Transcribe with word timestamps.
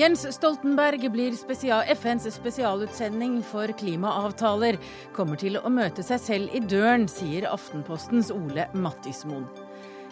Jens 0.00 0.22
Stoltenberg 0.32 1.02
blir 1.12 1.34
spesial, 1.36 1.82
FNs 1.92 2.24
spesialutsending 2.32 3.42
for 3.44 3.68
klimaavtaler. 3.76 4.78
Kommer 5.12 5.36
til 5.36 5.58
å 5.60 5.72
møte 5.72 6.04
seg 6.06 6.22
selv 6.22 6.54
i 6.56 6.62
døren, 6.64 7.04
sier 7.10 7.44
Aftenpostens 7.50 8.30
Ole 8.32 8.64
Mattismoen. 8.72 9.44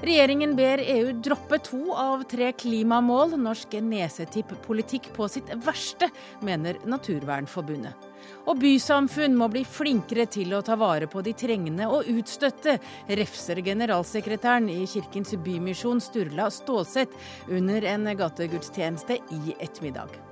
Regjeringen 0.05 0.53
ber 0.59 0.83
EU 0.83 1.15
droppe 1.25 1.57
to 1.65 1.95
av 1.97 2.27
tre 2.29 2.51
klimamål. 2.53 3.39
Norsk 3.41 3.79
nesetipp-politikk 3.87 5.09
på 5.17 5.31
sitt 5.33 5.57
verste, 5.65 6.11
mener 6.45 6.83
Naturvernforbundet. 6.85 8.08
Og 8.49 8.61
bysamfunn 8.63 9.37
må 9.39 9.51
bli 9.53 9.65
flinkere 9.69 10.29
til 10.31 10.55
å 10.57 10.63
ta 10.65 10.77
vare 10.81 11.09
på 11.11 11.23
de 11.25 11.35
trengende 11.37 11.89
og 11.93 12.09
utstøtte, 12.13 12.79
refser 13.21 13.62
generalsekretæren 13.65 14.71
i 14.73 14.85
Kirkens 14.89 15.35
Bymisjon 15.45 16.01
Sturla 16.05 16.49
Stålseth 16.52 17.52
under 17.52 17.85
en 17.93 18.09
gategudstjeneste 18.19 19.21
i 19.37 19.59
ettermiddag. 19.59 20.27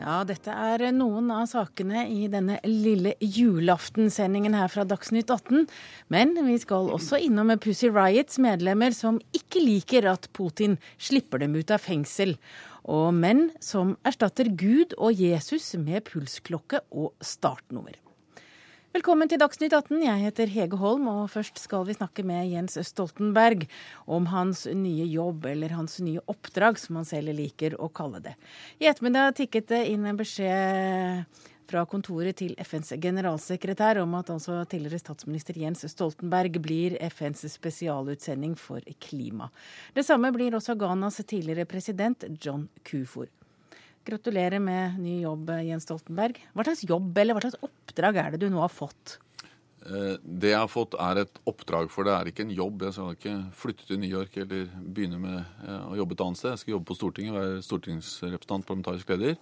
Ja, 0.00 0.22
dette 0.24 0.48
er 0.48 0.86
noen 0.96 1.26
av 1.34 1.42
sakene 1.50 2.06
i 2.08 2.24
denne 2.32 2.56
lille 2.64 3.12
julaftensendingen 3.20 4.56
her 4.56 4.70
fra 4.72 4.86
Dagsnytt 4.88 5.28
18. 5.28 5.66
Men 6.08 6.32
vi 6.46 6.56
skal 6.62 6.88
også 6.94 7.20
innom 7.20 7.52
Pussy 7.60 7.90
Riots 7.92 8.40
medlemmer 8.40 8.96
som 8.96 9.20
ikke 9.36 9.60
liker 9.60 10.08
at 10.08 10.30
Putin 10.32 10.78
slipper 10.96 11.44
dem 11.44 11.58
ut 11.58 11.74
av 11.74 11.84
fengsel. 11.84 12.38
Og 12.88 13.12
menn 13.12 13.50
som 13.60 13.98
erstatter 14.08 14.48
Gud 14.48 14.96
og 14.96 15.20
Jesus 15.20 15.74
med 15.76 16.08
pulsklokke 16.08 16.80
og 16.88 17.12
startnummer. 17.20 17.98
Velkommen 18.90 19.30
til 19.30 19.38
Dagsnytt 19.38 19.70
18. 19.70 20.00
Jeg 20.02 20.18
heter 20.18 20.50
Hege 20.50 20.78
Holm, 20.80 21.04
og 21.06 21.28
først 21.30 21.60
skal 21.62 21.84
vi 21.86 21.94
snakke 21.94 22.24
med 22.26 22.48
Jens 22.50 22.74
Stoltenberg 22.88 23.68
om 24.10 24.26
hans 24.32 24.64
nye 24.66 25.06
jobb, 25.06 25.46
eller 25.46 25.76
hans 25.78 26.00
nye 26.02 26.18
oppdrag, 26.26 26.74
som 26.82 26.98
han 26.98 27.06
selv 27.06 27.30
liker 27.38 27.76
å 27.78 27.86
kalle 27.94 28.18
det. 28.24 28.34
I 28.82 28.88
ettermiddag 28.90 29.36
tikket 29.38 29.70
det 29.70 29.84
inn 29.92 30.10
en 30.10 30.18
beskjed 30.18 31.22
fra 31.70 31.86
kontoret 31.86 32.40
til 32.42 32.58
FNs 32.58 32.96
generalsekretær 32.98 34.02
om 34.02 34.18
at 34.18 34.34
altså 34.34 34.58
tidligere 34.66 34.98
statsminister 35.04 35.62
Jens 35.62 35.86
Stoltenberg 35.94 36.58
blir 36.58 36.98
FNs 37.12 37.46
spesialutsending 37.54 38.58
for 38.58 38.82
klima. 38.98 39.52
Det 39.94 40.02
samme 40.02 40.34
blir 40.34 40.58
også 40.58 40.74
Ghanas 40.74 41.22
tidligere 41.22 41.70
president 41.70 42.26
John 42.42 42.66
Kufor. 42.82 43.30
Gratulerer 44.08 44.62
med 44.64 45.00
ny 45.02 45.18
jobb, 45.20 45.50
Jens 45.66 45.84
Stoltenberg. 45.84 46.38
Hva 46.54 46.64
slags 46.64 46.86
jobb 46.88 47.18
eller 47.20 47.36
hva 47.36 47.42
slags 47.44 47.60
oppdrag 47.66 48.20
er 48.22 48.30
det 48.34 48.46
du 48.46 48.52
nå 48.52 48.62
har 48.62 48.72
fått? 48.72 49.18
Eh, 49.80 50.16
det 50.20 50.50
jeg 50.52 50.60
har 50.60 50.68
fått, 50.68 50.94
er 51.00 51.22
et 51.22 51.38
oppdrag, 51.48 51.88
for 51.92 52.04
det 52.04 52.12
er 52.12 52.28
ikke 52.28 52.44
en 52.44 52.52
jobb. 52.52 52.82
Jeg 52.84 52.96
skal 52.96 53.14
ikke 53.16 53.34
flytte 53.56 53.86
til 53.88 54.00
New 54.02 54.12
York 54.12 54.36
eller 54.42 54.66
begynne 54.80 55.20
med 55.20 55.38
eh, 55.40 55.86
å 55.88 55.96
jobbe 55.96 56.16
et 56.16 56.24
annet 56.26 56.40
sted. 56.40 56.52
Jeg 56.52 56.62
skal 56.62 56.74
jobbe 56.74 56.88
på 56.90 56.96
Stortinget, 56.98 57.36
være 57.36 57.62
stortingsrepresentant, 57.64 58.68
parlamentarisk 58.68 59.12
leder. 59.14 59.38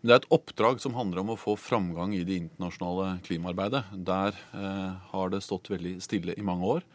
Men 0.00 0.10
det 0.10 0.16
er 0.16 0.22
et 0.22 0.30
oppdrag 0.38 0.80
som 0.84 0.96
handler 0.96 1.20
om 1.20 1.34
å 1.34 1.40
få 1.40 1.56
framgang 1.60 2.16
i 2.16 2.24
det 2.24 2.38
internasjonale 2.42 3.18
klimaarbeidet. 3.28 3.84
Der 4.08 4.40
eh, 4.56 5.10
har 5.12 5.34
det 5.34 5.44
stått 5.44 5.72
veldig 5.72 5.98
stille 6.04 6.36
i 6.36 6.46
mange 6.46 6.76
år. 6.78 6.88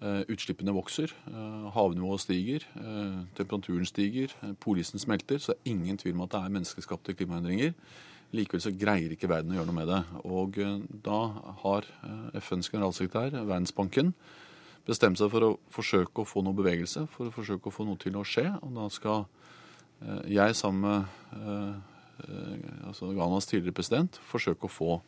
Eh, 0.00 0.22
utslippene 0.32 0.72
vokser, 0.72 1.12
eh, 1.28 1.72
havnivået 1.74 2.20
stiger, 2.20 2.62
eh, 2.76 3.24
temperaturen 3.36 3.84
stiger, 3.84 4.28
polisen 4.60 4.98
smelter. 4.98 5.36
Så 5.36 5.52
det 5.52 5.56
er 5.56 5.70
ingen 5.70 5.98
tvil 5.98 6.14
om 6.14 6.22
at 6.22 6.30
det 6.30 6.40
er 6.40 6.48
menneskeskapte 6.48 7.14
klimaendringer. 7.14 7.74
Likevel 8.32 8.62
så 8.62 8.72
greier 8.72 9.10
ikke 9.10 9.28
verden 9.28 9.52
å 9.52 9.56
gjøre 9.56 9.66
noe 9.66 9.74
med 9.74 9.88
det. 9.88 10.04
Og 10.24 10.52
da 11.02 11.28
har 11.62 11.82
FNs 12.32 12.70
generalsekretær, 12.70 13.44
Verdensbanken, 13.44 14.14
bestemt 14.86 15.18
seg 15.18 15.30
for 15.30 15.40
å 15.40 15.58
forsøke 15.68 16.22
å 16.22 16.26
få 16.26 16.42
noe 16.44 16.54
bevegelse, 16.54 17.06
for 17.08 17.28
å 17.28 17.32
forsøke 17.32 17.66
å 17.66 17.72
få 17.72 17.84
noe 17.84 17.98
til 17.98 18.12
å 18.12 18.24
skje. 18.24 18.58
Og 18.62 18.74
da 18.74 18.88
skal 18.88 19.26
jeg 20.26 20.54
sammen 20.54 20.80
med 20.80 21.82
altså 22.86 23.12
Ghanas 23.12 23.46
tidligere 23.46 23.74
president 23.74 24.18
forsøke 24.22 24.64
å 24.64 24.70
få 24.70 25.02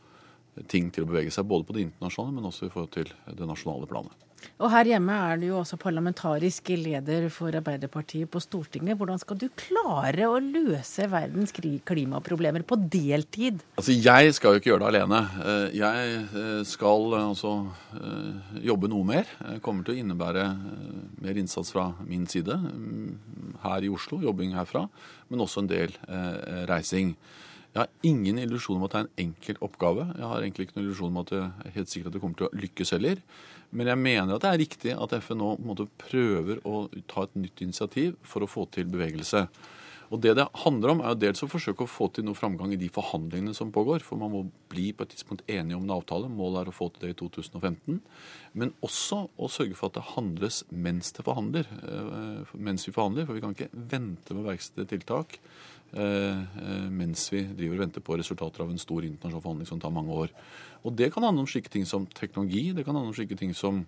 ting 0.69 0.91
til 0.93 1.07
å 1.07 1.11
bevege 1.11 1.33
seg, 1.33 1.49
både 1.49 1.69
på 1.69 1.77
det 1.77 1.87
internasjonale, 1.87 2.37
men 2.37 2.51
også 2.51 2.69
i 2.69 2.73
forhold 2.75 2.93
til 2.95 3.13
det 3.39 3.49
nasjonale 3.49 3.89
planet. 3.91 4.29
Og 4.63 4.71
her 4.73 4.89
hjemme 4.93 5.15
er 5.29 5.41
du 5.41 5.47
jo 5.49 5.59
også 5.61 5.79
parlamentarisk 5.81 6.71
leder 6.79 7.29
for 7.35 7.55
Arbeiderpartiet 7.59 8.31
på 8.31 8.41
Stortinget. 8.43 8.97
Hvordan 8.99 9.21
skal 9.21 9.39
du 9.41 9.47
klare 9.59 10.29
å 10.29 10.41
løse 10.43 11.09
verdens 11.11 11.55
klimaproblemer 11.55 12.65
på 12.67 12.79
deltid? 12.81 13.63
Altså, 13.79 13.95
Jeg 13.95 14.35
skal 14.37 14.55
jo 14.55 14.63
ikke 14.63 14.73
gjøre 14.73 14.85
det 14.85 14.91
alene. 14.93 15.21
Eh, 15.43 15.67
jeg 15.79 16.17
eh, 16.25 16.63
skal 16.69 17.17
eh, 17.19 17.29
altså 17.33 17.55
jobbe 18.63 18.91
noe 18.91 19.09
mer. 19.09 19.31
Det 19.43 19.61
kommer 19.65 19.87
til 19.87 19.97
å 19.97 20.03
innebære 20.03 20.49
mer 21.23 21.39
innsats 21.39 21.73
fra 21.75 21.91
min 22.07 22.27
side 22.31 22.59
mm, 22.59 23.63
her 23.63 23.87
i 23.87 23.93
Oslo, 23.93 24.21
jobbing 24.23 24.57
herfra, 24.57 24.87
men 25.31 25.43
også 25.43 25.63
en 25.63 25.71
del 25.71 25.95
reising. 26.69 27.15
Jeg 27.73 27.81
har 27.81 27.93
ingen 28.05 28.37
illusjon 28.37 28.77
om 28.77 28.83
at 28.85 28.93
det 28.93 28.99
er 28.99 29.07
en 29.07 29.21
enkel 29.27 29.61
oppgave. 29.65 30.05
Jeg 30.19 30.29
har 30.29 30.43
egentlig 30.43 30.67
ikke 30.67 30.77
noen 30.77 30.87
illusjon 30.91 31.13
om 31.15 31.21
at 31.23 31.31
jeg 31.33 31.45
er 31.65 31.77
helt 31.79 31.93
sikkert 31.93 32.11
at 32.11 32.17
det 32.17 32.21
kommer 32.21 32.41
til 32.41 32.49
å 32.49 32.61
lykkes 32.61 32.93
heller. 32.93 33.23
Men 33.73 33.89
jeg 33.89 34.01
mener 34.03 34.35
at 34.35 34.45
det 34.45 34.51
er 34.51 34.61
riktig 34.61 34.97
at 34.97 35.15
FN 35.25 35.41
nå 35.41 35.55
måte, 35.65 35.89
prøver 36.03 36.61
å 36.69 36.83
ta 37.09 37.25
et 37.25 37.39
nytt 37.41 37.63
initiativ 37.65 38.19
for 38.29 38.45
å 38.45 38.51
få 38.51 38.67
til 38.77 38.91
bevegelse. 38.93 39.47
Og 40.13 40.21
Det 40.21 40.35
det 40.37 40.45
handler 40.67 40.93
om, 40.93 41.01
er 41.01 41.15
jo 41.15 41.23
dels 41.23 41.41
å 41.41 41.49
forsøke 41.49 41.87
å 41.87 41.89
få 41.89 42.11
til 42.13 42.27
noe 42.27 42.37
framgang 42.37 42.75
i 42.75 42.77
de 42.77 42.91
forhandlingene 42.93 43.57
som 43.57 43.73
pågår. 43.73 44.05
For 44.05 44.21
man 44.21 44.35
må 44.35 44.43
bli 44.69 44.91
på 44.93 45.07
et 45.07 45.15
tidspunkt 45.15 45.47
enige 45.49 45.79
om 45.79 45.87
en 45.87 45.97
avtale. 45.97 46.29
Målet 46.29 46.67
er 46.67 46.69
å 46.69 46.77
få 46.77 46.91
til 46.93 47.07
det 47.07 47.15
i 47.15 47.19
2015. 47.23 48.03
Men 48.53 48.75
også 48.85 49.23
å 49.41 49.49
sørge 49.49 49.79
for 49.79 49.89
at 49.89 49.97
det 49.97 50.11
handles 50.13 50.67
mens 50.69 51.15
det 51.17 51.25
forhandler. 51.25 51.65
Eh, 51.81 52.53
mens 52.53 52.85
vi 52.85 52.93
forhandler. 52.93 53.25
For 53.25 53.39
vi 53.39 53.41
kan 53.41 53.57
ikke 53.57 53.73
vente 53.73 54.37
med 54.37 54.45
å 54.45 54.51
iverksette 54.51 54.91
tiltak 54.93 55.41
mens 55.93 57.27
vi 57.29 57.43
driver 57.45 57.77
og 57.77 57.83
venter 57.83 58.05
på 58.05 58.17
resultater 58.17 58.63
av 58.65 58.71
en 58.73 58.81
stor 58.81 59.05
internasjonal 59.05 59.43
forhandling 59.45 59.69
som 59.69 59.81
tar 59.83 59.93
mange 59.93 60.15
år. 60.25 60.31
Og 60.85 60.95
Det 60.97 61.13
kan 61.13 61.23
handle 61.23 61.45
om 61.45 61.51
slike 61.51 61.71
ting 61.71 61.85
som 61.87 62.07
teknologi, 62.07 62.73
det 62.73 62.85
kan 62.85 62.95
handle 62.95 63.13
om 63.13 63.15
slike 63.15 63.37
ting 63.39 63.55
som 63.55 63.85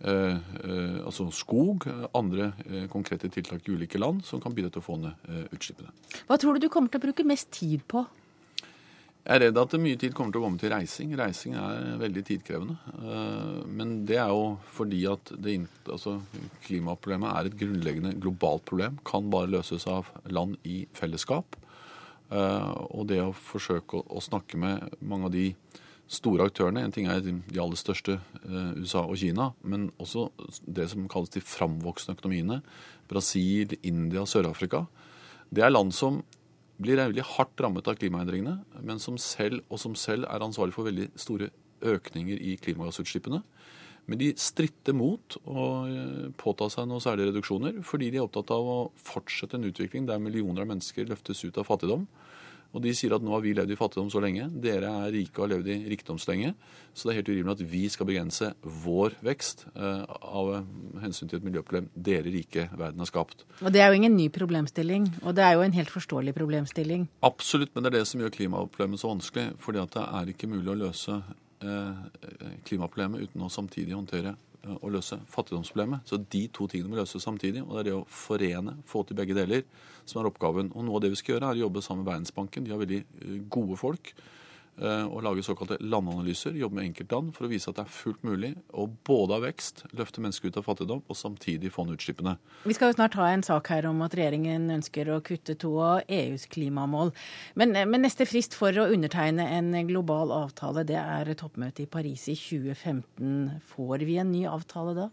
eh, 0.00 0.36
eh, 0.36 0.98
altså 1.04 1.30
skog, 1.32 1.86
andre 2.14 2.52
eh, 2.66 2.86
konkrete 2.90 3.30
tiltak 3.32 3.68
i 3.68 3.72
ulike 3.72 3.98
land 3.98 4.24
som 4.24 4.40
kan 4.40 4.54
bidra 4.54 4.70
til 4.70 4.82
å 4.82 4.86
få 4.86 4.98
ned 5.00 5.28
eh, 5.28 5.46
utslippene. 5.54 5.92
Hva 6.28 6.38
tror 6.38 6.54
du 6.54 6.66
du 6.66 6.72
kommer 6.72 6.92
til 6.92 7.00
å 7.00 7.06
bruke 7.08 7.26
mest 7.26 7.50
tid 7.50 7.86
på? 7.88 8.04
Jeg 9.28 9.36
er 9.36 9.42
redd 9.42 9.58
at 9.60 9.74
mye 9.76 9.96
tid 10.00 10.14
kommer 10.16 10.32
til 10.32 10.40
å 10.40 10.48
med 10.48 10.62
til 10.62 10.70
reising. 10.72 11.10
Reising 11.20 11.52
er 11.60 11.98
veldig 12.00 12.22
tidkrevende. 12.24 12.78
Eh, 12.96 13.58
men 13.68 13.90
det 14.08 14.16
er 14.22 14.30
jo 14.32 14.54
fordi 14.72 15.02
at 15.10 15.32
det, 15.36 15.58
altså, 15.84 16.14
klimaproblemet 16.64 17.34
er 17.34 17.50
et 17.50 17.58
grunnleggende 17.60 18.14
globalt 18.24 18.64
problem. 18.70 18.96
Kan 19.04 19.28
bare 19.28 19.50
løses 19.52 19.84
av 19.84 20.08
land 20.32 20.56
i 20.64 20.86
fellesskap. 20.96 21.58
Eh, 22.32 22.72
og 22.88 23.04
det 23.12 23.20
å 23.20 23.36
forsøke 23.36 24.00
å 24.00 24.24
snakke 24.24 24.56
med 24.64 24.96
mange 25.04 25.28
av 25.28 25.36
de 25.36 25.50
store 26.08 26.46
aktørene 26.48 26.80
En 26.86 26.92
ting 26.92 27.04
er 27.12 27.20
de 27.20 27.60
aller 27.60 27.76
største, 27.76 28.16
eh, 28.48 28.72
USA 28.80 29.04
og 29.04 29.20
Kina, 29.20 29.50
men 29.60 29.90
også 30.00 30.30
det 30.64 30.88
som 30.88 31.04
kalles 31.06 31.36
de 31.36 31.44
framvoksende 31.44 32.16
økonomiene. 32.16 32.62
Brasil, 33.12 33.76
India, 33.82 34.24
Sør-Afrika. 34.24 34.86
Det 35.52 35.64
er 35.64 35.76
land 35.76 35.92
som 35.92 36.22
blir 36.78 37.00
veldig 37.00 37.24
hardt 37.34 37.60
rammet 37.62 37.88
av 37.90 37.98
klimaendringene, 37.98 38.58
men 38.86 39.00
som 39.02 39.18
selv, 39.20 39.64
og 39.68 39.80
som 39.82 39.96
selv 39.98 40.28
er 40.30 40.44
ansvarlig 40.44 40.76
for 40.76 40.88
veldig 40.88 41.10
store 41.18 41.50
økninger 41.82 42.38
i 42.38 42.56
klimagassutslippene. 42.62 43.42
Men 44.08 44.20
de 44.22 44.30
stritter 44.40 44.96
mot 44.96 45.36
å 45.44 45.64
eh, 45.84 46.28
påta 46.40 46.70
seg 46.72 46.88
noen 46.88 47.02
særlige 47.04 47.32
reduksjoner, 47.32 47.82
fordi 47.84 48.08
de 48.12 48.20
er 48.20 48.24
opptatt 48.24 48.54
av 48.54 48.70
å 48.72 48.78
fortsette 49.04 49.58
en 49.58 49.68
utvikling 49.68 50.06
der 50.08 50.22
millioner 50.22 50.64
av 50.64 50.70
mennesker 50.70 51.10
løftes 51.10 51.44
ut 51.44 51.60
av 51.60 51.68
fattigdom. 51.68 52.06
Og 52.76 52.82
de 52.84 52.92
sier 52.96 53.14
at 53.16 53.24
nå 53.24 53.32
har 53.32 53.40
vi 53.40 53.54
levd 53.56 53.72
i 53.72 53.78
fattigdom 53.78 54.10
så 54.12 54.20
lenge, 54.20 54.44
dere 54.60 54.90
er 55.06 55.12
rike 55.14 55.40
og 55.40 55.46
har 55.46 55.52
levd 55.54 55.70
i 55.72 55.76
rikdom 55.94 56.18
så 56.20 56.32
lenge, 56.34 56.52
så 56.92 57.08
det 57.08 57.12
er 57.14 57.18
helt 57.22 57.30
urimelig 57.30 57.54
at 57.56 57.62
vi 57.70 57.82
skal 57.92 58.08
begrense 58.10 58.50
vår 58.84 59.16
vekst 59.24 59.64
eh, 59.72 60.02
av 60.04 60.50
hensyn 61.00 61.30
til 61.30 61.40
et 61.40 61.46
miljøproblem 61.48 61.88
dere 61.94 62.28
rike 62.34 62.66
verden 62.74 63.00
har 63.00 63.08
skapt. 63.08 63.46
Og 63.62 63.72
Det 63.72 63.80
er 63.80 63.88
jo 63.88 64.00
ingen 64.02 64.18
ny 64.18 64.28
problemstilling, 64.34 65.08
og 65.22 65.36
det 65.38 65.46
er 65.46 65.56
jo 65.56 65.64
en 65.64 65.78
helt 65.78 65.92
forståelig 65.94 66.36
problemstilling. 66.36 67.08
Absolutt, 67.24 67.72
men 67.74 67.86
det 67.86 67.92
er 67.92 67.98
det 68.00 68.08
som 68.10 68.20
gjør 68.20 68.36
klimaproblemet 68.36 69.00
så 69.00 69.14
vanskelig. 69.14 69.48
fordi 69.58 69.78
at 69.78 69.94
det 69.94 70.04
er 70.04 70.34
ikke 70.34 70.50
mulig 70.50 70.70
å 70.74 70.80
løse 70.84 71.22
eh, 71.64 72.04
klimaproblemet 72.68 73.24
uten 73.24 73.46
å 73.46 73.52
samtidig 73.52 73.96
håndtere 73.96 74.36
å 74.66 74.90
løse 74.92 75.20
fattigdomsproblemet. 75.30 76.06
Så 76.08 76.18
de 76.20 76.42
to 76.54 76.66
tingene 76.70 76.92
må 76.92 76.98
løses 76.98 77.24
samtidig. 77.24 77.62
Og 77.64 77.76
det 77.76 77.80
er 77.82 77.88
det 77.90 77.96
å 77.98 78.06
forene, 78.10 78.78
få 78.88 79.04
til 79.06 79.18
begge 79.18 79.36
deler, 79.36 79.64
som 80.08 80.22
er 80.22 80.30
oppgaven. 80.30 80.72
Og 80.74 80.86
noe 80.86 80.98
av 80.98 81.04
det 81.04 81.12
vi 81.14 81.20
skal 81.20 81.36
gjøre, 81.36 81.52
er 81.52 81.60
å 81.60 81.66
jobbe 81.66 81.84
sammen 81.84 82.04
med 82.04 82.12
Verdensbanken. 82.12 82.66
De 82.66 82.74
har 82.74 82.82
veldig 82.82 83.00
eh, 83.04 83.38
gode 83.52 83.78
folk. 83.80 84.12
Og 84.78 85.22
lage 85.26 85.42
såkalte 85.42 85.78
landanalyser, 85.82 86.54
jobbe 86.58 86.78
med 86.78 86.88
enkeltland 86.88 87.32
for 87.36 87.46
å 87.46 87.50
vise 87.50 87.70
at 87.70 87.78
det 87.78 87.84
er 87.84 87.92
fullt 87.92 88.22
mulig 88.26 88.52
å 88.70 88.86
både 88.86 89.34
ha 89.34 89.42
vekst, 89.42 89.84
løfte 89.98 90.22
mennesker 90.22 90.52
ut 90.52 90.58
av 90.60 90.66
fattigdom 90.68 91.02
og 91.02 91.18
samtidig 91.18 91.72
få 91.74 91.86
ned 91.86 91.98
utslippene. 91.98 92.36
Vi 92.68 92.76
skal 92.76 92.92
jo 92.92 92.98
snart 92.98 93.16
ha 93.18 93.28
en 93.32 93.42
sak 93.46 93.72
her 93.72 93.88
om 93.90 94.04
at 94.06 94.14
regjeringen 94.18 94.68
ønsker 94.78 95.10
å 95.10 95.20
kutte 95.24 95.56
to 95.58 95.72
av 95.82 96.06
EUs 96.06 96.46
klimamål. 96.52 97.12
Men, 97.58 97.74
men 97.90 98.06
neste 98.06 98.26
frist 98.28 98.54
for 98.58 98.74
å 98.78 98.88
undertegne 98.92 99.48
en 99.58 99.72
global 99.88 100.32
avtale, 100.34 100.86
det 100.88 100.98
er 101.00 101.34
toppmøtet 101.38 101.86
i 101.86 101.90
Paris 101.90 102.28
i 102.30 102.36
2015. 102.38 103.62
Får 103.74 104.06
vi 104.06 104.20
en 104.22 104.32
ny 104.32 104.44
avtale 104.50 104.94
da? 104.96 105.08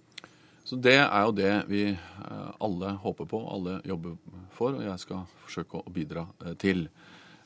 Så 0.65 0.75
Det 0.81 0.97
er 0.97 1.21
jo 1.27 1.33
det 1.37 1.53
vi 1.69 1.83
eh, 1.93 2.51
alle 2.65 2.95
håper 3.03 3.27
på, 3.29 3.41
alle 3.53 3.77
jobber 3.85 4.15
for, 4.55 4.73
og 4.73 4.81
jeg 4.81 5.01
skal 5.03 5.27
forsøke 5.43 5.77
å 5.77 5.93
bidra 5.93 6.25
eh, 6.41 6.55
til. 6.57 6.87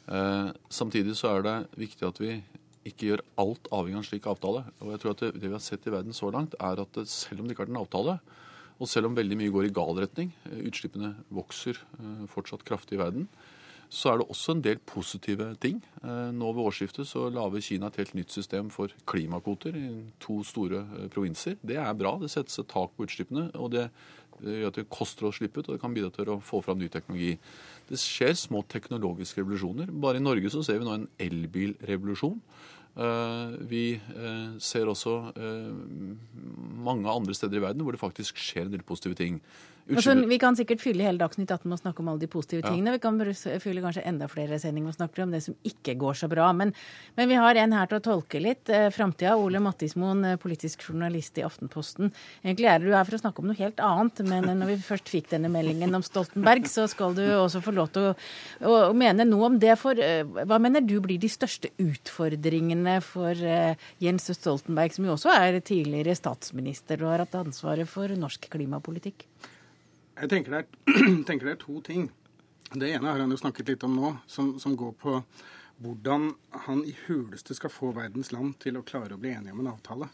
Eh, 0.09 0.49
samtidig 0.73 1.15
så 1.19 1.35
er 1.35 1.45
det 1.45 1.57
viktig 1.77 2.07
at 2.07 2.21
vi 2.21 2.39
ikke 2.89 3.11
gjør 3.11 3.25
alt 3.41 3.69
avhengig 3.75 3.99
av 3.99 4.03
en 4.03 4.09
slik 4.09 4.27
avtale. 4.31 4.63
Og 4.81 4.93
jeg 4.93 5.03
tror 5.03 5.15
at 5.15 5.23
det, 5.25 5.31
vi 5.43 5.53
har 5.53 5.63
sett 5.63 5.85
i 5.85 5.93
verden 5.93 6.15
så 6.15 6.31
langt, 6.33 6.57
er 6.59 6.81
at 6.81 7.01
selv 7.11 7.41
om 7.41 7.47
det 7.47 7.53
ikke 7.53 7.65
har 7.65 7.69
vært 7.69 7.77
en 7.77 7.83
avtale, 7.83 8.19
og 8.79 8.87
selv 8.87 9.09
om 9.09 9.15
veldig 9.17 9.35
mye 9.35 9.51
går 9.51 9.67
i 9.67 9.73
gal 9.75 9.97
retning, 9.99 10.29
utslippene 10.63 11.11
vokser 11.35 11.81
fortsatt 12.31 12.63
kraftig 12.63 12.95
i 12.95 13.01
verden, 13.01 13.25
så 13.89 14.11
er 14.11 14.19
det 14.21 14.27
også 14.29 14.53
en 14.53 14.61
del 14.61 14.79
positive 14.85 15.47
ting. 15.61 15.79
Eh, 16.03 16.29
nå 16.35 16.51
ved 16.53 16.69
årsskiftet 16.69 17.09
så 17.09 17.25
lager 17.33 17.63
Kina 17.65 17.89
et 17.89 17.97
helt 17.97 18.13
nytt 18.17 18.31
system 18.31 18.69
for 18.69 18.93
klimakvoter 19.09 19.75
i 19.75 19.87
to 20.21 20.43
store 20.45 20.83
eh, 20.85 21.07
provinser. 21.09 21.57
Det 21.65 21.79
er 21.81 21.97
bra. 21.97 22.13
Det 22.21 22.29
settes 22.29 22.61
et 22.61 22.69
tak 22.69 22.93
på 22.95 23.07
utslippene. 23.07 23.49
og 23.55 23.71
det 23.73 23.89
gjør 24.43 24.71
at 24.71 24.79
det 24.79 24.89
koster 24.91 25.27
å 25.27 25.33
slippe 25.35 25.61
ut, 25.61 25.69
og 25.69 25.75
det 25.75 25.83
kan 25.83 25.95
bidra 25.95 26.11
til 26.13 26.33
å 26.33 26.39
få 26.43 26.61
fram 26.65 26.79
ny 26.81 26.89
teknologi. 26.91 27.35
Det 27.89 27.99
skjer 27.99 28.35
små 28.37 28.63
teknologiske 28.69 29.41
revolusjoner. 29.41 29.91
Bare 29.91 30.21
i 30.21 30.23
Norge 30.23 30.51
så 30.53 30.63
ser 30.65 30.81
vi 30.81 30.87
nå 30.87 30.95
en 30.95 31.07
elbilrevolusjon. 31.21 32.37
Eh, 32.99 33.57
vi 33.69 33.83
ser 34.59 34.89
også 34.89 35.17
mange 36.89 37.11
andre 37.11 37.35
steder 37.37 37.59
i 37.59 37.65
verden 37.67 37.85
hvor 37.85 37.95
det 37.95 38.01
faktisk 38.01 38.39
skjer 38.41 38.67
en 38.67 38.73
del 38.75 38.85
positive 38.87 39.17
ting. 39.19 39.41
Altså, 39.89 40.13
vi 40.29 40.37
kan 40.41 40.57
sikkert 40.57 40.81
fylle 40.83 41.05
hele 41.05 41.19
Dagsnytt 41.21 41.49
18 41.49 41.65
med 41.69 41.77
å 41.77 41.81
snakke 41.81 42.03
om 42.03 42.11
alle 42.11 42.21
de 42.21 42.29
positive 42.29 42.61
ja. 42.61 42.69
tingene. 42.69 42.93
Vi 42.95 43.01
kan 43.01 43.17
fylle 43.63 43.83
kanskje 43.83 44.03
enda 44.09 44.27
flere 44.29 44.59
sendinger 44.61 44.89
med 44.89 44.95
å 44.95 44.99
snakke 44.99 45.23
om 45.25 45.33
det 45.33 45.41
som 45.45 45.55
ikke 45.65 45.95
går 45.99 46.19
så 46.19 46.29
bra. 46.31 46.49
Men, 46.55 46.73
men 47.17 47.29
vi 47.31 47.39
har 47.39 47.57
en 47.57 47.73
her 47.77 47.89
til 47.89 47.99
å 47.99 48.05
tolke 48.05 48.41
litt. 48.43 48.69
Eh, 48.69 48.89
Framtida. 48.93 49.35
Ole 49.39 49.61
Mattismoen, 49.63 50.23
eh, 50.29 50.37
politisk 50.41 50.85
journalist 50.85 51.39
i 51.41 51.45
Aftenposten. 51.47 52.13
Egentlig 52.43 52.69
er 52.69 52.83
du 52.83 52.91
her 52.93 53.07
for 53.07 53.17
å 53.17 53.21
snakke 53.23 53.43
om 53.43 53.49
noe 53.49 53.59
helt 53.59 53.81
annet, 53.83 54.23
men 54.29 54.49
når 54.61 54.73
vi 54.73 54.79
først 54.89 55.09
fikk 55.11 55.31
denne 55.33 55.51
meldingen 55.53 55.97
om 55.97 56.05
Stoltenberg, 56.05 56.69
så 56.69 56.85
skal 56.91 57.17
du 57.17 57.23
også 57.25 57.63
få 57.65 57.73
lov 57.75 57.91
til 57.95 58.11
å, 58.11 58.15
å, 58.61 58.77
å 58.89 58.95
mene 58.97 59.25
noe 59.27 59.49
om 59.49 59.59
det. 59.61 59.73
For 59.81 59.97
eh, 60.03 60.21
hva 60.25 60.61
mener 60.61 60.85
du 60.85 60.99
blir 61.03 61.21
de 61.21 61.31
største 61.31 61.73
utfordringene 61.81 62.99
for 63.05 63.33
eh, 63.33 63.89
Jens 64.03 64.29
Stoltenberg, 64.37 64.93
som 64.95 65.09
jo 65.09 65.15
også 65.17 65.33
er 65.33 65.61
tidligere 65.65 66.17
statsminister 66.17 67.01
og 67.01 67.15
har 67.15 67.25
hatt 67.25 67.39
ansvaret 67.41 67.89
for 67.89 68.11
norsk 68.19 68.51
klimapolitikk? 68.53 69.25
Jeg 70.19 70.31
tenker 70.31 70.51
det, 70.53 70.63
er, 70.63 71.03
tenker 71.27 71.47
det, 71.47 71.55
er, 71.55 71.61
to 71.61 71.79
ting. 71.85 72.09
Det 72.73 72.89
ene 72.91 73.07
har 73.07 73.21
han 73.21 73.31
jo 73.31 73.39
snakket 73.39 73.71
litt 73.71 73.83
om 73.87 73.95
nå, 73.95 74.13
som, 74.27 74.57
som, 74.59 74.75
går 74.77 74.95
på 74.99 75.19
hvordan 75.79 76.33
han 76.65 76.81
i 76.83 76.95
huleste 77.05 77.55
skal 77.55 77.71
få 77.71 77.93
verdens 77.95 78.33
land 78.35 78.57
til 78.59 78.75
å 78.75 78.83
klare 78.83 79.15
å 79.15 79.21
bli 79.21 79.31
enige 79.31 79.55
om 79.55 79.61
en 79.63 79.71
avtale. 79.71 80.09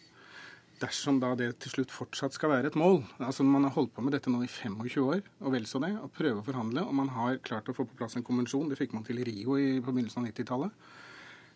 Dersom 0.77 1.17
da 1.23 1.31
det 1.39 1.53
til 1.63 1.71
slutt 1.71 1.93
fortsatt 1.95 2.35
skal 2.35 2.51
være 2.51 2.69
et 2.69 2.77
mål. 2.77 2.99
Altså 3.23 3.45
Man 3.47 3.65
har 3.65 3.73
holdt 3.73 3.95
på 3.95 4.03
med 4.05 4.13
dette 4.13 4.29
nå 4.29 4.43
i 4.43 4.51
25 4.51 5.07
år, 5.07 5.23
og 5.41 5.55
vel 5.55 5.65
så 5.69 5.81
det, 5.81 5.93
og 5.97 6.13
prøve 6.13 6.43
å 6.43 6.45
forhandle. 6.45 6.83
Og 6.85 6.97
man 6.99 7.09
har 7.15 7.39
klart 7.47 7.71
å 7.71 7.75
få 7.75 7.87
på 7.87 7.97
plass 7.97 8.17
en 8.19 8.27
konvensjon. 8.27 8.67
Det 8.69 8.77
fikk 8.77 8.93
man 8.93 9.07
til 9.07 9.23
i 9.23 9.25
Rio 9.25 9.55
på 9.55 9.95
begynnelsen 9.95 10.21
av 10.21 10.29
90-tallet. 10.29 10.85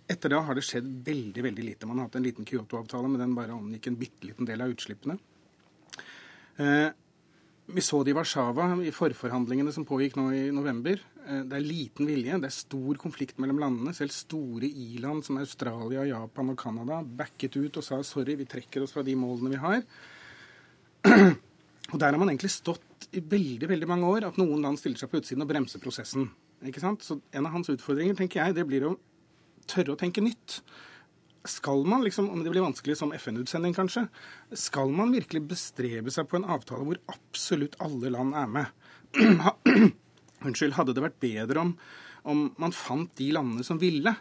Etter 0.09 0.33
da 0.33 0.39
har 0.47 0.57
det 0.57 0.63
skjedd 0.65 0.87
veldig 1.05 1.43
veldig 1.45 1.67
lite. 1.67 1.85
Man 1.85 1.99
har 1.99 2.07
hatt 2.07 2.17
en 2.17 2.25
liten 2.25 2.47
Kyoto-avtale, 2.49 3.11
men 3.11 3.21
den 3.21 3.35
bare 3.37 3.53
omgikk 3.53 3.91
en 3.91 3.99
bitte 3.99 4.25
liten 4.25 4.47
del 4.49 4.63
av 4.65 4.73
utslippene. 4.73 5.19
Eh, 6.57 6.89
vi 7.73 7.81
så 7.81 8.01
det 8.03 8.13
i 8.13 8.17
Warszawa 8.17 8.71
i 8.81 8.91
forforhandlingene 8.93 9.71
som 9.73 9.85
pågikk 9.87 10.17
nå 10.17 10.29
i 10.33 10.43
november. 10.53 10.99
Eh, 11.25 11.43
det 11.47 11.57
er 11.57 11.65
liten 11.65 12.09
vilje, 12.09 12.39
det 12.41 12.49
er 12.49 12.55
stor 12.55 12.99
konflikt 13.01 13.39
mellom 13.41 13.59
landene. 13.61 13.93
Selv 13.95 14.13
store 14.15 14.69
i-land 14.69 15.25
som 15.27 15.37
Australia, 15.41 16.05
Japan 16.09 16.53
og 16.53 16.57
Canada 16.59 17.01
backet 17.03 17.59
ut 17.59 17.81
og 17.81 17.85
sa 17.85 18.01
sorry, 18.05 18.37
vi 18.39 18.49
trekker 18.49 18.85
oss 18.85 18.95
fra 18.95 19.05
de 19.05 19.15
målene 19.19 19.53
vi 19.53 19.61
har. 19.61 19.85
Og 21.89 21.97
der 21.97 22.13
har 22.13 22.19
man 22.21 22.29
egentlig 22.29 22.51
stått 22.53 23.07
i 23.17 23.21
veldig 23.25 23.65
veldig 23.65 23.87
mange 23.89 24.05
år, 24.05 24.27
at 24.27 24.35
noen 24.37 24.61
land 24.61 24.77
stiller 24.77 24.99
seg 24.99 25.09
på 25.09 25.23
utsiden 25.23 25.41
og 25.41 25.47
bremser 25.49 25.81
prosessen. 25.81 26.27
Ikke 26.69 26.83
sant? 26.83 27.01
Så 27.01 27.15
en 27.33 27.47
av 27.47 27.55
hans 27.55 27.71
utfordringer, 27.71 28.13
tenker 28.19 28.43
jeg, 28.43 28.57
det 28.59 28.65
blir 28.69 28.85
å 28.85 28.91
tørre 29.65 29.95
å 29.95 29.97
tenke 29.97 30.21
nytt 30.21 30.59
skal 31.47 31.85
man, 31.87 32.03
liksom, 32.03 32.29
om 32.29 32.43
det 32.43 32.51
blir 32.51 32.65
vanskelig 32.65 32.97
som 32.99 33.13
FN-utsending 33.15 33.75
kanskje, 33.75 34.07
skal 34.51 34.91
man 34.95 35.13
virkelig 35.15 35.45
bestrebe 35.53 36.11
seg 36.11 36.27
på 36.29 36.39
en 36.39 36.47
avtale 36.51 36.85
hvor 36.87 36.99
absolutt 37.13 37.77
alle 37.83 38.11
land 38.13 38.35
er 38.35 38.49
med? 38.51 38.73
Unnskyld, 40.45 40.75
hadde 40.75 40.95
det 40.95 41.03
vært 41.03 41.21
bedre 41.23 41.63
om, 41.63 41.75
om 42.27 42.49
man 42.59 42.75
fant 42.75 43.11
de 43.19 43.29
landene 43.35 43.65
som 43.67 43.79
ville? 43.81 44.13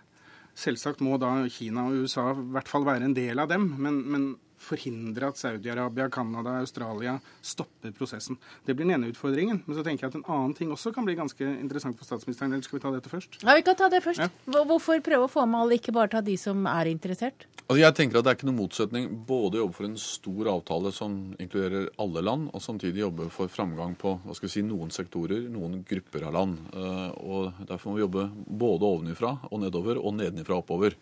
Selvsagt 0.59 1.03
må 1.05 1.19
da 1.23 1.33
Kina 1.53 1.87
og 1.89 2.05
USA 2.05 2.31
i 2.33 2.47
hvert 2.55 2.71
fall 2.71 2.87
være 2.87 3.09
en 3.09 3.17
del 3.19 3.43
av 3.43 3.51
dem, 3.51 3.71
men, 3.79 4.01
men 4.11 4.29
forhindre 4.59 5.31
at 5.31 5.39
Saudi-Arabia, 5.41 6.09
Canada, 6.13 6.59
Australia 6.63 7.19
stopper 7.43 7.93
prosessen. 7.97 8.39
Det 8.67 8.75
blir 8.77 8.89
den 8.89 8.97
ene 8.99 9.13
utfordringen. 9.13 9.63
Men 9.67 9.79
så 9.79 9.85
tenker 9.87 10.07
jeg 10.07 10.15
at 10.15 10.19
en 10.21 10.27
annen 10.29 10.57
ting 10.59 10.73
også 10.75 10.93
kan 10.95 11.07
bli 11.07 11.17
ganske 11.19 11.45
interessant 11.59 11.99
for 11.99 12.09
statsministeren. 12.09 12.53
Eller 12.53 12.67
skal 12.67 12.79
vi 12.79 12.85
ta 12.85 12.93
dette 12.95 13.13
først? 13.13 13.41
Ja, 13.43 13.55
vi 13.59 13.65
kan 13.67 13.79
ta 13.79 13.91
det 13.93 14.03
først. 14.05 14.25
Ja. 14.25 14.63
Hvorfor 14.69 15.01
prøve 15.05 15.29
å 15.29 15.33
få 15.33 15.47
med 15.47 15.63
alle, 15.63 15.79
ikke 15.79 15.95
bare 15.97 16.13
ta 16.17 16.25
de 16.25 16.37
som 16.41 16.67
er 16.71 16.91
interessert? 16.91 17.47
Altså 17.69 17.83
jeg 17.83 17.97
tenker 17.99 18.19
at 18.19 18.25
Det 18.25 18.31
er 18.31 18.37
ikke 18.39 18.49
noen 18.49 18.63
motsetning 18.63 19.09
både 19.29 19.59
å 19.59 19.63
jobbe 19.67 19.77
for 19.77 19.87
en 19.91 19.99
stor 20.01 20.49
avtale 20.55 20.93
som 20.97 21.17
inkluderer 21.37 21.91
alle 22.01 22.23
land, 22.25 22.49
og 22.57 22.65
samtidig 22.65 23.03
jobbe 23.03 23.29
for 23.35 23.53
framgang 23.53 23.93
på 24.01 24.15
hva 24.25 24.37
skal 24.37 24.49
vi 24.49 24.55
si, 24.55 24.63
noen 24.65 24.93
sektorer, 24.95 25.45
noen 25.53 25.83
grupper 25.89 26.25
av 26.31 26.37
land. 26.39 26.59
Eh, 26.73 27.11
og 27.29 27.61
Derfor 27.69 27.91
må 27.91 27.99
vi 27.99 28.07
jobbe 28.07 28.25
både 28.33 28.89
ovenifra 28.89 29.35
og 29.51 29.61
nedover 29.61 30.01
og 30.01 30.17
nedenifra 30.17 30.57
og 30.57 30.65
oppover. 30.65 30.97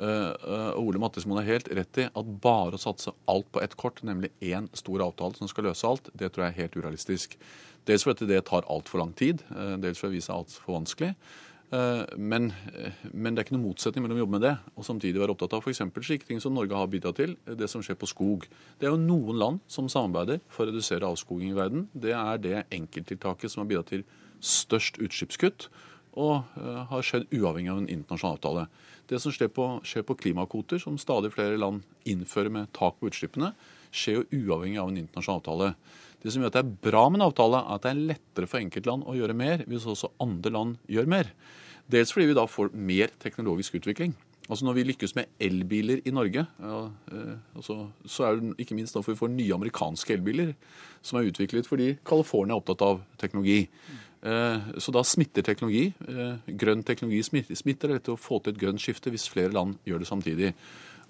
Uh, 0.00 0.72
Ole 0.80 1.00
Mattismoen 1.00 1.42
har 1.42 1.58
helt 1.58 1.68
rett 1.76 1.98
i 2.00 2.06
at 2.08 2.28
bare 2.40 2.78
å 2.78 2.80
satse 2.80 3.12
alt 3.28 3.50
på 3.52 3.60
ett 3.60 3.76
kort, 3.80 4.00
nemlig 4.06 4.32
én 4.40 4.70
stor 4.76 5.02
avtale 5.04 5.36
som 5.36 5.50
skal 5.50 5.68
løse 5.68 5.84
alt, 5.84 6.08
det 6.16 6.30
tror 6.32 6.46
jeg 6.46 6.54
er 6.54 6.62
helt 6.62 6.78
urealistisk. 6.80 7.36
Dels 7.88 8.06
fordi 8.06 8.28
det 8.30 8.40
tar 8.48 8.68
altfor 8.72 9.02
lang 9.02 9.12
tid, 9.16 9.44
uh, 9.52 9.76
dels 9.80 10.00
fordi 10.00 10.16
det 10.16 10.22
viser 10.22 10.36
altfor 10.38 10.80
vanskelig. 10.80 11.14
Men, 11.70 12.48
men, 13.14 13.30
det 13.30 13.38
er 13.38 13.44
ikke 13.44 13.54
noen 13.54 13.68
motsetning 13.68 14.02
mellom 14.02 14.16
å 14.18 14.22
jobbe 14.24 14.34
med 14.34 14.42
det 14.42 14.56
og 14.74 14.82
samtidig 14.88 15.20
være 15.22 15.36
opptatt 15.36 15.52
av 15.54 15.60
f.eks. 15.62 15.78
slike 16.02 16.26
ting 16.26 16.40
som 16.42 16.56
Norge 16.56 16.74
har 16.74 16.88
bidratt 16.90 17.20
til, 17.20 17.36
det 17.46 17.68
som 17.70 17.78
skjer 17.78 17.94
på 17.94 18.08
skog. 18.10 18.48
Det 18.80 18.88
er 18.88 18.96
jo 18.96 18.98
noen 18.98 19.38
land 19.38 19.60
som 19.70 19.86
samarbeider 19.86 20.42
for 20.50 20.64
å 20.64 20.72
redusere 20.72 21.06
avskoging 21.06 21.52
i 21.52 21.54
verden. 21.54 21.84
Det 21.94 22.10
er 22.10 22.42
det 22.42 22.64
enkelttiltaket 22.74 23.54
som 23.54 23.62
har 23.62 23.70
bidratt 23.70 23.92
til 23.94 24.02
størst 24.42 24.98
utslippskutt 24.98 25.68
og 26.18 26.56
har 26.90 27.04
skjedd 27.06 27.28
uavhengig 27.30 27.70
av 27.70 27.82
en 27.82 27.90
internasjonal 27.90 28.38
avtale. 28.38 28.64
Det 29.10 29.18
som 29.22 29.34
skjer 29.34 29.50
på, 29.54 29.66
skjer 29.86 30.04
på 30.06 30.16
klimakvoter, 30.18 30.80
som 30.82 30.98
stadig 30.98 31.32
flere 31.34 31.58
land 31.58 31.82
innfører 32.08 32.52
med 32.54 32.70
tak 32.76 32.98
på 32.98 33.10
utslippene, 33.10 33.52
skjer 33.90 34.20
jo 34.20 34.42
uavhengig 34.44 34.80
av 34.82 34.90
en 34.90 35.00
internasjonal 35.02 35.42
avtale. 35.42 35.72
Det 36.22 36.32
som 36.32 36.42
gjør 36.42 36.52
at 36.52 36.58
det 36.58 36.64
er 36.64 36.74
bra 36.90 37.04
med 37.08 37.20
en 37.20 37.28
avtale, 37.30 37.62
er 37.62 37.76
at 37.76 37.86
det 37.86 37.92
er 37.92 38.02
lettere 38.12 38.50
for 38.50 38.60
enkeltland 38.60 39.06
å 39.08 39.16
gjøre 39.16 39.36
mer 39.36 39.64
hvis 39.70 39.88
også 39.88 40.12
andre 40.22 40.52
land 40.54 40.80
gjør 40.90 41.08
mer. 41.10 41.30
Dels 41.90 42.12
fordi 42.14 42.28
vi 42.30 42.36
da 42.38 42.46
får 42.46 42.74
mer 42.76 43.14
teknologisk 43.22 43.80
utvikling. 43.80 44.12
Altså 44.50 44.66
Når 44.66 44.76
vi 44.80 44.84
lykkes 44.88 45.14
med 45.14 45.30
elbiler 45.46 46.00
i 46.04 46.10
Norge, 46.10 46.42
ja, 46.42 46.78
eh, 47.14 47.34
altså, 47.54 47.84
så 48.02 48.24
er 48.26 48.38
det 48.38 48.54
ikke 48.58 48.74
minst 48.74 48.96
derfor 48.96 49.14
vi 49.14 49.20
får 49.20 49.30
nye 49.30 49.54
amerikanske 49.54 50.16
elbiler 50.16 50.54
som 51.06 51.20
er 51.20 51.28
utviklet 51.30 51.68
fordi 51.70 51.92
California 52.06 52.56
er 52.56 52.58
opptatt 52.58 52.82
av 52.82 52.98
teknologi. 53.20 53.68
Eh, 54.20 54.58
så 54.76 54.92
da 54.92 55.02
smitter 55.06 55.44
teknologi. 55.44 55.90
Eh, 56.08 56.52
grønn 56.60 56.84
teknologi 56.84 57.22
smitter. 57.24 57.94
Det 57.96 58.00
er 58.02 58.12
å 58.12 58.20
få 58.20 58.40
til 58.40 58.54
et 58.54 58.60
grønt 58.60 58.82
skifte 58.82 59.12
hvis 59.12 59.28
flere 59.32 59.52
land 59.54 59.78
gjør 59.88 60.02
det 60.02 60.08
samtidig. 60.10 60.52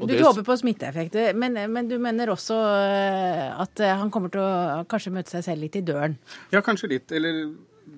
Og 0.00 0.08
du 0.08 0.14
det... 0.14 0.22
håper 0.24 0.46
på 0.46 0.56
smitteeffekter, 0.56 1.34
men, 1.36 1.58
men, 1.68 1.88
du 1.90 1.98
mener 2.00 2.30
også 2.32 2.56
eh, 2.56 3.48
at 3.52 3.82
han 4.00 4.12
kommer 4.14 4.32
til 4.32 4.40
å 4.40 4.84
kanskje 4.88 5.12
møte 5.12 5.34
seg 5.34 5.44
selv 5.50 5.66
litt 5.66 5.76
i 5.76 5.84
døren? 5.84 6.16
Ja, 6.54 6.62
kanskje 6.64 6.94
litt. 6.94 7.12
Eller 7.12 7.50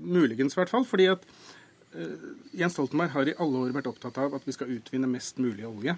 muligens, 0.02 0.56
i 0.56 0.62
hvert 0.62 0.72
fall. 0.72 0.88
Fordi 0.88 1.10
at 1.12 1.28
uh, 1.94 2.32
Jens 2.56 2.74
Stoltenberg 2.74 3.12
har 3.14 3.28
i 3.28 3.36
alle 3.36 3.66
år 3.66 3.76
vært 3.76 3.92
opptatt 3.92 4.18
av 4.18 4.34
at 4.38 4.48
vi 4.48 4.56
skal 4.56 4.72
utvinne 4.72 5.10
mest 5.10 5.38
mulig 5.42 5.68
olje 5.68 5.94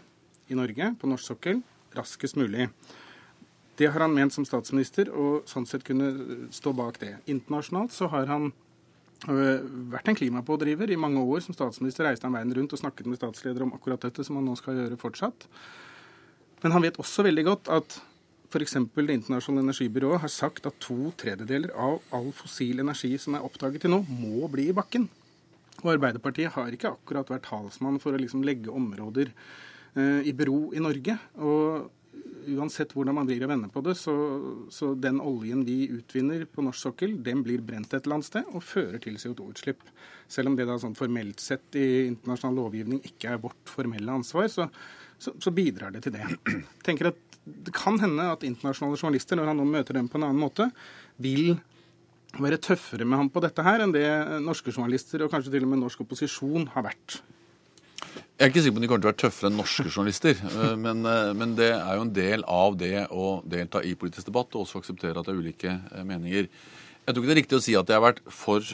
i 0.52 0.58
Norge, 0.58 0.90
på 1.00 1.08
norsk 1.08 1.30
sokkel, 1.30 1.62
raskest 1.96 2.36
mulig. 2.36 2.68
Det 3.78 3.88
har 3.90 4.04
han 4.04 4.12
ment 4.14 4.34
som 4.34 4.44
statsminister, 4.44 5.08
og 5.08 5.48
sånn 5.50 5.64
sett 5.66 5.86
kunne 5.86 6.10
stå 6.54 6.74
bak 6.76 7.00
det. 7.00 7.14
Internasjonalt 7.30 7.94
så 7.94 8.10
har 8.12 8.28
han 8.28 8.52
vært 9.24 10.08
en 10.10 10.18
klimapådriver 10.18 10.90
i 10.90 11.00
mange 11.00 11.22
år. 11.22 11.42
Som 11.44 11.56
statsminister 11.56 12.08
reiste 12.08 12.26
han 12.28 12.34
veien 12.36 12.54
rundt 12.56 12.74
og 12.74 12.80
snakket 12.80 13.08
med 13.08 13.20
statsledere 13.20 13.66
om 13.66 13.74
akkurat 13.76 14.02
dette, 14.04 14.24
som 14.26 14.40
han 14.40 14.48
nå 14.48 14.56
skal 14.60 14.78
gjøre 14.78 15.00
fortsatt. 15.00 15.48
Men 16.64 16.74
han 16.74 16.84
vet 16.84 17.00
også 17.00 17.24
veldig 17.26 17.44
godt 17.48 17.70
at 17.72 17.98
f.eks. 18.54 18.76
Det 18.94 19.16
internasjonale 19.16 19.66
energibyrået 19.66 20.22
har 20.22 20.32
sagt 20.32 20.66
at 20.68 20.78
to 20.82 21.10
tredjedeler 21.18 21.72
av 21.74 21.98
all 22.14 22.30
fossil 22.36 22.80
energi 22.84 23.16
som 23.18 23.36
er 23.36 23.44
oppdaget 23.44 23.84
til 23.84 23.94
nå, 23.94 24.04
må 24.08 24.48
bli 24.52 24.68
i 24.70 24.76
bakken. 24.76 25.08
Og 25.82 25.96
Arbeiderpartiet 25.96 26.54
har 26.54 26.72
ikke 26.72 26.94
akkurat 26.94 27.32
vært 27.32 27.48
talsmann 27.48 27.98
for 28.02 28.14
å 28.14 28.20
liksom 28.20 28.44
legge 28.46 28.72
områder 28.72 29.32
eh, 29.32 30.22
i 30.24 30.32
bero 30.36 30.70
i 30.72 30.82
Norge. 30.82 31.18
Og 31.42 31.90
uansett 32.52 32.92
hvordan 32.94 33.16
man 33.16 33.28
vrir 33.28 33.44
og 33.46 33.50
vender 33.52 33.70
på 33.72 33.82
det, 33.84 33.94
så, 33.98 34.14
så, 34.72 34.92
den 34.98 35.20
oljen 35.22 35.64
vi 35.66 35.84
utvinner 35.94 36.44
på 36.50 36.64
norsk 36.64 36.88
sokkel, 36.88 37.16
den 37.24 37.42
blir 37.46 37.62
brent 37.64 37.92
et 37.92 38.04
eller 38.04 38.18
annet 38.18 38.28
sted 38.28 38.50
og 38.52 38.64
fører 38.64 39.00
til 39.02 39.18
CO2-utslipp. 39.20 39.84
Selv 40.30 40.50
om 40.50 40.58
det 40.58 40.66
da 40.68 40.78
sånn 40.80 40.96
formelt 40.98 41.42
sett 41.42 41.78
i 41.78 42.06
internasjonal 42.08 42.58
lovgivning 42.62 43.02
ikke 43.04 43.34
er 43.34 43.42
vårt 43.42 43.70
formelle 43.70 44.18
ansvar, 44.18 44.48
så, 44.52 44.68
så, 45.18 45.34
så 45.40 45.52
bidrar 45.54 45.94
det 45.94 46.04
til 46.06 46.16
det. 46.16 46.26
Tenker 46.86 47.12
at 47.12 47.30
Det 47.44 47.74
kan 47.76 47.98
hende 48.00 48.24
at 48.32 48.44
internasjonale 48.46 48.96
journalister, 48.96 49.36
når 49.36 49.50
han 49.50 49.58
nå 49.60 49.64
møter 49.68 49.98
dem 49.98 50.06
på 50.08 50.16
en 50.16 50.30
annen 50.30 50.40
måte, 50.40 50.70
vil 51.20 51.58
være 52.40 52.56
tøffere 52.56 53.04
med 53.04 53.20
ham 53.20 53.28
på 53.30 53.42
dette 53.44 53.62
her 53.62 53.84
enn 53.84 53.92
det 53.94 54.06
norske 54.42 54.72
journalister 54.72 55.22
og 55.22 55.30
kanskje 55.30 55.52
til 55.52 55.66
og 55.66 55.70
med 55.70 55.82
norsk 55.82 56.00
opposisjon 56.06 56.70
har 56.72 56.86
vært. 56.88 57.18
Jeg 58.14 58.48
er 58.48 58.50
ikke 58.50 58.62
sikker 58.64 58.74
på 58.74 58.80
om 58.80 58.82
de 58.82 58.88
kommer 58.90 59.02
til 59.02 59.06
å 59.06 59.12
være 59.12 59.22
tøffere 59.22 59.48
enn 59.50 59.58
norske 59.60 59.84
journalister. 59.88 60.40
Eh, 60.54 60.72
men, 60.78 61.04
eh, 61.06 61.32
men, 61.38 61.52
det 61.58 61.70
er 61.74 61.98
jo 61.98 62.04
en 62.04 62.14
del 62.14 62.44
av 62.50 62.74
det 62.78 63.04
å 63.14 63.26
delta 63.46 63.82
i 63.82 63.94
politisk 63.98 64.26
debatt 64.26 64.54
og 64.54 64.64
også 64.64 64.80
akseptere 64.82 65.20
at 65.20 65.28
det 65.28 65.34
er 65.34 65.38
ulike 65.38 65.70
eh, 65.70 66.02
meninger. 66.06 66.48
Jeg 67.04 67.12
tror 67.12 67.22
ikke 67.22 67.30
det 67.30 67.34
er 67.34 67.40
riktig 67.40 67.58
å 67.58 67.62
si 67.62 67.74
at 67.78 67.90
jeg 67.90 67.98
har 67.98 68.02
vært 68.04 68.22
for 68.32 68.64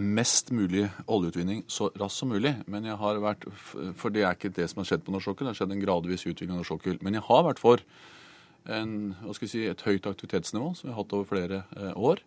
mest 0.00 0.48
mulig 0.56 0.86
oljeutvinning 1.12 1.58
så 1.68 1.90
raskt 2.00 2.22
som 2.22 2.30
mulig. 2.32 2.54
Men 2.72 2.88
jeg 2.88 2.96
har 2.96 3.20
vært, 3.20 3.44
For 4.00 4.14
det 4.14 4.22
er 4.24 4.32
ikke 4.32 4.48
det 4.56 4.70
som 4.70 4.80
har 4.80 4.88
skjedd 4.88 5.04
på 5.04 5.12
norsk 5.12 5.28
sokkel. 5.28 5.44
Det 5.44 5.52
har 5.52 5.58
skjedd 5.58 5.74
en 5.76 5.82
gradvis 5.82 6.24
utvikling 6.24 6.54
av 6.54 6.62
norsk 6.62 6.72
sokkel. 6.72 6.96
Men 7.04 7.18
jeg 7.18 7.26
har 7.28 7.44
vært 7.44 7.60
for 7.60 7.84
en, 8.72 8.94
si, 9.36 9.66
et 9.68 9.84
høyt 9.84 10.08
aktivitetsnivå 10.08 10.70
som 10.72 10.88
vi 10.88 10.94
har 10.94 11.02
hatt 11.02 11.12
over 11.18 11.28
flere 11.34 11.60
år. 11.92 12.24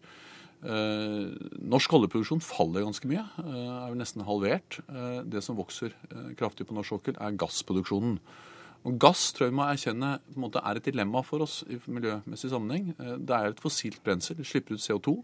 Eh, 0.65 1.27
norsk 1.69 1.93
oljeproduksjon 1.93 2.41
faller 2.41 2.81
ganske 2.87 3.05
mye, 3.09 3.21
eh, 3.43 3.85
er 3.85 3.91
vel 3.91 3.99
nesten 4.01 4.25
halvert. 4.25 4.79
Eh, 4.89 5.21
det 5.23 5.43
som 5.43 5.55
vokser 5.55 5.93
kraftig 6.35 6.65
på 6.65 6.73
norsk 6.73 6.89
sokkel, 6.97 7.17
er 7.21 7.37
gassproduksjonen. 7.37 8.19
Og 8.85 8.97
Gass 8.99 9.33
tror 9.33 9.47
jeg 9.47 9.51
vi 9.51 9.57
må 9.57 9.67
erkjenne 9.67 10.19
måte 10.37 10.61
er 10.63 10.77
et 10.77 10.83
dilemma 10.83 11.21
for 11.23 11.41
oss 11.41 11.63
i 11.67 11.75
miljømessig 11.75 12.49
sammenheng. 12.49 12.95
Det 12.97 13.35
er 13.35 13.47
et 13.49 13.59
fossilt 13.59 14.01
brensel, 14.01 14.37
det 14.37 14.45
slipper 14.45 14.75
ut 14.75 14.79
CO2. 14.79 15.23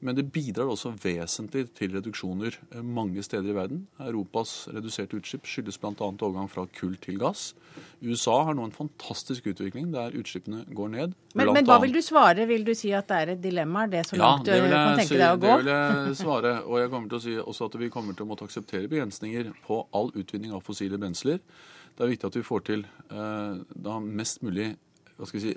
Men 0.00 0.14
det 0.14 0.28
bidrar 0.30 0.70
også 0.70 0.92
vesentlig 1.02 1.64
til 1.74 1.94
reduksjoner 1.96 2.54
eh, 2.54 2.82
mange 2.82 3.22
steder 3.26 3.50
i 3.50 3.56
verden. 3.56 3.80
Europas 4.04 4.68
reduserte 4.70 5.18
utslipp 5.18 5.48
skyldes 5.50 5.80
bl.a. 5.82 5.90
overgang 5.98 6.46
fra 6.50 6.66
kull 6.76 6.94
til 7.02 7.18
gass. 7.18 7.50
USA 8.02 8.36
har 8.46 8.54
nå 8.54 8.68
en 8.68 8.74
fantastisk 8.74 9.48
utvikling 9.50 9.90
der 9.94 10.14
utslippene 10.18 10.62
går 10.70 10.92
ned. 10.94 11.16
Men, 11.34 11.52
men 11.56 11.66
hva 11.66 11.80
vil 11.82 11.96
du 11.96 12.00
svare? 12.04 12.46
Vil 12.50 12.66
du 12.66 12.74
si 12.78 12.92
at 12.94 13.10
det 13.10 13.18
er 13.18 13.32
et 13.34 13.42
dilemma? 13.42 13.86
Er 13.86 13.94
det 13.96 14.04
så 14.10 14.18
langt 14.20 14.46
ja, 14.46 14.60
du 14.62 14.70
kan 14.70 15.00
tenke 15.00 15.10
si, 15.10 15.18
deg 15.18 15.34
å 15.34 15.40
gå? 15.42 15.50
Det 15.50 15.58
vil 15.64 15.72
jeg 15.72 16.18
svare. 16.22 16.54
Og 16.66 16.78
jeg 16.82 16.92
kommer 16.94 17.10
til 17.10 17.18
å 17.18 17.24
si 17.26 17.38
også 17.42 17.70
at 17.70 17.78
vi 17.82 17.90
kommer 17.94 18.18
til 18.18 18.26
å 18.26 18.30
måtte 18.30 18.46
akseptere 18.46 18.90
begrensninger 18.90 19.50
på 19.66 19.80
all 19.98 20.12
utvinning 20.14 20.54
av 20.54 20.62
fossile 20.66 21.00
brensler. 21.00 21.42
Det 21.98 22.06
er 22.06 22.12
viktig 22.14 22.30
at 22.30 22.38
vi 22.38 22.46
får 22.46 22.68
til 22.70 22.86
eh, 23.10 23.96
mest 24.06 24.46
mulig 24.46 24.76
hva 25.18 25.26
skal 25.26 25.40
vi 25.40 25.48
si, 25.48 25.56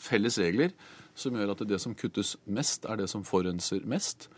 felles 0.00 0.40
regler 0.40 0.72
som 1.18 1.36
gjør 1.36 1.54
at 1.54 1.64
det 1.68 1.80
som 1.82 1.96
kuttes 1.98 2.36
mest, 2.46 2.86
er 2.86 3.00
det 3.00 3.08
som 3.10 3.26
forurenser 3.26 3.84
mest. 3.88 4.28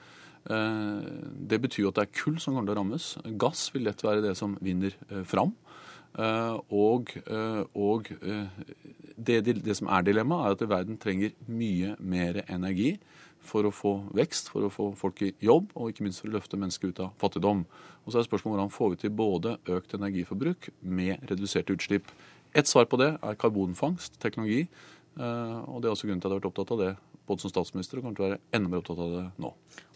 Eh, 0.49 1.01
det 1.51 1.61
betyr 1.61 1.85
jo 1.85 1.93
at 1.93 2.01
det 2.01 2.07
er 2.07 2.15
kull 2.17 2.39
som 2.41 2.57
kommer 2.57 2.71
til 2.71 2.79
å 2.79 2.81
rammes. 2.81 3.09
Gass 3.41 3.69
vil 3.75 3.85
lett 3.89 4.05
være 4.05 4.25
det 4.25 4.37
som 4.39 4.57
vinner 4.65 4.97
eh, 5.11 5.25
fram. 5.29 5.53
Eh, 6.19 6.57
og, 6.75 7.13
og 7.79 8.09
det, 9.17 9.41
det, 9.47 9.77
som 9.79 9.91
er 9.93 10.07
dilemmaet, 10.07 10.47
er 10.47 10.57
at 10.57 10.71
verden 10.73 11.01
trenger 11.01 11.37
mye 11.47 11.95
mer 12.01 12.43
energi 12.49 12.97
for 13.41 13.65
å 13.65 13.73
få 13.73 13.95
vekst, 14.17 14.51
for 14.53 14.67
å 14.67 14.73
få 14.73 14.91
folk 14.99 15.23
i 15.25 15.31
jobb, 15.45 15.71
og 15.75 15.91
ikke 15.91 16.05
minst 16.05 16.23
for 16.23 16.29
å 16.29 16.35
løfte 16.35 16.59
mennesker 16.61 16.93
ut 16.93 17.01
av 17.05 17.15
fattigdom. 17.21 17.63
Og 18.05 18.13
så 18.13 18.21
er 18.21 18.27
spørsmålet 18.27 18.59
hvordan 18.59 18.75
får 18.75 18.93
vi 18.93 19.01
til 19.05 19.15
både 19.17 19.57
økt 19.77 19.97
energiforbruk 19.97 20.71
med 20.83 21.25
reduserte 21.31 21.77
utslipp. 21.77 22.11
Et 22.57 22.67
svar 22.67 22.89
på 22.91 22.99
det 23.01 23.15
er 23.15 23.39
karbonfangst, 23.39 24.19
teknologi, 24.21 24.65
og 25.19 25.81
Det 25.83 25.89
er 25.89 25.95
også 25.95 26.07
grunnen 26.09 26.21
til 26.23 26.29
at 26.29 26.33
jeg 26.33 26.39
har 26.39 26.43
vært 26.43 26.51
opptatt 26.53 26.75
av 26.77 26.83
det 26.85 26.91
både 27.31 27.45
som 27.45 27.53
statsminister 27.53 27.99
og 27.99 28.05
kommer 28.05 28.19
til 28.19 28.25
å 28.25 28.29
være 28.29 28.41
enda 28.57 28.71
mer 28.71 28.81
opptatt 28.81 29.01
av 29.05 29.13
det 29.15 29.25
nå. 29.43 29.51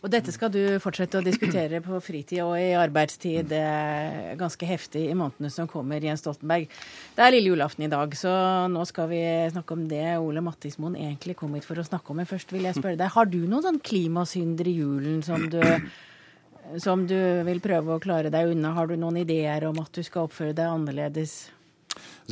Og 0.04 0.12
Dette 0.12 0.34
skal 0.34 0.52
du 0.52 0.60
fortsette 0.82 1.18
å 1.18 1.24
diskutere 1.24 1.80
på 1.84 1.98
fritid 2.04 2.42
og 2.44 2.54
i 2.60 2.74
arbeidstid 2.78 3.52
er 3.56 4.34
ganske 4.40 4.68
heftig 4.68 5.06
i 5.08 5.16
månedene 5.18 5.50
som 5.52 5.68
kommer, 5.70 6.04
Jens 6.04 6.22
Stoltenberg. 6.22 6.68
Det 7.16 7.24
er 7.24 7.34
lille 7.34 7.54
julaften 7.54 7.86
i 7.86 7.90
dag, 7.92 8.14
så 8.18 8.32
nå 8.70 8.84
skal 8.90 9.10
vi 9.10 9.22
snakke 9.54 9.76
om 9.76 9.86
det 9.90 10.04
Ole 10.20 10.44
Mattismoen 10.44 10.98
egentlig 11.00 11.38
kom 11.40 11.56
hit 11.56 11.66
for 11.66 11.80
å 11.80 11.86
snakke 11.86 12.12
om. 12.12 12.20
Men 12.22 12.30
først 12.30 12.54
vil 12.54 12.68
jeg 12.68 12.78
spørre 12.78 13.00
deg, 13.00 13.14
har 13.16 13.30
du 13.30 13.40
noen 13.42 13.66
sånn 13.66 13.82
klimasynder 13.82 14.70
i 14.70 14.76
julen 14.78 15.24
som 15.26 15.48
du, 15.50 15.60
som 16.84 17.06
du 17.08 17.18
vil 17.48 17.64
prøve 17.64 17.96
å 17.96 18.02
klare 18.04 18.32
deg 18.34 18.54
unna? 18.54 18.76
Har 18.76 18.92
du 18.92 18.98
noen 19.00 19.22
ideer 19.24 19.66
om 19.70 19.82
at 19.82 19.92
du 19.96 20.04
skal 20.06 20.28
oppføre 20.28 20.54
deg 20.54 20.70
annerledes? 20.70 21.38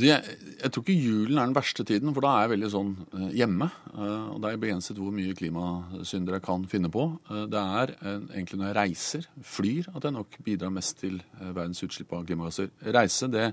Jeg, 0.01 0.25
jeg, 0.57 0.69
tror 0.73 0.81
ikke 0.81 0.95
julen 0.97 1.37
er 1.37 1.45
den 1.45 1.53
verste 1.53 1.83
tiden, 1.85 2.15
for 2.15 2.25
da 2.25 2.31
er 2.33 2.47
jeg 2.47 2.51
veldig 2.55 2.69
sånn 2.73 2.93
uh, 3.13 3.27
hjemme. 3.29 3.67
Uh, 3.91 4.31
og 4.33 4.39
Det 4.41 4.49
er 4.49 4.63
begrenset 4.63 4.97
hvor 4.97 5.13
mye 5.13 5.35
klimasynder 5.37 6.39
jeg 6.39 6.45
kan 6.47 6.65
finne 6.71 6.89
på. 6.93 7.05
Uh, 7.29 7.43
det 7.51 7.61
er 7.61 7.93
egentlig 8.01 8.57
når 8.57 8.71
jeg 8.71 8.77
reiser, 8.79 9.27
flyr, 9.45 9.91
at 9.93 10.07
jeg 10.07 10.15
nok 10.15 10.39
bidrar 10.47 10.73
mest 10.73 10.97
til 11.03 11.21
verdens 11.43 11.83
utslipp 11.85 12.15
av 12.17 12.25
klimagasser. 12.25 12.73
Reise 12.95 13.29
det 13.29 13.51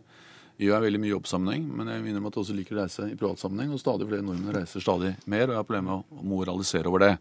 gjør 0.61 0.75
jeg 0.79 0.87
veldig 0.87 1.03
mye 1.03 1.11
i 1.11 1.15
jobbsammenheng, 1.15 1.69
men 1.77 1.93
jeg 1.93 2.07
minner 2.07 2.23
om 2.23 2.31
at 2.31 2.37
jeg 2.37 2.47
også 2.47 2.57
liker 2.57 2.77
å 2.77 2.81
reise 2.81 3.11
i 3.11 3.21
privatsammenheng. 3.21 3.77
Og 3.77 3.85
stadig 3.85 4.09
flere 4.09 4.25
nordmenn 4.25 4.57
reiser 4.57 4.85
stadig 4.85 5.15
mer, 5.27 5.45
og 5.45 5.55
jeg 5.55 5.61
har 5.61 5.69
problemer 5.69 5.91
med 5.91 6.21
å 6.21 6.29
moralisere 6.33 6.89
over 6.89 7.05
det. 7.05 7.15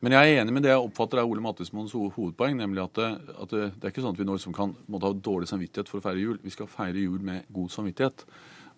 Men 0.00 0.14
jeg 0.16 0.30
er 0.30 0.38
enig 0.40 0.54
med 0.56 0.64
det 0.64 0.70
jeg 0.72 0.80
oppfatter 0.80 1.20
er 1.20 1.28
Ole 1.28 1.42
Mattismoens 1.44 1.92
hovedpoeng, 1.92 2.54
nemlig 2.56 2.80
at, 2.86 2.96
det, 2.96 3.34
at 3.34 3.50
det, 3.52 3.66
det, 3.74 3.82
er 3.84 3.92
ikke 3.92 4.04
sånn 4.04 4.14
at 4.16 4.22
vi 4.22 4.26
nå 4.28 4.36
liksom 4.38 4.54
kan 4.56 4.72
måtte 4.88 5.10
ha 5.10 5.18
dårlig 5.28 5.50
samvittighet 5.50 5.92
for 5.92 6.00
å 6.00 6.04
feire 6.06 6.22
jul. 6.22 6.38
Vi 6.40 6.52
skal 6.54 6.70
feire 6.72 7.02
jul 7.02 7.20
med 7.24 7.50
god 7.52 7.74
samvittighet. 7.74 8.24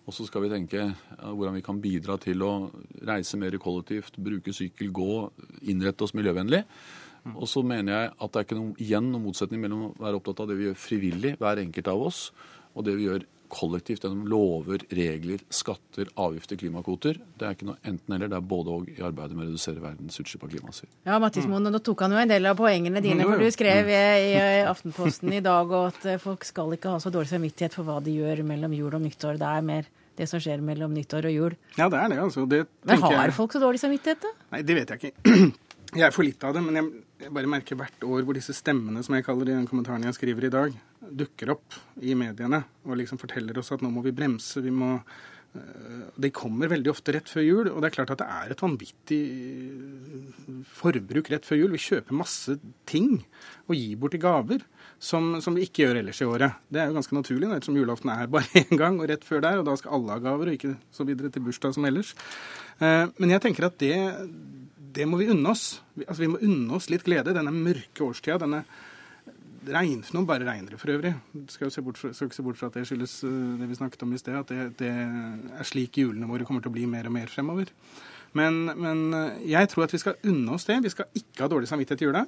Og 0.03 0.11
så 0.11 0.25
skal 0.27 0.43
vi 0.43 0.51
tenke 0.51 0.81
ja, 0.81 1.29
hvordan 1.31 1.55
vi 1.55 1.63
kan 1.63 1.79
bidra 1.79 2.17
til 2.19 2.43
å 2.43 2.51
reise 3.07 3.39
mer 3.39 3.55
kollektivt, 3.63 4.19
bruke 4.19 4.51
sykkel, 4.55 4.91
gå, 4.91 5.13
innrette 5.71 6.03
oss 6.03 6.15
miljøvennlig. 6.17 6.65
Og 7.37 7.47
så 7.47 7.63
mener 7.63 7.93
jeg 7.93 8.09
at 8.11 8.33
det 8.33 8.41
er 8.41 8.47
ikke 8.49 8.59
noe, 8.59 8.75
igjen 8.83 9.07
noen 9.07 9.23
motsetning 9.29 9.63
mellom 9.63 9.85
å 9.87 9.93
være 10.03 10.19
opptatt 10.19 10.43
av 10.43 10.51
det 10.51 10.57
vi 10.59 10.67
gjør 10.67 10.81
frivillig, 10.89 11.37
hver 11.39 11.61
enkelt 11.63 11.87
av 11.93 12.03
oss, 12.09 12.25
og 12.75 12.83
det 12.83 12.97
vi 12.99 13.07
gjør 13.07 13.23
kollektivt 13.53 14.03
gjennom 14.05 14.25
lover, 14.29 14.83
regler, 14.93 15.43
skatter, 15.53 16.09
avgifter, 16.19 16.59
klimakvoter. 16.59 17.19
Det 17.39 17.47
er 17.47 17.57
ikke 17.57 17.69
noe 17.69 17.79
enten-eller, 17.87 18.31
det 18.31 18.39
er 18.39 18.45
både 18.53 18.73
og 18.73 18.91
i 18.91 18.99
arbeidet 19.05 19.37
med 19.37 19.45
å 19.45 19.49
redusere 19.51 19.83
verdens 19.83 20.19
utslipp 20.21 20.45
av 20.47 20.53
klimagasser. 20.53 20.91
Ja, 21.07 21.19
Mattis 21.21 21.47
Moen, 21.49 21.69
nå 21.71 21.81
tok 21.85 22.05
han 22.05 22.15
jo 22.15 22.21
en 22.21 22.31
del 22.33 22.49
av 22.49 22.59
poengene 22.59 23.03
dine, 23.03 23.27
for 23.29 23.41
du 23.41 23.49
skrev 23.53 23.91
i 23.93 24.31
Aftenposten 24.67 25.33
i 25.37 25.43
dag 25.43 25.73
at 25.79 26.07
eh, 26.09 26.21
folk 26.21 26.45
skal 26.47 26.73
ikke 26.75 26.95
ha 26.95 27.01
så 27.03 27.11
dårlig 27.13 27.31
samvittighet 27.33 27.75
for 27.77 27.87
hva 27.87 27.99
de 28.03 28.15
gjør 28.17 28.43
mellom 28.47 28.73
jul 28.75 28.93
og 28.93 29.03
nyttår. 29.03 29.41
Det 29.41 29.49
er 29.49 29.67
mer 29.67 29.91
det 30.17 30.29
som 30.29 30.41
skjer 30.41 30.61
mellom 30.65 30.93
nyttår 30.93 31.27
og 31.29 31.33
jul. 31.33 31.59
Ja, 31.77 31.89
det 31.89 31.99
er 31.99 32.11
det, 32.13 32.21
altså. 32.21 32.45
Det, 32.49 32.63
men 32.85 33.01
har 33.01 33.19
jeg... 33.19 33.35
folk 33.37 33.55
så 33.55 33.61
dårlig 33.63 33.81
samvittighet, 33.81 34.25
da? 34.25 34.33
Nei, 34.53 34.61
det 34.65 34.77
vet 34.77 34.93
jeg 34.93 35.03
ikke. 35.03 35.51
Jeg 35.93 36.07
er 36.07 36.13
for 36.13 36.25
litt 36.25 36.41
av 36.41 36.55
det, 36.55 36.61
men 36.65 36.77
jeg, 36.79 36.87
jeg 37.23 37.33
bare 37.35 37.49
merker 37.49 37.77
hvert 37.79 38.07
år 38.07 38.25
hvor 38.25 38.37
disse 38.37 38.55
stemmene, 38.55 39.03
som 39.05 39.15
jeg 39.17 39.25
kaller 39.25 39.49
i 39.49 39.55
den 39.55 39.67
kommentaren 39.69 40.03
jeg 40.07 40.17
skriver 40.17 40.47
i 40.47 40.53
dag, 40.53 40.73
dukker 41.23 41.53
opp 41.55 41.77
i 42.01 42.15
mediene 42.17 42.63
og 42.87 42.97
liksom 42.99 43.21
forteller 43.21 43.57
oss 43.59 43.73
at 43.75 43.83
nå 43.83 43.91
må 43.93 44.03
vi 44.05 44.15
bremse, 44.15 44.63
vi 44.63 44.73
må 44.73 44.95
eh, 44.97 46.05
de 46.19 46.31
kommer 46.35 46.71
veldig 46.71 46.91
ofte 46.91 47.15
rett 47.15 47.29
før 47.31 47.45
jul, 47.45 47.71
og 47.71 47.81
det 47.81 47.89
er 47.89 47.95
klart 47.97 48.13
at 48.15 48.23
det 48.23 48.29
er 48.35 48.53
et 48.53 48.63
vanvittig 48.63 49.21
forbruk 50.73 51.31
rett 51.31 51.47
før 51.47 51.61
jul. 51.61 51.75
Vi 51.75 51.83
kjøper 51.83 52.17
masse 52.17 52.57
ting 52.89 53.21
og 53.67 53.75
gir 53.77 53.99
bort 54.01 54.17
i 54.17 54.21
gaver 54.23 54.65
som, 55.03 55.35
som, 55.43 55.55
vi 55.55 55.67
ikke 55.67 55.83
gjør 55.83 55.99
ellers 55.99 56.21
i 56.23 56.27
året. 56.27 56.59
Det 56.71 56.81
er 56.81 56.89
jo 56.89 56.97
ganske 56.97 57.17
naturlig, 57.17 57.51
ettersom 57.51 57.77
julaften 57.79 58.11
er 58.13 58.31
bare 58.31 58.49
én 58.63 58.79
gang 58.79 58.99
og 59.01 59.09
rett 59.11 59.27
før 59.27 59.43
der, 59.43 59.61
og 59.61 59.67
da 59.67 59.77
skal 59.79 59.97
alle 59.99 60.17
ha 60.17 60.23
gaver, 60.23 60.51
og 60.51 60.59
ikke 60.59 60.75
så 60.95 61.07
videre 61.07 61.31
til 61.33 61.45
bursdag 61.45 61.75
som 61.75 61.87
ellers. 61.89 62.13
Eh, 62.79 63.05
men 63.19 63.35
jeg 63.35 63.43
tenker 63.43 63.67
at 63.67 63.79
det, 63.83 63.95
det 64.93 65.05
må 65.09 65.19
vi 65.21 65.29
unne 65.33 65.53
oss. 65.53 65.81
Altså, 66.05 66.21
vi 66.23 66.31
må 66.31 66.41
unne 66.43 66.77
oss 66.77 66.89
litt 66.91 67.05
glede 67.05 67.35
denne 67.35 67.53
mørke 67.53 68.05
årstida. 68.05 68.39
denne 68.43 68.63
regn, 69.63 70.03
Nå 70.13 70.23
bare 70.27 70.45
regner 70.47 70.73
det 70.73 70.79
for 70.81 70.91
øvrig. 70.93 71.13
Skal, 71.51 71.71
se 71.71 71.81
bort, 71.81 71.99
skal 71.99 72.27
ikke 72.27 72.35
se 72.35 72.45
bort 72.45 72.59
fra 72.59 72.69
at 72.69 72.77
det 72.79 72.85
skyldes 72.89 73.19
uh, 73.23 73.59
det 73.59 73.69
vi 73.69 73.79
snakket 73.79 74.03
om 74.03 74.13
i 74.13 74.19
sted, 74.19 74.35
at 74.39 74.51
det, 74.51 74.65
det, 74.81 74.91
er 74.91 75.67
slik 75.67 76.01
julene 76.01 76.29
våre 76.29 76.47
kommer 76.47 76.63
til 76.63 76.73
å 76.73 76.75
bli 76.75 76.87
mer 76.89 77.07
og 77.09 77.15
mer 77.15 77.31
fremover. 77.31 77.71
Men, 78.37 78.65
men 78.75 79.03
uh, 79.13 79.41
jeg 79.47 79.69
tror 79.71 79.87
at 79.87 79.95
vi 79.95 80.01
skal 80.03 80.19
unne 80.29 80.57
oss 80.57 80.67
det. 80.69 80.81
Vi 80.83 80.93
skal 80.93 81.09
ikke 81.15 81.45
ha 81.45 81.51
dårlig 81.51 81.71
samvittighet 81.71 82.03
i 82.03 82.09
jula. 82.09 82.25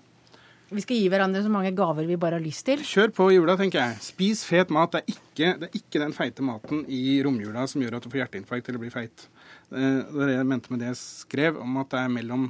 Vi 0.66 0.82
skal 0.82 0.98
gi 0.98 1.10
hverandre 1.14 1.44
så 1.46 1.52
mange 1.54 1.76
gaver 1.78 2.08
vi 2.10 2.18
bare 2.18 2.40
har 2.40 2.44
lyst 2.44 2.66
til. 2.66 2.82
Kjør 2.82 3.12
på 3.14 3.30
jula, 3.36 3.54
tenker 3.60 3.84
jeg. 3.84 4.02
Spis 4.02 4.42
fet 4.48 4.72
mat. 4.74 4.96
Det 4.96 5.04
er 5.04 5.14
ikke, 5.14 5.52
det 5.62 5.68
er 5.70 5.78
ikke 5.78 6.02
den 6.02 6.16
feite 6.16 6.46
maten 6.46 6.86
i 6.90 7.20
romjula 7.26 7.68
som 7.70 7.84
gjør 7.84 8.00
at 8.00 8.06
du 8.06 8.10
får 8.10 8.24
hjerteinfarkt 8.24 8.72
eller 8.72 8.82
blir 8.82 8.94
feit. 8.94 9.28
Eh, 9.72 10.04
det 10.06 10.22
er 10.22 10.32
det 10.32 10.38
jeg 10.38 10.50
mente 10.52 10.74
med 10.74 10.84
det 10.84 10.92
jeg 10.92 11.00
skrev, 11.02 11.58
om 11.62 11.82
at 11.82 11.90
det 11.94 12.04
er 12.04 12.14
mellom 12.14 12.46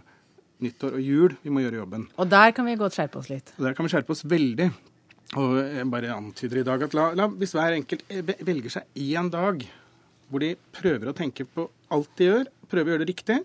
nyttår 0.63 0.97
og 0.97 1.03
jul 1.03 1.33
vi 1.43 1.51
må 1.53 1.63
gjøre 1.63 1.81
jobben. 1.81 2.05
Og 2.21 2.29
der 2.31 2.53
kan 2.55 2.67
vi 2.67 2.75
godt 2.79 2.95
skjerpe 2.97 3.19
oss 3.21 3.31
litt. 3.31 3.53
Og 3.57 3.65
der 3.67 3.75
kan 3.77 3.87
vi 3.87 3.93
skjerpe 3.93 4.15
oss 4.15 4.23
veldig. 4.27 4.69
Og 5.41 5.57
jeg 5.59 5.87
bare 5.91 6.13
antyder 6.15 6.61
i 6.61 6.67
dag 6.67 6.83
at 6.85 6.93
la, 6.95 7.09
la, 7.17 7.25
hvis 7.27 7.55
hver 7.57 7.75
enkelt 7.79 8.05
eh, 8.13 8.21
velger 8.45 8.77
seg 8.77 9.01
én 9.01 9.31
dag 9.33 9.65
hvor 10.29 10.41
de 10.41 10.55
prøver 10.73 11.11
å 11.11 11.15
tenke 11.17 11.45
på 11.45 11.67
alt 11.93 12.09
de 12.17 12.29
gjør, 12.29 12.47
prøver 12.71 12.89
å 12.89 12.95
gjøre 12.95 13.03
det 13.03 13.11
riktig, 13.11 13.37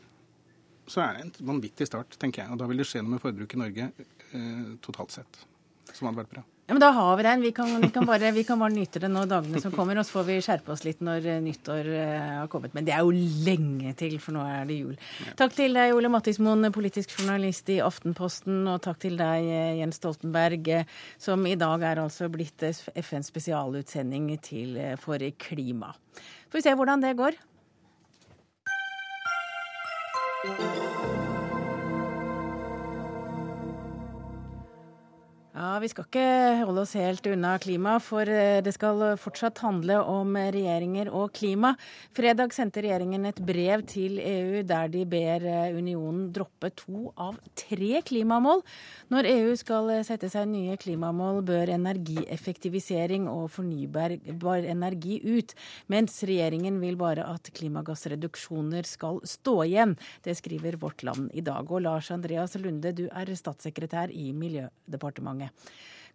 så 0.91 1.03
er 1.05 1.19
det 1.19 1.27
en 1.27 1.51
vanvittig 1.53 1.87
start, 1.87 2.17
tenker 2.21 2.43
jeg. 2.43 2.53
Og 2.55 2.61
da 2.61 2.69
vil 2.71 2.81
det 2.81 2.87
skje 2.89 3.03
noe 3.05 3.15
med 3.17 3.23
forbruket 3.23 3.59
i 3.59 3.61
Norge 3.61 3.91
eh, 3.91 4.71
totalt 4.85 5.15
sett. 5.15 5.45
som 5.93 6.07
hadde 6.09 6.23
vært 6.23 6.33
bra. 6.37 6.43
Ja, 6.71 6.75
men 6.75 6.81
Da 6.81 6.91
har 6.91 7.17
vi 7.17 7.23
den. 7.23 7.41
Vi 7.41 7.51
kan, 7.53 7.81
vi 7.81 7.89
kan, 7.89 8.07
bare, 8.07 8.31
vi 8.31 8.45
kan 8.45 8.59
bare, 8.59 8.71
nyte 8.71 9.01
det 9.03 9.09
nå 9.11 9.25
dagene 9.27 9.59
som 9.59 9.73
kommer, 9.75 9.99
og 9.99 10.07
så 10.07 10.21
får 10.21 10.27
vi 10.29 10.37
skjerpe 10.39 10.71
oss 10.71 10.85
litt 10.87 11.01
når 11.03 11.25
eh, 11.27 11.41
nyttår 11.43 11.89
uh, 11.91 12.05
har 12.45 12.51
kommet. 12.53 12.77
Men 12.79 12.87
det 12.87 12.93
er 12.95 13.03
jo 13.03 13.11
lenge 13.11 13.91
til, 13.99 14.15
for 14.23 14.37
nå 14.37 14.45
er 14.47 14.69
det 14.69 14.77
jul. 14.77 14.93
Ja. 15.27 15.33
Takk 15.41 15.57
til 15.57 15.75
deg, 15.75 15.91
Ole 15.99 16.07
Mattismoen, 16.15 16.71
politisk 16.71 17.17
journalist 17.17 17.73
i 17.75 17.81
Aftenposten, 17.83 18.61
og 18.71 18.79
takk 18.87 19.01
til 19.03 19.19
deg, 19.19 19.51
Jens 19.81 19.99
Stoltenberg, 19.99 20.71
som 21.19 21.43
i 21.43 21.59
dag 21.59 21.83
er 21.91 22.05
altså 22.05 22.31
blitt 22.31 22.63
FNs 22.63 23.33
spesialutsending 23.35 24.31
til, 24.39 24.79
for 25.03 25.19
klima. 25.43 25.91
Får 26.55 26.63
vi 26.63 26.69
se 26.69 26.77
hvordan 26.79 27.03
det 27.03 27.17
går. 27.19 27.35
Ja, 35.61 35.75
Vi 35.77 35.91
skal 35.93 36.07
ikke 36.07 36.29
holde 36.65 36.81
oss 36.87 36.95
helt 36.97 37.27
unna 37.29 37.51
klima, 37.61 37.99
for 38.01 38.25
eh, 38.25 38.63
det 38.65 38.73
skal 38.73 39.03
fortsatt 39.21 39.59
handle 39.61 39.99
om 40.09 40.33
regjeringer 40.33 41.11
og 41.13 41.35
klima. 41.37 41.75
Fredag 42.17 42.55
sendte 42.57 42.81
regjeringen 42.81 43.27
et 43.29 43.43
brev 43.45 43.83
til 43.91 44.17
EU 44.25 44.63
der 44.65 44.89
de 44.89 45.03
ber 45.05 45.45
eh, 45.45 45.77
unionen 45.77 46.31
droppe 46.33 46.71
to 46.81 47.11
av 47.13 47.37
tre 47.61 48.01
klimamål. 48.09 48.65
Når 49.13 49.29
EU 49.35 49.51
skal 49.61 49.93
sette 50.09 50.31
seg 50.33 50.49
nye 50.49 50.79
klimamål, 50.81 51.43
bør 51.45 51.75
energieffektivisering 51.77 53.29
og 53.29 53.51
fornybar 53.53 54.17
energi 54.65 55.21
ut, 55.27 55.53
mens 55.93 56.23
regjeringen 56.25 56.81
vil 56.81 56.97
bare 56.97 57.29
at 57.29 57.53
klimagassreduksjoner 57.61 58.89
skal 58.89 59.21
stå 59.29 59.59
igjen. 59.67 59.99
Det 60.25 60.39
skriver 60.41 60.81
Vårt 60.81 61.05
Land 61.05 61.29
i 61.37 61.45
dag. 61.45 61.69
Og 61.69 61.85
Lars 61.85 62.09
Andreas 62.17 62.57
Lunde, 62.57 62.97
du 62.97 63.11
er 63.13 63.37
statssekretær 63.37 64.09
i 64.09 64.31
Miljødepartementet. 64.33 65.50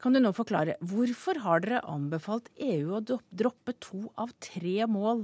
Kan 0.06 0.14
du 0.14 0.20
nå 0.22 0.30
forklare, 0.38 0.76
hvorfor 0.86 1.40
har 1.42 1.64
dere 1.64 1.80
anbefalt 1.90 2.52
EU 2.62 2.98
å 2.98 3.02
droppe 3.02 3.74
to 3.82 4.04
av 4.22 4.34
tre 4.44 4.84
mål? 4.86 5.24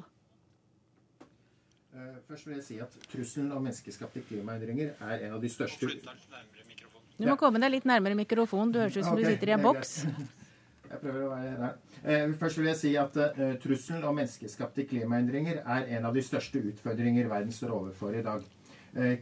Eh, 1.91 2.20
først 2.25 2.48
vil 2.48 2.56
jeg 2.56 2.63
si 2.65 2.77
at 2.80 2.94
Trusselen 3.12 3.51
om 3.51 3.65
menneskeskapte 3.68 4.24
klimaendringer 4.24 4.94
er 4.96 5.25
en 5.27 5.36
av 5.36 5.41
de 5.44 5.50
største 5.51 5.89
Du 7.18 7.25
må 7.27 7.36
komme 7.38 7.60
deg 7.60 7.74
litt 7.74 7.86
nærmere 7.86 8.15
mikrofonen. 8.15 8.72
Du 8.72 8.80
høres 8.80 8.96
ut 8.96 9.03
som 9.03 9.18
okay, 9.18 9.25
du 9.27 9.34
sitter 9.36 9.51
i 9.51 9.56
en 9.58 9.65
boks. 9.65 9.91
Jeg 10.91 11.00
prøver 11.03 11.25
å 11.27 11.32
være 11.34 11.51
der. 11.60 11.75
Eh, 12.01 12.32
først 12.39 12.58
vil 12.60 12.65
jeg 12.68 12.80
si 12.82 12.89
at 13.00 13.15
uh, 13.15 13.44
Trusselen 13.63 14.03
om 14.03 14.18
menneskeskapte 14.18 14.84
klimaendringer 14.89 15.62
er 15.62 15.86
en 16.00 16.08
av 16.10 16.18
de 16.18 16.24
største 16.25 16.60
utfordringer 16.72 17.30
verden 17.32 17.53
står 17.56 17.75
overfor 17.77 18.18
i 18.18 18.24
dag. 18.25 18.41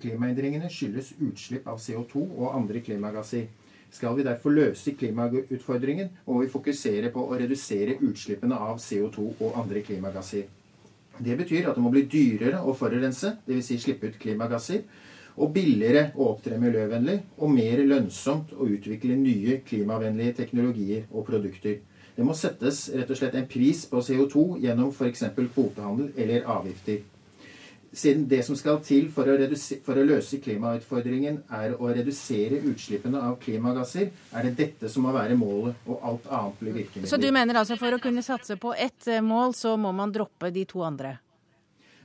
Klimaendringene 0.02 0.66
skyldes 0.74 1.12
utslipp 1.22 1.68
av 1.70 1.78
CO2 1.78 2.24
og 2.24 2.56
andre 2.56 2.82
klimagasser. 2.82 3.44
Skal 3.92 4.16
vi 4.18 4.24
derfor 4.24 4.54
løse 4.54 4.94
klimautfordringen, 4.98 6.12
må 6.28 6.40
vi 6.44 6.52
fokusere 6.52 7.10
på 7.14 7.26
å 7.26 7.38
redusere 7.40 7.98
utslippene 8.06 8.58
av 8.70 8.78
CO2 8.84 9.26
og 9.40 9.58
andre 9.58 9.82
klimagasser. 9.86 10.46
Det 11.20 11.36
betyr 11.36 11.68
at 11.68 11.76
det 11.76 11.84
må 11.84 11.92
bli 11.92 12.06
dyrere 12.08 12.62
å 12.64 12.76
forurense, 12.78 13.36
dvs. 13.48 13.66
Si 13.66 13.80
slippe 13.82 14.12
ut 14.12 14.20
klimagasser, 14.22 14.86
og 15.40 15.54
billigere 15.56 16.10
å 16.16 16.30
opptre 16.34 16.60
miljøvennlig, 16.62 17.18
og 17.40 17.52
mer 17.54 17.84
lønnsomt 17.88 18.54
å 18.56 18.68
utvikle 18.68 19.18
nye 19.20 19.60
klimavennlige 19.68 20.38
teknologier 20.42 21.08
og 21.10 21.26
produkter. 21.28 21.80
Det 22.16 22.26
må 22.28 22.36
settes 22.36 22.88
rett 22.94 23.10
og 23.10 23.18
slett 23.20 23.38
en 23.40 23.48
pris 23.48 23.86
på 23.88 24.02
CO2 24.04 24.60
gjennom 24.64 24.92
f.eks. 24.92 25.30
kvotehandel 25.36 26.12
eller 26.20 26.48
avgifter 26.58 27.02
siden 27.94 28.28
det 28.30 28.44
som 28.46 28.56
skal 28.58 28.80
til 28.86 29.08
for 29.14 29.30
å, 29.30 29.36
for 29.86 29.98
å, 29.98 30.04
løse 30.06 30.40
klimautfordringen, 30.44 31.42
er 31.60 31.76
å 31.78 31.90
redusere 31.94 32.62
utslippene 32.70 33.22
av 33.30 33.40
klimagasser, 33.42 34.12
er 34.34 34.50
det 34.50 34.56
dette 34.60 34.92
som 34.92 35.08
må 35.08 35.14
være 35.16 35.38
målet, 35.40 35.80
og 35.88 36.06
alt 36.06 36.30
annet 36.30 36.62
blir 36.62 36.78
virkemiddel. 36.82 37.10
Så 37.10 37.22
du 37.22 37.30
mener 37.34 37.62
altså 37.62 37.80
for 37.80 37.96
å 37.96 38.02
kunne 38.04 38.26
satse 38.26 38.60
på 38.62 38.76
ett 38.78 39.08
eh, 39.08 39.24
mål, 39.26 39.56
så 39.58 39.76
må 39.78 39.94
man 39.96 40.14
droppe 40.14 40.52
de 40.54 40.66
to 40.70 40.84
andre? 40.86 41.18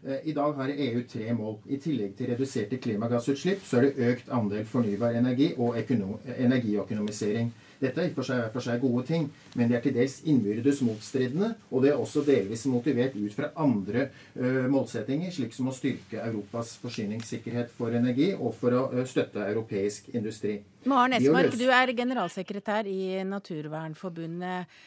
Eh, 0.04 0.30
I 0.30 0.36
dag 0.36 0.56
har 0.60 0.68
EU 0.68 1.02
tre 1.08 1.34
mål. 1.36 1.58
I 1.68 1.80
tillegg 1.80 2.16
til 2.16 2.32
reduserte 2.32 2.80
klimagassutslipp, 2.80 3.64
så 3.66 3.80
er 3.80 3.88
det 3.88 4.08
økt 4.12 4.32
andel 4.32 4.64
fornybar 4.68 5.16
energi 5.20 5.52
og 5.58 5.76
energiøkonomisering. 5.80 7.52
Dette 7.80 8.00
er 8.00 8.10
i 8.10 8.14
og 8.14 8.52
for 8.54 8.64
seg 8.64 8.82
gode 8.82 9.04
ting, 9.08 9.26
men 9.58 9.70
de 9.70 9.76
er 9.76 9.82
til 9.84 9.94
dels 9.96 10.20
innbyrdes 10.28 10.82
motstridende. 10.86 11.52
Og 11.70 11.84
det 11.84 11.92
er 11.92 12.00
også 12.00 12.24
delvis 12.26 12.64
motivert 12.70 13.16
ut 13.16 13.34
fra 13.36 13.50
andre 13.60 14.08
uh, 14.38 14.64
målsettinger, 14.72 15.32
slik 15.34 15.54
som 15.56 15.70
å 15.70 15.74
styrke 15.76 16.22
Europas 16.22 16.76
forsyningssikkerhet 16.82 17.72
for 17.76 17.94
energi 17.96 18.32
og 18.34 18.54
for 18.60 18.78
å 18.78 18.84
uh, 18.92 19.02
støtte 19.08 19.44
europeisk 19.46 20.12
industri. 20.14 20.58
Maren 20.90 21.16
Esmark, 21.18 21.56
du 21.58 21.66
er 21.72 21.94
generalsekretær 21.96 22.88
i 22.90 23.24
Naturvernforbundet. 23.28 24.78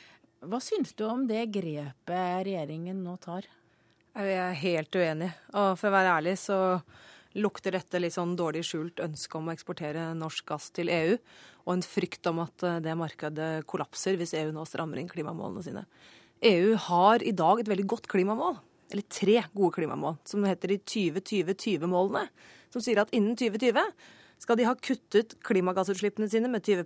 Hva 0.47 0.59
syns 0.61 0.93
du 0.93 1.07
om 1.07 1.25
det 1.29 1.47
grepet 1.49 2.45
regjeringen 2.45 2.99
nå 3.03 3.17
tar? 3.21 3.47
Jeg 4.17 4.37
er 4.41 4.55
helt 4.61 4.95
uenig. 4.97 5.29
Og 5.53 5.75
for 5.77 5.89
å 5.89 5.93
være 5.93 6.15
ærlig 6.19 6.37
så 6.41 6.59
lukter 7.37 7.75
dette 7.75 7.99
litt 8.01 8.15
sånn 8.15 8.33
dårlig 8.37 8.63
skjult 8.65 9.01
ønske 9.03 9.37
om 9.37 9.49
å 9.49 9.53
eksportere 9.53 10.09
norsk 10.17 10.47
gass 10.49 10.71
til 10.73 10.89
EU 10.89 11.17
og 11.67 11.75
en 11.75 11.83
frykt 11.83 12.27
om 12.31 12.39
at 12.45 12.63
eh, 12.63 12.79
det 12.83 12.95
markedet 12.97 13.49
kollapser 13.69 14.17
hvis 14.19 14.33
EU 14.39 14.53
nå 14.55 14.63
strammer 14.67 15.01
inn 15.01 15.11
klimamålene 15.11 15.65
sine. 15.65 15.83
EU 16.47 16.77
har 16.87 17.25
i 17.25 17.33
dag 17.35 17.59
et 17.59 17.69
veldig 17.69 17.87
godt 17.91 18.07
klimamål, 18.11 18.59
eller 18.93 19.07
tre 19.11 19.41
gode 19.51 19.73
klimamål, 19.75 20.15
som 20.27 20.45
heter 20.47 20.71
de 20.71 20.79
20-20-20-målene, 20.79 22.27
som 22.71 22.83
sier 22.83 23.01
at 23.01 23.11
innen 23.15 23.35
2020 23.39 23.83
skal 24.37 24.59
de 24.59 24.67
ha 24.67 24.75
kuttet 24.77 25.35
klimagassutslippene 25.47 26.29
sine 26.29 26.51
med 26.51 26.63
20 26.63 26.85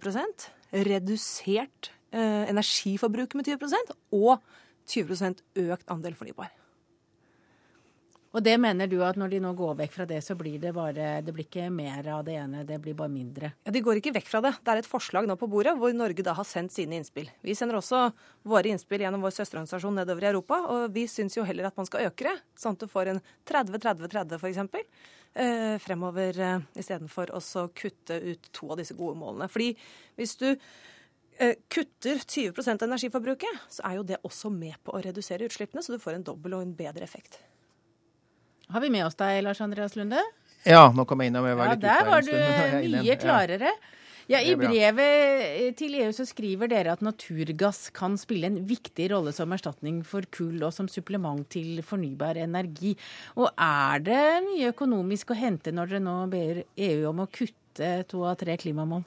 redusert 0.88 1.92
eh, 2.16 2.48
energiforbruket 2.50 3.38
med 3.38 3.52
20% 3.52 3.94
og 4.18 4.40
20% 4.90 5.44
økt 5.68 5.94
andel 5.94 6.18
fornybar. 6.18 6.50
Og 8.32 8.44
det 8.44 8.54
mener 8.64 8.88
du 8.88 8.98
at 9.04 9.18
når 9.20 9.34
de 9.34 9.40
nå 9.44 9.52
går 9.60 9.74
vekk 9.82 9.96
fra 9.98 10.06
det, 10.08 10.22
så 10.24 10.38
blir 10.40 10.60
det 10.62 10.72
bare 10.76 11.20
Det 11.26 11.34
blir 11.36 11.48
ikke 11.50 11.68
mer 11.74 12.08
av 12.16 12.24
det 12.24 12.38
ene, 12.40 12.64
det 12.68 12.78
blir 12.84 12.96
bare 12.96 13.12
mindre? 13.12 13.52
Ja, 13.66 13.74
De 13.76 13.82
går 13.84 14.00
ikke 14.00 14.14
vekk 14.16 14.30
fra 14.32 14.42
det. 14.46 14.54
Det 14.64 14.72
er 14.72 14.82
et 14.82 14.88
forslag 14.88 15.28
nå 15.28 15.36
på 15.40 15.50
bordet 15.52 15.76
hvor 15.80 15.92
Norge 15.96 16.24
da 16.24 16.36
har 16.38 16.48
sendt 16.48 16.72
sine 16.72 16.96
innspill. 16.96 17.28
Vi 17.44 17.56
sender 17.58 17.80
også 17.82 18.06
våre 18.48 18.72
innspill 18.72 19.04
gjennom 19.04 19.26
vår 19.26 19.36
søsterorganisasjon 19.36 20.00
nedover 20.00 20.24
i 20.24 20.32
Europa, 20.32 20.62
og 20.72 20.96
vi 20.96 21.08
syns 21.12 21.36
jo 21.36 21.46
heller 21.48 21.68
at 21.68 21.78
man 21.78 21.90
skal 21.90 22.08
øke 22.08 22.30
det, 22.30 22.38
sånn 22.56 22.80
at 22.80 22.86
du 22.86 22.92
får 22.92 23.12
en 23.12 23.22
30-30-30 23.52 24.40
f.eks. 24.40 24.88
Eh, 25.34 25.76
fremover 25.84 26.40
eh, 26.40 26.66
istedenfor 26.80 27.36
å 27.36 27.44
kutte 27.76 28.18
ut 28.20 28.50
to 28.56 28.72
av 28.72 28.80
disse 28.80 28.96
gode 28.96 29.20
målene. 29.20 29.52
Fordi 29.52 29.74
hvis 30.20 30.40
du 30.40 30.50
eh, 30.52 31.56
kutter 31.72 32.24
20 32.24 32.64
av 32.64 32.88
energiforbruket, 32.88 33.64
så 33.72 33.90
er 33.92 34.00
jo 34.00 34.08
det 34.08 34.24
også 34.28 34.52
med 34.56 34.80
på 34.84 34.96
å 34.96 35.04
redusere 35.04 35.52
utslippene, 35.52 35.84
så 35.84 35.96
du 35.96 36.04
får 36.04 36.20
en 36.20 36.30
dobbel 36.32 36.56
og 36.56 36.66
en 36.66 36.76
bedre 36.80 37.04
effekt. 37.08 37.42
Har 38.72 38.82
vi 38.82 38.90
med 38.94 39.06
oss 39.06 39.18
deg, 39.20 39.42
Lars 39.44 39.60
Andreas 39.64 39.98
Lunde? 40.00 40.22
Ja, 40.64 40.86
nå 40.96 41.04
kom 41.10 41.22
jeg 41.24 41.32
inn 41.32 41.40
og 41.40 41.48
jeg 41.50 41.58
var 41.58 41.72
ja, 41.72 41.74
litt 41.74 41.84
Der 41.84 42.06
var 42.08 42.24
du 42.24 43.00
mye 43.02 43.18
klarere. 43.20 43.74
Ja, 44.32 44.40
I 44.40 44.54
brevet 44.56 45.76
til 45.80 45.98
EU 46.00 46.12
så 46.16 46.24
skriver 46.30 46.70
dere 46.72 46.94
at 46.94 47.02
naturgass 47.04 47.90
kan 47.96 48.16
spille 48.22 48.48
en 48.48 48.62
viktig 48.70 49.10
rolle 49.12 49.34
som 49.36 49.52
erstatning 49.52 49.98
for 50.08 50.24
kull 50.32 50.62
og 50.64 50.72
som 50.76 50.88
supplement 50.88 51.44
til 51.52 51.82
fornybar 51.84 52.40
energi. 52.40 52.94
Og 53.36 53.50
er 53.52 54.06
det 54.06 54.24
mye 54.46 54.72
økonomisk 54.72 55.34
å 55.34 55.40
hente 55.42 55.74
når 55.76 55.96
dere 55.96 56.06
nå 56.06 56.16
ber 56.32 56.62
EU 56.64 57.10
om 57.12 57.26
å 57.26 57.32
kutte 57.34 57.92
to 58.08 58.24
av 58.30 58.38
tre 58.40 58.56
klimamål? 58.62 59.04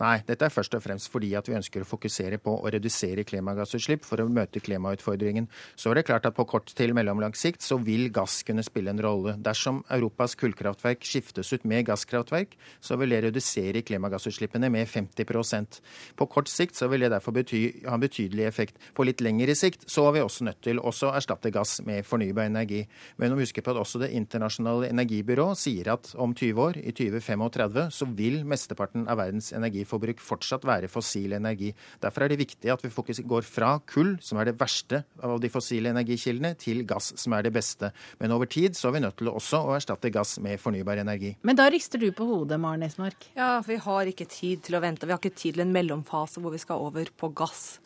Nei, 0.00 0.18
dette 0.28 0.46
er 0.46 0.52
først 0.52 0.76
og 0.76 0.82
fremst 0.84 1.10
fordi 1.12 1.32
at 1.38 1.48
vi 1.48 1.56
ønsker 1.56 1.82
å 1.82 1.88
fokusere 1.88 2.38
på 2.42 2.52
å 2.60 2.72
redusere 2.74 3.24
klimagassutslipp 3.26 4.04
for 4.06 4.20
å 4.22 4.28
møte 4.28 4.62
klimautfordringen. 4.62 5.48
Så 5.76 5.90
er 5.90 6.00
det 6.00 6.06
klart 6.10 6.28
at 6.28 6.36
på 6.36 6.46
kort 6.48 6.72
til 6.76 6.94
mellomlang 6.96 7.34
sikt 7.38 7.64
så 7.64 7.78
vil 7.80 8.10
gass 8.14 8.42
kunne 8.46 8.64
spille 8.66 8.92
en 8.92 9.02
rolle. 9.02 9.36
Dersom 9.40 9.82
Europas 9.94 10.36
kullkraftverk 10.38 11.04
skiftes 11.08 11.52
ut 11.54 11.64
med 11.68 11.86
gasskraftverk, 11.88 12.54
så 12.84 12.98
vil 13.00 13.14
det 13.14 13.22
redusere 13.26 13.84
klimagassutslippene 13.86 14.70
med 14.72 14.88
50% 14.90 15.80
På 16.16 16.28
kort 16.30 16.50
sikt 16.52 16.76
så 16.76 16.88
vil 16.92 17.06
det 17.06 17.12
derfor 17.14 17.34
bety, 17.34 17.62
ha 17.88 17.96
betydelig 18.00 18.46
effekt. 18.46 18.78
På 18.94 19.06
litt 19.06 19.24
lengre 19.24 19.56
sikt 19.58 19.88
så 19.90 20.06
er 20.08 20.18
vi 20.18 20.24
også 20.24 20.48
nødt 20.50 20.62
til 20.64 20.80
å 20.82 20.92
erstatte 21.14 21.52
gass 21.54 21.78
med 21.86 22.04
fornybar 22.06 22.50
energi. 22.50 22.84
Men 23.16 23.34
vi 23.34 23.44
husker 23.44 23.54
huske 23.54 23.62
på 23.62 23.70
at 23.74 23.80
også 23.80 24.00
Det 24.04 24.10
internasjonale 24.12 24.90
energibyrået 24.90 25.58
sier 25.58 25.92
at 25.92 26.14
om 26.18 26.34
20 26.34 26.60
år, 26.60 26.76
i 26.76 26.92
2035, 26.92 27.90
så 27.90 28.06
vil 28.06 28.44
mesteparten 28.44 29.06
av 29.08 29.18
verdens 29.18 29.52
energiforbruk 29.56 30.22
fortsatt 30.22 30.66
være 30.66 30.90
fossil 30.92 31.36
energi. 31.36 31.72
Derfor 32.02 32.24
er 32.24 32.32
det 32.32 32.40
viktig 32.42 32.72
at 32.72 32.84
vi 32.84 33.22
går 33.24 33.46
fra 33.46 33.76
kull, 33.90 34.14
som 34.24 34.40
er 34.40 34.50
det 34.50 34.56
verste 34.60 35.04
av 35.24 35.38
de 35.42 35.50
fossile 35.52 35.92
energikildene, 35.94 36.54
til 36.60 36.82
gass, 36.88 37.12
som 37.20 37.36
er 37.36 37.46
det 37.46 37.54
beste. 37.54 37.90
Men 38.20 38.34
over 38.36 38.50
tid 38.50 38.76
så 38.78 38.90
er 38.90 38.98
vi 38.98 39.04
nødt 39.04 39.18
til 39.20 39.32
også 39.32 39.62
å 39.64 39.76
erstatte 39.78 40.12
gass 40.14 40.36
med 40.44 40.60
fornybar 40.62 41.00
energi. 41.02 41.34
Men 41.42 41.58
da 41.58 41.68
rister 41.72 42.02
du 42.02 42.10
på 42.16 42.26
hodet, 42.28 42.60
Maren 42.60 42.84
Esmark? 42.86 43.30
Ja, 43.38 43.56
vi 43.66 43.78
har 43.80 44.10
ikke 44.10 44.28
tid 44.30 44.64
til 44.66 44.78
å 44.78 44.82
vente. 44.84 45.06
Vi 45.06 45.14
har 45.14 45.22
ikke 45.22 45.34
tid 45.34 45.56
til 45.56 45.64
en 45.64 45.74
mellomfase 45.74 46.42
hvor 46.42 46.54
vi 46.54 46.62
skal 46.62 46.82
over 46.82 47.10
på 47.16 47.30
gass. 47.36 47.80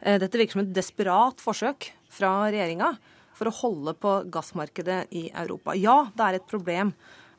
Eh, 0.00 0.18
dette 0.20 0.38
virker 0.38 0.56
som 0.58 0.64
et 0.64 0.76
desperat 0.76 1.42
forsøk 1.42 1.90
fra 2.10 2.34
regjeringa 2.48 2.94
for 3.36 3.48
å 3.48 3.56
holde 3.62 3.96
på 4.00 4.14
gassmarkedet 4.32 5.06
i 5.16 5.28
Europa. 5.30 5.76
Ja, 5.78 6.10
det 6.16 6.26
er 6.26 6.38
et 6.38 6.50
problem 6.50 6.92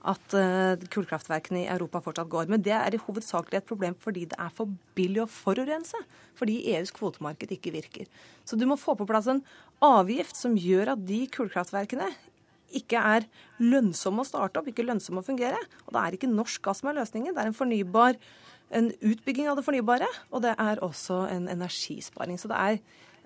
at 0.08 0.34
uh, 0.34 0.82
kullkraftverkene 0.94 1.64
i 1.64 1.70
Europa 1.70 2.02
fortsatt 2.02 2.30
går. 2.32 2.50
Men 2.50 2.64
det 2.66 2.74
er 2.74 2.96
i 2.96 3.02
hovedsakelig 3.02 3.60
et 3.60 3.70
problem 3.70 3.98
fordi 4.02 4.26
det 4.32 4.40
er 4.42 4.54
for 4.56 4.72
billig 4.98 5.24
å 5.26 5.30
forurense. 5.30 5.98
Fordi 6.40 6.58
EUs 6.74 6.94
kvotemarked 6.96 7.54
ikke 7.54 7.74
virker. 7.76 8.10
Så 8.48 8.58
du 8.58 8.66
må 8.70 8.80
få 8.82 8.96
på 8.98 9.08
plass 9.10 9.30
en 9.32 9.44
avgift 9.86 10.38
som 10.38 10.58
gjør 10.58 10.96
at 10.96 11.06
de 11.06 11.24
kullkraftverkene 11.34 12.10
ikke 12.78 13.02
er 13.04 13.28
lønnsomme 13.60 14.24
å 14.24 14.28
starte 14.28 14.62
opp, 14.62 14.70
ikke 14.72 14.86
lønnsomme 14.88 15.22
å 15.22 15.28
fungere. 15.28 15.60
Og 15.86 15.94
det 15.94 16.02
er 16.02 16.18
ikke 16.18 16.32
norsk 16.32 16.64
gass 16.66 16.82
som 16.82 16.90
er 16.92 17.02
løsningen. 17.02 17.36
Det 17.36 17.44
er 17.44 17.52
en 17.52 17.58
fornybar 17.58 18.18
en 18.72 18.90
utbygging 19.04 19.50
av 19.52 19.58
det 19.60 19.66
fornybare, 19.66 20.08
og 20.32 20.44
det 20.46 20.54
er 20.56 20.82
også 20.84 21.26
en 21.32 21.50
energisparing. 21.52 22.40
Så 22.40 22.48
det 22.52 22.60
er 22.60 22.78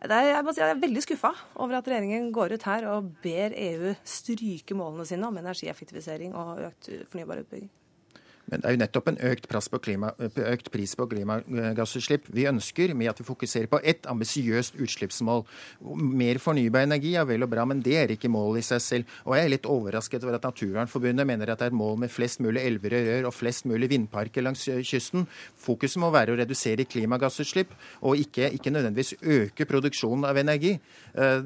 er, 0.03 0.27
jeg, 0.27 0.43
må 0.43 0.53
si, 0.53 0.62
jeg 0.62 0.75
er 0.75 0.81
veldig 0.81 1.03
skuffa 1.05 1.31
over 1.55 1.77
at 1.79 1.88
regjeringen 1.89 2.31
går 2.36 2.55
ut 2.58 2.67
her 2.67 2.88
og 2.91 3.10
ber 3.23 3.55
EU 3.55 3.95
stryke 4.03 4.77
målene 4.77 5.08
sine 5.08 5.27
om 5.29 5.39
energieffektivisering 5.41 6.36
og 6.36 6.65
økt 6.67 6.91
fornybar 7.12 7.43
utbygging. 7.45 7.71
Men 8.51 8.62
det 8.62 8.69
er 8.69 8.75
jo 8.75 8.81
nettopp 8.84 9.08
en 9.10 9.19
økt, 9.25 9.47
klima, 9.81 10.12
økt 10.21 10.69
pris 10.73 10.93
på 10.97 11.08
klimagassutslipp 11.10 12.27
vi 12.36 12.45
ønsker, 12.49 12.93
med 12.93 13.10
at 13.10 13.21
vi 13.21 13.25
fokuserer 13.25 13.69
på 13.71 13.79
ett 13.81 14.05
ambisiøst 14.10 14.77
utslippsmål. 14.81 15.45
Mer 16.21 16.39
fornybar 16.41 16.86
energi 16.86 17.15
er 17.17 17.25
vel 17.25 17.45
og 17.45 17.49
bra, 17.49 17.65
men 17.65 17.81
det 17.86 17.95
er 17.97 18.13
ikke 18.13 18.29
målet 18.29 18.62
i 18.62 18.67
seg 18.67 18.84
selv. 18.84 19.15
Og 19.25 19.38
jeg 19.38 19.47
er 19.47 19.53
litt 19.55 19.69
overrasket 19.69 20.25
over 20.25 20.38
at 20.38 20.45
Naturvernforbundet 20.45 21.25
mener 21.27 21.49
at 21.49 21.62
det 21.62 21.69
er 21.69 21.73
et 21.73 21.79
mål 21.79 21.97
med 22.03 22.13
flest 22.13 22.43
mulig 22.45 22.62
elver 22.62 22.97
og 22.99 23.10
rør 23.10 23.29
og 23.31 23.36
flest 23.36 23.65
mulig 23.69 23.89
vindparker 23.95 24.45
langs 24.45 24.67
kysten. 24.86 25.25
Fokuset 25.65 26.01
må 26.03 26.12
være 26.13 26.36
å 26.36 26.39
redusere 26.39 26.86
klimagassutslipp, 26.86 27.73
og 28.05 28.21
ikke, 28.21 28.51
ikke 28.60 28.73
nødvendigvis 28.75 29.15
øke 29.23 29.65
produksjonen 29.69 30.29
av 30.29 30.38
energi. 30.38 30.75
Eh, 31.17 31.41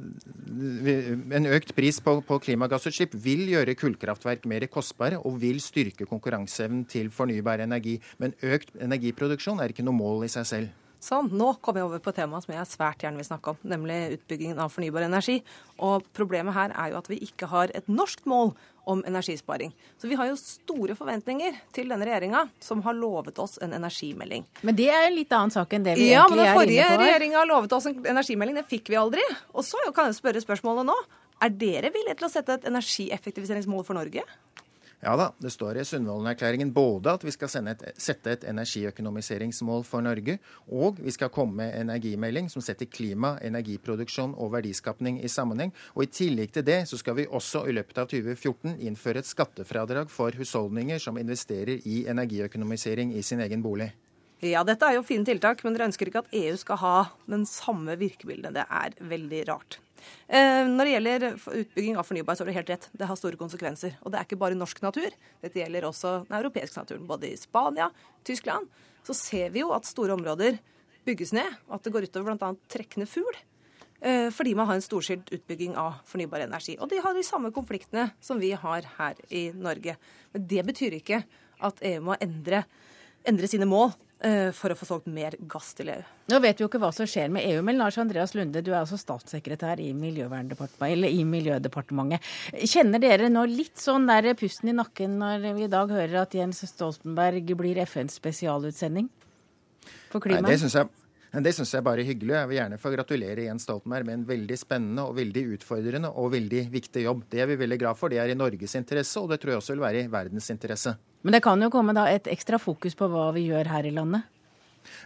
en 1.40 1.50
økt 1.56 1.72
pris 1.78 2.02
på, 2.04 2.18
på 2.28 2.42
klimagassutslipp 2.44 3.16
vil 3.24 3.48
gjøre 3.54 3.78
kullkraftverk 3.80 4.50
mer 4.52 4.68
kostbare 4.68 5.24
og 5.24 5.40
vil 5.40 5.64
styrke 5.64 6.08
konkurranseevnen 6.10 6.88
til 6.89 7.12
fornybar 7.13 7.63
energi. 7.65 7.97
Men 8.21 8.36
økt 8.41 8.75
energiproduksjon 8.80 9.62
er 9.63 9.73
ikke 9.73 9.86
noe 9.88 9.97
mål 9.97 10.28
i 10.28 10.34
seg 10.34 10.47
selv. 10.49 10.78
Sånn, 10.99 11.30
Nå 11.32 11.54
kommer 11.63 11.80
jeg 11.80 11.88
over 11.88 12.02
på 12.04 12.12
temaet 12.12 12.43
som 12.43 12.52
jeg 12.52 12.67
svært 12.67 13.06
gjerne 13.06 13.21
vil 13.21 13.28
snakke 13.30 13.54
om, 13.54 13.60
nemlig 13.71 14.17
utbyggingen 14.17 14.60
av 14.60 14.73
fornybar 14.73 15.06
energi. 15.08 15.38
Og 15.80 16.04
Problemet 16.15 16.56
her 16.58 16.73
er 16.75 16.91
jo 16.91 16.99
at 16.99 17.08
vi 17.08 17.21
ikke 17.23 17.47
har 17.47 17.71
et 17.75 17.88
norsk 17.88 18.25
mål 18.28 18.52
om 18.89 19.04
energisparing. 19.08 19.71
Så 20.02 20.10
vi 20.10 20.17
har 20.19 20.28
jo 20.28 20.36
store 20.39 20.97
forventninger 20.97 21.56
til 21.75 21.91
denne 21.91 22.08
regjeringa, 22.10 22.43
som 22.63 22.82
har 22.84 22.97
lovet 22.97 23.39
oss 23.39 23.60
en 23.63 23.75
energimelding. 23.78 24.43
Men 24.65 24.75
det 24.75 24.89
er 24.91 25.08
en 25.08 25.15
litt 25.15 25.32
annen 25.36 25.54
sak 25.54 25.78
enn 25.78 25.86
det 25.86 25.95
vi 25.99 26.10
ja, 26.10 26.25
egentlig 26.25 26.41
er 26.41 26.49
inne 26.49 26.58
på. 26.58 26.65
Ja, 26.65 26.65
men 26.65 26.73
den 26.73 26.89
forrige 26.89 27.06
regjeringa 27.06 27.45
lovet 27.47 27.78
oss 27.78 27.88
en 27.88 28.04
energimelding. 28.15 28.60
Det 28.60 28.67
fikk 28.71 28.91
vi 28.91 28.99
aldri. 28.99 29.23
Og 29.54 29.67
så 29.67 29.80
kan 29.95 30.10
jeg 30.10 30.19
spørre 30.19 30.43
spørsmålet 30.43 30.89
nå. 30.89 30.97
Er 31.39 31.54
dere 31.56 31.93
villige 31.95 32.19
til 32.19 32.28
å 32.28 32.34
sette 32.34 32.58
et 32.60 32.67
energieffektiviseringsmål 32.67 33.86
for 33.88 33.95
Norge? 33.95 34.25
Ja 35.00 35.14
da, 35.16 35.30
det 35.40 35.54
står 35.54 35.78
i 35.80 35.84
Sundvolden-erklæringen 35.88 36.74
både 36.76 37.14
at 37.16 37.22
vi 37.24 37.32
skal 37.32 37.70
et, 37.72 37.86
sette 37.96 38.34
et 38.36 38.44
energiøkonomiseringsmål 38.52 39.86
for 39.88 40.04
Norge, 40.04 40.36
og 40.68 41.00
vi 41.00 41.14
skal 41.16 41.32
komme 41.32 41.62
med 41.62 41.78
energimelding 41.80 42.50
som 42.52 42.64
setter 42.64 42.90
klima, 42.92 43.38
energiproduksjon 43.40 44.36
og 44.36 44.52
verdiskapning 44.58 45.22
i 45.24 45.32
sammenheng. 45.32 45.72
Og 45.96 46.04
I 46.04 46.12
tillegg 46.20 46.52
til 46.52 46.68
det 46.68 46.82
så 46.92 47.00
skal 47.00 47.16
vi 47.16 47.30
også 47.32 47.64
i 47.70 47.78
løpet 47.80 48.04
av 48.04 48.12
2014 48.12 48.76
innføre 48.76 49.24
et 49.24 49.32
skattefradrag 49.32 50.12
for 50.12 50.36
husholdninger 50.36 51.00
som 51.00 51.18
investerer 51.18 51.80
i 51.88 52.04
energiøkonomisering 52.12 53.16
i 53.16 53.24
sin 53.24 53.40
egen 53.40 53.64
bolig. 53.64 53.94
Ja, 54.44 54.66
dette 54.68 54.88
er 54.88 55.00
jo 55.00 55.08
fine 55.08 55.28
tiltak, 55.28 55.64
men 55.64 55.76
dere 55.76 55.88
ønsker 55.90 56.12
ikke 56.12 56.26
at 56.26 56.36
EU 56.36 56.60
skal 56.60 56.80
ha 56.84 56.96
den 57.28 57.48
samme 57.48 57.96
virkemidlene. 58.00 58.56
Det 58.56 58.68
er 58.68 59.00
veldig 59.16 59.46
rart. 59.48 59.80
Eh, 60.28 60.64
når 60.70 60.88
det 60.88 60.94
gjelder 60.96 61.26
utbygging 61.62 62.00
av 62.00 62.08
fornybar, 62.08 62.38
så 62.38 62.46
er 62.46 62.52
det 62.52 62.58
helt 62.60 62.72
rett. 62.74 62.88
Det 62.94 63.10
har 63.10 63.20
store 63.20 63.40
konsekvenser. 63.40 63.98
Og 64.04 64.14
det 64.14 64.20
er 64.20 64.28
ikke 64.28 64.40
bare 64.42 64.58
norsk 64.58 64.82
natur. 64.86 65.14
Dette 65.44 65.62
gjelder 65.62 65.88
også 65.90 66.14
den 66.28 66.38
europeiske 66.40 66.80
naturen. 66.80 67.06
Både 67.10 67.32
i 67.32 67.38
Spania, 67.40 67.90
Tyskland. 68.28 68.70
Så 69.08 69.16
ser 69.18 69.54
vi 69.56 69.64
jo 69.64 69.72
at 69.76 69.88
store 69.90 70.16
områder 70.18 70.60
bygges 71.08 71.34
ned, 71.34 71.60
at 71.72 71.86
det 71.86 71.94
går 71.94 72.10
utover 72.10 72.36
bl.a. 72.38 72.52
trekkende 72.72 73.08
fugl. 73.10 73.38
Eh, 74.02 74.30
fordi 74.32 74.56
man 74.56 74.70
har 74.70 74.80
en 74.80 74.86
storskilt 74.86 75.32
utbygging 75.36 75.76
av 75.80 76.00
fornybar 76.08 76.46
energi. 76.46 76.78
Og 76.80 76.92
de 76.92 77.02
har 77.04 77.16
de 77.16 77.24
samme 77.26 77.52
konfliktene 77.56 78.10
som 78.24 78.40
vi 78.40 78.54
har 78.56 78.88
her 78.98 79.20
i 79.30 79.50
Norge. 79.56 79.98
Men 80.34 80.46
det 80.48 80.66
betyr 80.70 81.00
ikke 81.00 81.24
at 81.60 81.82
EU 81.84 82.06
må 82.08 82.16
endre, 82.24 82.64
endre 83.28 83.50
sine 83.52 83.68
mål 83.68 83.92
for 84.20 84.74
å 84.74 84.76
få 84.76 84.86
solgt 84.88 85.08
mer 85.08 85.36
gass 85.48 85.70
til 85.78 85.90
EU. 85.94 86.04
Nå 86.34 86.40
vet 86.44 86.60
vi 86.60 86.64
jo 86.66 86.68
ikke 86.68 86.82
hva 86.84 86.92
som 86.92 87.08
skjer 87.08 87.30
med 87.32 87.46
EU, 87.48 87.62
men 87.64 87.80
Lars 87.80 87.98
Andreas 88.02 88.34
Lunde, 88.36 88.60
du 88.66 88.74
er 88.74 88.82
altså 88.82 89.00
statssekretær 89.00 89.80
i, 89.80 89.94
i 89.94 91.24
Miljødepartementet. 91.24 92.20
Kjenner 92.68 93.00
dere 93.00 93.30
nå 93.32 93.46
litt 93.48 93.80
sånn 93.80 94.10
der 94.10 94.34
pusten 94.40 94.74
i 94.74 94.76
nakken 94.76 95.16
når 95.22 95.48
vi 95.56 95.64
i 95.70 95.72
dag 95.72 95.88
hører 95.96 96.24
at 96.26 96.36
Jens 96.36 96.60
Stoltenberg 96.68 97.56
blir 97.60 97.80
FNs 97.86 98.20
spesialutsending 98.20 99.08
for 100.12 100.20
klimaet? 100.20 100.44
Nei, 100.44 100.52
det 100.52 100.64
synes 100.66 100.76
jeg 100.82 100.92
det 101.30 101.52
syns 101.54 101.72
jeg 101.76 101.86
bare 101.86 102.02
er 102.02 102.10
hyggelig. 102.10 102.34
Jeg 102.34 102.50
vil 102.50 102.58
gjerne 102.58 102.78
få 102.82 102.90
gratulere 102.90 103.44
Jens 103.46 103.68
Stoltenberg 103.68 104.08
med 104.08 104.16
en 104.18 104.24
veldig 104.32 104.58
spennende 104.58 105.04
og 105.06 105.14
veldig 105.20 105.44
utfordrende 105.56 106.10
og 106.10 106.32
veldig 106.34 106.64
viktig 106.74 107.04
jobb. 107.06 107.22
Det 107.30 107.44
er 107.44 107.52
vi 107.52 107.60
veldig 107.62 107.78
glad 107.84 108.00
for. 108.00 108.10
Det 108.10 108.18
er 108.18 108.34
i 108.34 108.38
Norges 108.38 108.74
interesse, 108.80 109.22
og 109.22 109.30
det 109.30 109.38
tror 109.42 109.54
jeg 109.54 109.62
også 109.62 109.76
vil 109.76 109.84
være 109.86 110.02
i 110.02 110.10
verdens 110.10 110.50
interesse. 110.50 110.96
Men 111.22 111.36
det 111.36 111.44
kan 111.44 111.62
jo 111.62 111.72
komme 111.74 111.96
da 111.96 112.08
et 112.10 112.28
ekstra 112.32 112.60
fokus 112.62 112.96
på 112.96 113.10
hva 113.12 113.30
vi 113.36 113.50
gjør 113.50 113.72
her 113.74 113.88
i 113.88 113.96
landet? 113.96 114.28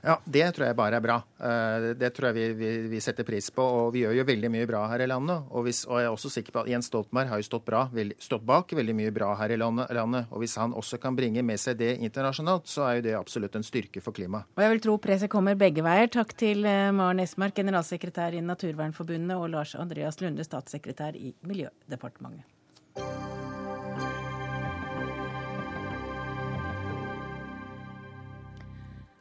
Ja, 0.03 0.17
det 0.25 0.45
tror 0.55 0.67
jeg 0.67 0.77
bare 0.77 0.97
er 0.99 1.03
bra. 1.03 1.15
Eh, 1.39 1.85
det 1.97 2.09
tror 2.15 2.29
jeg 2.29 2.35
vi, 2.35 2.45
vi, 2.59 2.71
vi, 2.91 3.01
setter 3.03 3.25
pris 3.27 3.49
på. 3.55 3.63
Og 3.63 3.93
vi 3.95 4.03
gjør 4.03 4.17
jo 4.19 4.25
veldig 4.27 4.51
mye 4.53 4.67
bra 4.69 4.83
her 4.91 5.03
i 5.05 5.07
landet. 5.09 5.49
Og, 5.51 5.65
hvis, 5.67 5.83
og 5.89 5.99
jeg 5.99 6.09
er 6.09 6.15
også 6.15 6.31
sikker 6.33 6.55
på 6.55 6.63
at 6.63 6.71
Jens 6.71 6.89
Stoltenberg 6.91 7.31
har 7.31 7.41
jo 7.41 7.47
stått, 7.47 7.65
bra, 7.67 7.85
stått 8.21 8.45
bak 8.47 8.73
veldig 8.75 8.95
mye 8.99 9.13
bra 9.15 9.33
her 9.39 9.55
i 9.55 9.59
landet. 9.59 10.31
Og 10.31 10.43
hvis 10.43 10.57
han 10.61 10.75
også 10.77 10.99
kan 11.03 11.17
bringe 11.17 11.43
med 11.45 11.61
seg 11.61 11.79
det 11.79 11.95
internasjonalt, 12.03 12.69
så 12.69 12.87
er 12.87 12.99
jo 12.99 13.05
det 13.09 13.17
absolutt 13.19 13.57
en 13.59 13.67
styrke 13.67 14.03
for 14.03 14.15
klimaet. 14.15 14.49
Og 14.57 14.65
jeg 14.65 14.75
vil 14.75 14.83
tro 14.87 14.97
presset 15.03 15.31
kommer 15.33 15.59
begge 15.59 15.85
veier. 15.85 16.11
Takk 16.13 16.35
til 16.39 16.67
eh, 16.69 16.89
Maren 16.95 17.23
Esmark, 17.23 17.55
generalsekretær 17.59 18.37
i 18.37 18.43
Naturvernforbundet, 18.45 19.37
og 19.37 19.53
Lars 19.55 19.77
Andreas 19.79 20.21
Lunde, 20.23 20.45
statssekretær 20.47 21.17
i 21.17 21.33
Miljødepartementet. 21.47 22.52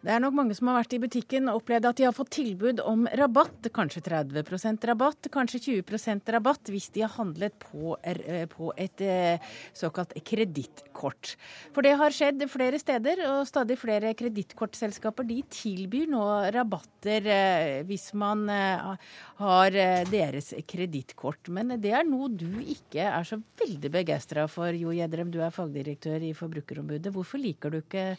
Det 0.02 0.10
er 0.10 0.18
nok 0.18 0.34
mange 0.34 0.54
som 0.58 0.66
har 0.66 0.80
vært 0.80 0.96
i 0.96 0.98
butikken 0.98 1.46
og 1.46 1.60
opplevd 1.60 1.84
at 1.86 2.00
de 2.00 2.04
har 2.08 2.14
fått 2.16 2.32
tilbud 2.34 2.80
om 2.82 3.04
rabatt. 3.20 3.68
Kanskje 3.70 4.00
30% 4.02 4.86
rabatt, 4.90 5.28
kanskje 5.30 5.60
20% 5.78 6.32
rabatt 6.34 6.70
hvis 6.74 6.88
de 6.96 7.04
har 7.04 7.12
handlet 7.14 7.54
på, 7.62 7.94
eh, 8.02 8.42
på 8.50 8.72
et 8.74 9.04
eh, 9.06 9.52
såkalt 9.78 10.16
kredittkort. 10.26 11.36
For 11.70 11.86
det 11.86 11.92
har 12.00 12.16
skjedd 12.16 12.42
flere 12.50 12.80
steder, 12.82 13.22
og 13.28 13.46
stadig 13.46 13.76
flere 13.78 14.10
kredittkortselskaper 14.18 15.28
tilbyr 15.54 16.10
nå 16.10 16.24
rabatter 16.50 17.30
eh, 17.30 17.78
hvis 17.86 18.10
man 18.18 18.50
har 18.50 19.78
deres 20.10 20.50
kredittkort. 20.66 21.46
Men 21.54 21.76
det 21.78 21.94
er 21.94 22.10
noe 22.10 22.26
du 22.26 22.58
ikke 22.58 23.06
er 23.06 23.22
så 23.22 23.38
veldig 23.38 23.94
begeistra 24.00 24.48
for, 24.50 24.74
Jo 24.74 24.90
Gjedrem. 24.90 25.30
Du 25.30 25.38
er 25.38 25.54
fagdirektør 25.54 26.26
i 26.26 26.34
Forbrukerombudet. 26.34 27.14
Hvorfor 27.14 27.38
liker 27.38 27.70
du 27.70 27.80
ikke 27.84 28.16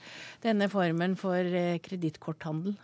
denne 0.48 0.72
formen 0.72 1.20
for 1.20 1.44
kredittkorthandel? 1.82 2.76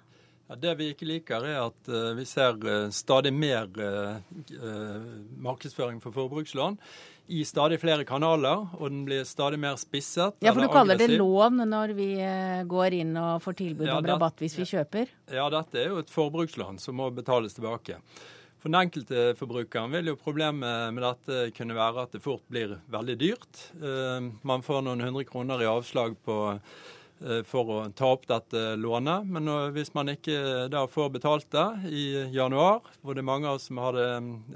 Ja, 0.49 0.56
det 0.58 0.71
vi 0.80 0.88
ikke 0.89 1.06
liker, 1.06 1.43
er 1.45 1.60
at 1.67 1.89
uh, 1.93 2.15
vi 2.17 2.23
ser 2.25 2.56
uh, 2.65 2.88
stadig 2.89 3.30
mer 3.38 3.67
uh, 3.78 4.17
markedsføring 5.38 5.99
for 6.02 6.15
forbrukslån 6.15 6.80
i 7.30 7.43
stadig 7.45 7.78
flere 7.78 8.02
kanaler, 8.10 8.63
og 8.80 8.89
den 8.89 9.04
blir 9.06 9.28
stadig 9.30 9.60
mer 9.62 9.78
spisset. 9.78 10.39
Ja, 10.41 10.56
for 10.56 10.65
du 10.65 10.73
kaller 10.73 10.97
det 10.97 11.12
lån 11.13 11.62
når 11.69 11.93
vi 11.93 12.08
går 12.65 12.95
inn 13.04 13.13
og 13.21 13.43
får 13.43 13.60
tilbud 13.60 13.86
ja, 13.86 13.99
om 13.99 14.10
rabatt 14.10 14.41
hvis 14.41 14.58
vi 14.58 14.65
kjøper? 14.71 15.12
Ja, 15.30 15.45
dette 15.54 15.78
er 15.78 15.91
jo 15.91 16.02
et 16.02 16.10
forbrukslån 16.10 16.82
som 16.82 16.97
må 16.97 17.12
betales 17.13 17.54
tilbake. 17.54 17.99
For 18.58 18.73
den 18.73 18.80
enkelte 18.82 19.36
forbrukeren 19.38 19.93
vil 19.93 20.10
jo 20.10 20.17
problemet 20.17 20.89
med 20.97 21.06
dette 21.06 21.52
kunne 21.54 21.78
være 21.78 22.08
at 22.08 22.17
det 22.17 22.25
fort 22.25 22.41
blir 22.49 22.80
veldig 22.89 23.19
dyrt. 23.21 23.62
Man 24.41 24.65
får 24.65 24.88
noen 24.89 25.06
hundre 25.06 25.30
kroner 25.30 25.62
i 25.62 25.69
avslag 25.69 26.17
på 26.25 26.39
for 27.45 27.71
å 27.73 27.77
ta 27.95 28.13
opp 28.13 28.25
dette 28.29 28.75
lånet. 28.79 29.27
Men 29.27 29.49
hvis 29.75 29.91
man 29.95 30.12
ikke 30.13 30.67
da 30.71 30.86
får 30.88 31.10
betalt 31.17 31.49
det 31.51 31.67
i 31.91 32.05
januar, 32.34 32.82
hvor 33.01 33.15
det 33.15 33.23
er 33.23 33.29
mange 33.29 33.49
av 33.49 33.60
oss 33.60 33.67
som 33.69 33.79
har 33.82 33.95
det 33.97 34.10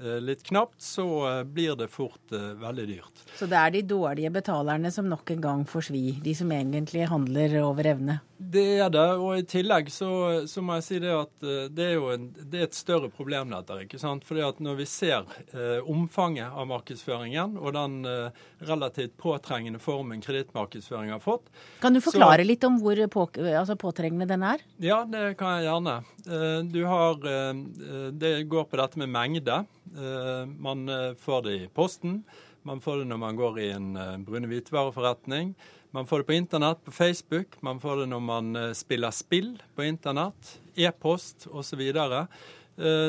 eh, 0.04 0.20
litt 0.24 0.44
knapt, 0.44 0.82
så 0.82 1.06
eh, 1.30 1.44
blir 1.44 1.76
det 1.80 1.88
fort 1.88 2.34
veldig 2.34 2.86
dyrt. 2.88 3.24
Så 3.38 3.48
det 3.50 3.60
er 3.60 3.74
de 3.76 3.82
dårlige 3.94 4.32
betalerne 4.34 4.92
som 4.92 5.10
nok 5.10 5.36
en 5.36 5.42
gang 5.44 5.66
får 5.70 5.90
svi, 5.90 6.06
de 6.24 6.36
som 6.38 6.52
egentlig 6.52 7.08
handler 7.12 7.60
over 7.64 7.94
evne? 7.94 8.20
Det 8.44 8.66
er 8.82 8.90
det. 8.92 9.08
Og 9.22 9.38
i 9.38 9.46
tillegg 9.48 9.90
så, 9.94 10.10
så 10.50 10.62
må 10.66 10.78
jeg 10.80 10.86
si 10.88 11.00
det 11.04 11.14
at 11.16 11.46
det 11.72 11.86
er 11.86 11.94
jo 11.96 12.10
en, 12.12 12.26
det 12.36 12.60
er 12.60 12.68
et 12.68 12.76
større 12.76 13.10
problem 13.14 13.54
dette. 13.54 13.78
ikke 13.86 14.00
sant? 14.02 14.26
Fordi 14.28 14.44
at 14.46 14.60
når 14.64 14.80
vi 14.82 14.88
ser 14.90 15.30
eh, 15.54 15.80
omfanget 15.90 16.52
av 16.52 16.68
markedsføringen 16.70 17.56
og 17.62 17.76
den 17.78 18.00
eh, 18.10 18.44
relativt 18.68 19.16
påtrengende 19.22 19.80
formen 19.84 20.22
kredittmarkedsføring 20.24 21.14
har 21.14 21.22
fått 21.24 21.50
Kan 21.84 21.96
du 21.96 22.02
forklare 22.04 22.44
så, 22.44 22.48
litt 22.48 22.53
om 22.68 22.78
hvor 22.82 23.00
på, 23.10 23.26
altså 23.42 23.76
påtrengende 23.80 24.28
den 24.30 24.44
er? 24.46 24.62
Ja, 24.84 25.02
det 25.10 25.36
kan 25.40 25.58
jeg 25.58 25.68
gjerne. 25.68 25.96
Eh, 26.28 26.60
du 26.70 26.82
har 26.86 27.28
eh, 27.28 28.10
Det 28.14 28.34
går 28.52 28.68
på 28.70 28.80
dette 28.80 29.00
med 29.02 29.10
mengde. 29.10 29.64
Eh, 29.98 30.44
man 30.46 30.86
får 31.20 31.46
det 31.48 31.54
i 31.58 31.70
posten. 31.74 32.22
Man 32.64 32.82
får 32.82 33.02
det 33.02 33.10
når 33.10 33.20
man 33.20 33.40
går 33.40 33.60
i 33.60 33.70
en 33.76 33.90
brune 34.24 34.48
hvitevareforretning. 34.48 35.56
Man 35.94 36.08
får 36.08 36.24
det 36.24 36.30
på 36.30 36.38
internett, 36.38 36.84
på 36.86 36.92
Facebook. 36.92 37.58
Man 37.62 37.82
får 37.82 38.04
det 38.04 38.12
når 38.14 38.22
man 38.24 38.56
spiller 38.74 39.12
spill 39.12 39.58
på 39.76 39.84
internett, 39.86 40.56
e-post 40.76 41.48
osv. 41.52 41.82
Uh, 41.94 42.24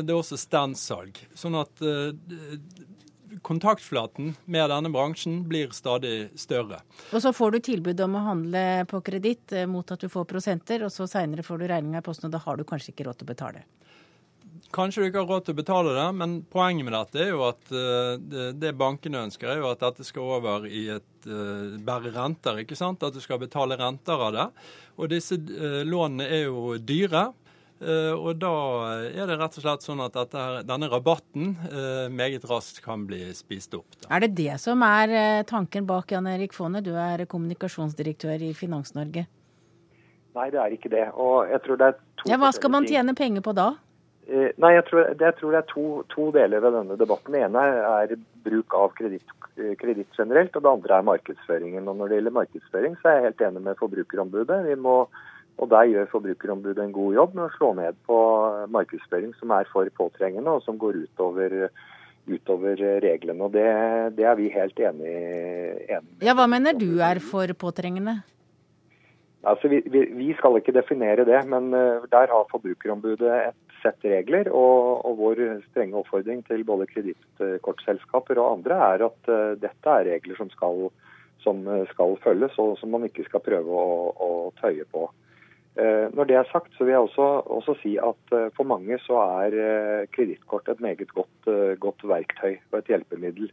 det 0.02 0.10
er 0.10 0.18
også 0.18 0.36
standsalg. 0.36 1.22
Sånn 1.38 1.54
at 1.56 1.80
kontaktflaten 3.42 4.34
med 4.44 4.70
denne 4.70 4.90
bransjen 4.94 5.42
blir 5.48 5.72
stadig 5.76 6.30
større. 6.38 6.80
Og 7.12 7.22
så 7.22 7.32
får 7.34 7.54
du 7.54 7.60
tilbud 7.70 8.00
om 8.06 8.18
å 8.18 8.26
handle 8.28 8.64
på 8.90 9.00
kreditt 9.04 9.54
mot 9.70 9.90
at 9.90 10.04
du 10.04 10.10
får 10.12 10.28
prosenter, 10.30 10.84
og 10.86 10.92
så 10.92 11.08
seinere 11.10 11.46
får 11.46 11.62
du 11.62 11.66
regninga 11.70 12.02
i 12.02 12.06
posten, 12.06 12.28
og 12.28 12.36
da 12.36 12.42
har 12.44 12.58
du 12.58 12.66
kanskje 12.68 12.94
ikke 12.94 13.08
råd 13.08 13.20
til 13.20 13.28
å 13.28 13.32
betale. 13.32 13.64
Kanskje 14.74 15.04
du 15.04 15.08
ikke 15.08 15.22
har 15.22 15.30
råd 15.30 15.44
til 15.46 15.54
å 15.54 15.58
betale 15.60 15.92
det, 15.94 16.06
men 16.18 16.38
poenget 16.50 16.86
med 16.86 16.96
dette 16.96 17.20
er 17.22 17.30
jo 17.30 17.44
at 17.46 17.70
uh, 17.70 18.16
det, 18.18 18.72
bankene 18.78 19.26
ønsker, 19.28 19.52
er 19.52 19.62
jo 19.62 19.70
at 19.70 19.82
dette 19.84 20.06
skal 20.06 20.34
over 20.38 20.66
i 20.66 20.88
et 20.96 21.10
bare 21.24 21.80
bære 21.86 22.10
renter. 22.12 22.58
ikke 22.60 22.76
sant? 22.76 23.00
At 23.06 23.14
du 23.14 23.20
skal 23.22 23.38
betale 23.40 23.78
renter 23.80 24.20
av 24.26 24.34
det. 24.34 24.44
Og 25.00 25.08
disse 25.08 25.38
lånene 25.88 26.26
er 26.28 26.42
jo 26.50 26.74
dyre. 26.76 27.30
Og 27.82 28.38
da 28.40 28.52
er 29.10 29.26
det 29.28 29.34
rett 29.36 29.56
og 29.58 29.64
slett 29.64 29.84
sånn 29.84 30.00
at 30.00 30.14
dette, 30.14 30.42
denne 30.64 30.88
rabatten 30.88 31.50
meget 32.14 32.46
raskt 32.48 32.78
kan 32.84 33.02
bli 33.04 33.18
spist 33.36 33.74
opp. 33.76 33.98
Da. 33.98 34.08
Er 34.14 34.24
det 34.24 34.30
det 34.38 34.54
som 34.62 34.80
er 34.86 35.42
tanken 35.50 35.84
bak 35.88 36.14
Jan 36.14 36.30
Erik 36.30 36.54
Fonne? 36.56 36.80
Du 36.86 36.94
er 36.94 37.26
kommunikasjonsdirektør 37.28 38.46
i 38.46 38.54
Finans-Norge. 38.56 39.26
Nei, 40.34 40.50
det 40.50 40.60
er 40.60 40.74
ikke 40.74 40.90
det. 40.90 41.08
Og 41.14 41.50
jeg 41.50 41.62
tror 41.64 41.80
det 41.80 41.90
er 41.90 41.98
to 42.18 42.30
Ja, 42.30 42.38
Hva 42.42 42.50
skal 42.54 42.72
man 42.74 42.86
tjene 42.88 43.14
penger 43.18 43.44
på 43.44 43.54
da? 43.56 43.74
Eh, 44.24 44.50
nei, 44.56 44.72
jeg 44.72 44.86
tror, 44.88 45.10
jeg 45.12 45.36
tror, 45.38 45.52
det 45.52 45.60
er 45.60 45.68
to, 45.68 45.84
to, 46.14 46.30
deler 46.34 46.62
ved 46.64 46.74
denne 46.78 46.96
debatten. 46.98 47.36
Det 47.36 47.42
ene 47.44 47.64
er 47.84 48.14
bruk 48.46 48.74
av 48.78 48.96
eh, 49.04 49.74
kreditt 49.80 50.18
generelt, 50.18 50.56
og 50.56 50.64
det 50.64 50.72
andre 50.72 50.98
er 50.98 51.08
markedsføringen. 51.10 51.88
Og 51.88 52.00
Når 52.00 52.10
det 52.10 52.18
gjelder 52.18 52.38
markedsføring, 52.40 52.96
så 53.00 53.10
er 53.10 53.18
jeg 53.18 53.26
helt 53.28 53.46
enig 53.48 53.64
med 53.68 53.78
Forbrukerombudet. 53.82 54.60
Vi 54.70 54.78
må, 54.80 54.96
og 55.54 55.70
Der 55.70 55.86
gjør 55.86 56.10
Forbrukerombudet 56.10 56.82
en 56.82 56.94
god 56.94 57.14
jobb 57.14 57.34
med 57.38 57.44
å 57.46 57.52
slå 57.54 57.72
ned 57.78 57.98
på 58.08 58.18
markedsføring 58.74 59.34
som 59.38 59.52
er 59.54 59.68
for 59.70 59.88
påtrengende, 59.96 60.50
og 60.50 60.64
som 60.66 60.78
går 60.80 60.98
utover, 61.06 61.70
utover 62.26 62.82
reglene. 63.04 63.38
og 63.44 63.54
det, 63.54 63.66
det, 64.18 64.26
er 64.26 64.34
vi 64.40 64.50
helt 64.50 64.78
enig, 64.80 65.14
enig 65.86 66.10
i. 66.18 66.26
Ja, 66.26 66.34
Hva 66.34 66.48
mener 66.50 66.74
du 66.74 66.98
er 66.98 67.22
for 67.22 67.54
påtrengende? 67.54 68.18
Altså, 69.44 69.68
vi, 69.68 69.82
vi, 69.92 70.06
vi, 70.16 70.32
skal 70.38 70.56
ikke 70.58 70.74
definere 70.74 71.26
det, 71.28 71.38
men 71.46 71.70
uh, 71.76 72.04
der 72.10 72.32
har 72.32 72.50
Forbrukerombudet 72.50 73.32
et 73.52 73.80
sett 73.82 74.06
regler. 74.08 74.48
Og, 74.50 75.04
og 75.06 75.18
vår 75.20 75.42
strenge 75.68 76.00
oppfordring 76.00 76.40
til 76.48 76.64
både 76.66 76.88
kredittkortselskaper 76.90 78.40
og 78.40 78.58
andre 78.58 78.80
er 78.90 79.04
at 79.06 79.28
uh, 79.30 79.52
dette 79.60 79.98
er 80.00 80.08
regler 80.16 80.40
som 80.40 80.50
skal, 80.50 80.88
som 81.44 81.60
skal, 81.92 82.16
følges, 82.24 82.56
og 82.58 82.78
som 82.80 82.96
man 82.96 83.04
ikke 83.06 83.28
skal 83.28 83.44
prøve 83.44 83.84
å, 83.84 84.08
å 84.16 84.30
tøye 84.62 84.88
på. 84.90 85.10
Uh, 85.74 86.06
når 86.14 86.28
det 86.30 86.36
er 86.38 86.50
sagt, 86.52 86.70
så 86.76 86.84
vil 86.84 86.94
jeg 86.94 87.06
også, 87.06 87.24
også 87.50 87.74
si 87.80 87.96
at 87.98 88.34
uh, 88.34 88.50
for 88.54 88.68
mange 88.68 88.98
så 89.02 89.18
er 89.42 89.56
uh, 89.58 90.04
kredittkort 90.14 90.68
et 90.70 90.82
meget 90.84 91.08
godt, 91.10 91.48
godt, 91.82 92.04
verktøy 92.06 92.60
og 92.70 92.78
et 92.78 92.92
hjelpemiddel. 92.92 93.50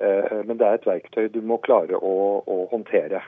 Men 0.00 0.56
det 0.56 0.64
er 0.64 0.78
et 0.78 0.86
verktøy 0.88 1.26
du 1.28 1.42
må 1.44 1.58
klare 1.60 1.98
å, 2.00 2.40
å 2.48 2.54
håndtere. 2.70 3.18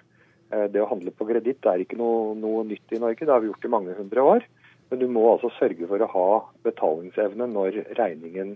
Det 0.73 0.81
å 0.81 0.87
handle 0.89 1.13
på 1.13 1.27
kreditt 1.29 1.67
er 1.69 1.83
ikke 1.83 1.99
noe, 2.01 2.31
noe, 2.33 2.63
nytt 2.65 2.95
i 2.97 3.01
Norge, 3.01 3.27
det 3.27 3.29
har 3.29 3.43
vi 3.45 3.51
gjort 3.51 3.67
i 3.69 3.73
mange 3.75 3.97
hundre 3.99 4.25
år. 4.25 4.47
Men 4.93 5.01
du 5.01 5.07
må 5.09 5.23
altså 5.31 5.49
sørge 5.57 5.87
for 5.89 6.05
å 6.05 6.11
ha 6.13 6.29
betalingsevne 6.67 7.47
når 7.49 7.79
regningen 7.97 8.51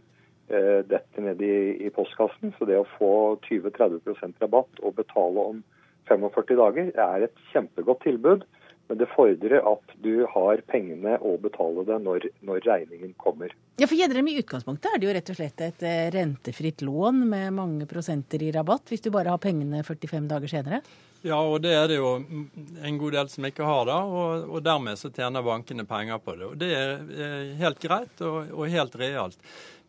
eh, 0.53 0.83
detter 0.85 1.25
ned 1.25 1.41
i, 1.41 1.55
i, 1.81 1.89
postkassen. 1.89 2.53
Så 2.59 2.69
det 2.69 2.77
å 2.77 2.89
få 2.99 3.13
20-30 3.47 4.37
rabatt 4.43 4.83
og 4.83 4.99
betale 4.99 5.47
om 5.53 5.63
45 6.11 6.59
dager 6.61 6.91
er 6.93 7.25
et 7.25 7.41
kjempegodt 7.55 8.05
tilbud. 8.05 8.45
Men 8.89 9.01
det 9.01 9.09
fordrer 9.11 9.65
at 9.67 9.95
du 10.03 10.27
har 10.31 10.61
pengene 10.71 11.17
å 11.19 11.35
betale 11.43 11.83
det 11.89 11.97
når, 12.05 12.29
når 12.47 12.63
regningen 12.69 13.17
kommer. 13.19 13.55
Ja, 13.81 13.89
for 13.89 13.99
Gjedrem, 13.99 14.29
I 14.31 14.39
utgangspunktet 14.41 14.93
er 14.93 15.03
det 15.03 15.09
jo 15.09 15.17
rett 15.17 15.33
og 15.33 15.39
slett 15.41 15.65
et 15.67 15.83
eh, 15.87 16.07
rentefritt 16.15 16.85
lån 16.87 17.25
med 17.29 17.57
mange 17.57 17.89
prosenter 17.91 18.45
i 18.47 18.53
rabatt, 18.55 18.87
hvis 18.93 19.03
du 19.05 19.11
bare 19.15 19.35
har 19.35 19.43
pengene 19.43 19.83
45 19.85 20.31
dager 20.31 20.55
senere? 20.55 20.81
Ja, 21.27 21.41
og 21.43 21.59
det 21.65 21.73
er 21.75 21.89
det 21.91 21.97
jo 21.99 22.13
en 22.17 22.99
god 23.01 23.17
del 23.17 23.31
som 23.33 23.47
ikke 23.49 23.67
har, 23.67 23.89
da, 23.89 23.97
og, 24.07 24.45
og 24.47 24.63
dermed 24.63 24.99
så 25.01 25.11
tjener 25.11 25.43
bankene 25.43 25.87
penger 25.89 26.21
på 26.23 26.37
det. 26.39 26.51
Og 26.53 26.61
Det 26.61 26.69
er 26.77 27.49
helt 27.59 27.83
greit 27.83 28.23
og, 28.23 28.53
og 28.55 28.71
helt 28.71 28.95
realt. 29.01 29.41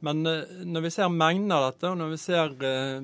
Men 0.05 0.25
eh, 0.29 0.57
når 0.65 0.85
vi 0.85 0.91
ser 0.93 1.13
mengden 1.13 1.53
av 1.55 1.67
dette, 1.67 1.89
og 1.89 1.99
når 2.01 2.11
vi 2.13 2.19
ser 2.21 2.51
eh, 2.67 2.97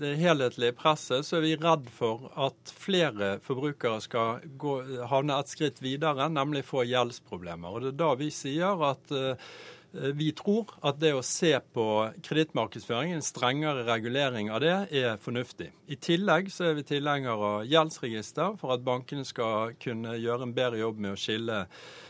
det 0.00 0.12
helhetlige 0.20 0.76
presset, 0.78 1.26
så 1.26 1.38
er 1.38 1.46
vi 1.46 1.54
redd 1.58 1.88
for 1.94 2.28
at 2.38 2.74
flere 2.76 3.36
forbrukere 3.46 4.02
skal 4.04 4.44
gå, 4.60 4.76
havne 5.10 5.40
et 5.40 5.50
skritt 5.50 5.82
videre, 5.82 6.28
nemlig 6.30 6.66
få 6.68 6.86
gjeldsproblemer. 6.86 7.72
Og 7.72 7.86
Det 7.86 7.94
er 7.94 8.04
da 8.04 8.12
vi 8.20 8.30
sier 8.34 8.86
at 8.86 9.16
eh, 9.16 9.50
vi 9.96 10.28
tror 10.36 10.74
at 10.84 10.98
det 11.00 11.14
å 11.16 11.24
se 11.24 11.54
på 11.72 11.84
kredittmarkedsføring, 12.26 13.14
en 13.16 13.24
strengere 13.24 13.86
regulering 13.86 14.50
av 14.52 14.60
det, 14.62 14.74
er 14.92 15.20
fornuftig. 15.22 15.70
I 15.88 15.96
tillegg 15.96 16.50
så 16.52 16.70
er 16.70 16.76
vi 16.78 16.84
tilhengere 16.86 17.52
av 17.56 17.70
gjeldsregister 17.70 18.58
for 18.60 18.74
at 18.76 18.84
bankene 18.86 19.24
skal 19.26 19.72
kunne 19.82 20.18
gjøre 20.20 20.46
en 20.46 20.56
bedre 20.56 20.82
jobb 20.82 21.00
med 21.00 21.14
å 21.14 21.20
skille 21.20 21.62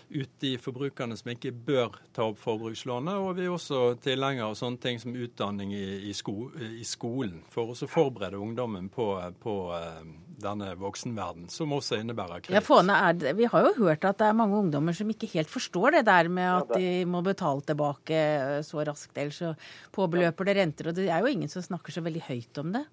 ut 0.09 0.31
de 0.41 0.53
forbrukerne 0.61 1.17
som 1.19 1.31
ikke 1.33 1.51
bør 1.67 1.97
ta 2.15 2.29
opp 2.31 2.39
forbrukslånet. 2.43 3.19
Og 3.23 3.37
vi 3.39 3.47
er 3.47 3.55
også 3.55 3.97
tilhengere 4.03 4.51
av 4.51 4.59
sånne 4.59 4.81
ting 4.83 5.01
som 5.03 5.17
utdanning 5.17 5.73
i, 5.75 6.11
i, 6.11 6.15
sko, 6.17 6.51
i 6.57 6.85
skolen, 6.87 7.41
for 7.53 7.73
å 7.73 7.91
forberede 7.91 8.41
ungdommen 8.41 8.89
på, 8.93 9.09
på 9.43 9.57
uh, 9.73 10.03
denne 10.43 10.73
voksenverden, 10.79 11.49
som 11.53 11.75
også 11.77 12.01
innebærer 12.01 12.45
kreditt. 12.45 12.71
Ja, 12.71 13.33
vi 13.39 13.49
har 13.51 13.69
jo 13.69 13.75
hørt 13.81 14.07
at 14.09 14.21
det 14.21 14.29
er 14.29 14.39
mange 14.39 14.59
ungdommer 14.61 14.97
som 14.97 15.11
ikke 15.13 15.31
helt 15.35 15.51
forstår 15.53 15.99
det 15.99 16.05
der 16.09 16.31
med 16.33 16.51
at 16.53 16.77
de 16.77 17.07
må 17.09 17.23
betale 17.27 17.65
tilbake 17.67 18.21
eh, 18.21 18.61
så 18.67 18.85
raskt, 18.87 19.17
ellers 19.17 19.41
så 19.43 19.55
påbeløper 19.97 20.49
det 20.49 20.59
renter. 20.61 20.91
Og 20.91 20.99
det 20.99 21.09
er 21.11 21.25
jo 21.25 21.33
ingen 21.33 21.51
som 21.53 21.65
snakker 21.65 21.95
så 21.95 22.05
veldig 22.05 22.27
høyt 22.29 22.63
om 22.63 22.75
det. 22.77 22.87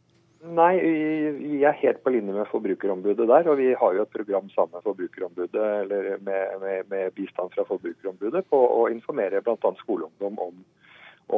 Nei, 0.44 0.76
vi 1.40 1.62
er 1.64 1.78
helt 1.80 2.02
på 2.04 2.12
linje 2.12 2.34
med 2.36 2.50
Forbrukerombudet 2.52 3.28
der. 3.30 3.48
Og 3.48 3.58
vi 3.62 3.70
har 3.80 3.94
jo 3.96 4.04
et 4.04 4.12
program 4.12 4.50
sammen 4.52 4.76
med 4.76 4.84
Forbrukerombudet, 4.84 5.68
eller 5.84 6.18
med, 6.20 6.58
med, 6.60 6.90
med 6.90 7.14
bistand 7.16 7.54
fra 7.54 7.64
Forbrukerombudet 7.70 8.44
på 8.52 8.60
å 8.60 8.90
informere 8.92 9.40
bl.a. 9.46 9.72
skoleungdom 9.80 10.42
om, 10.44 10.58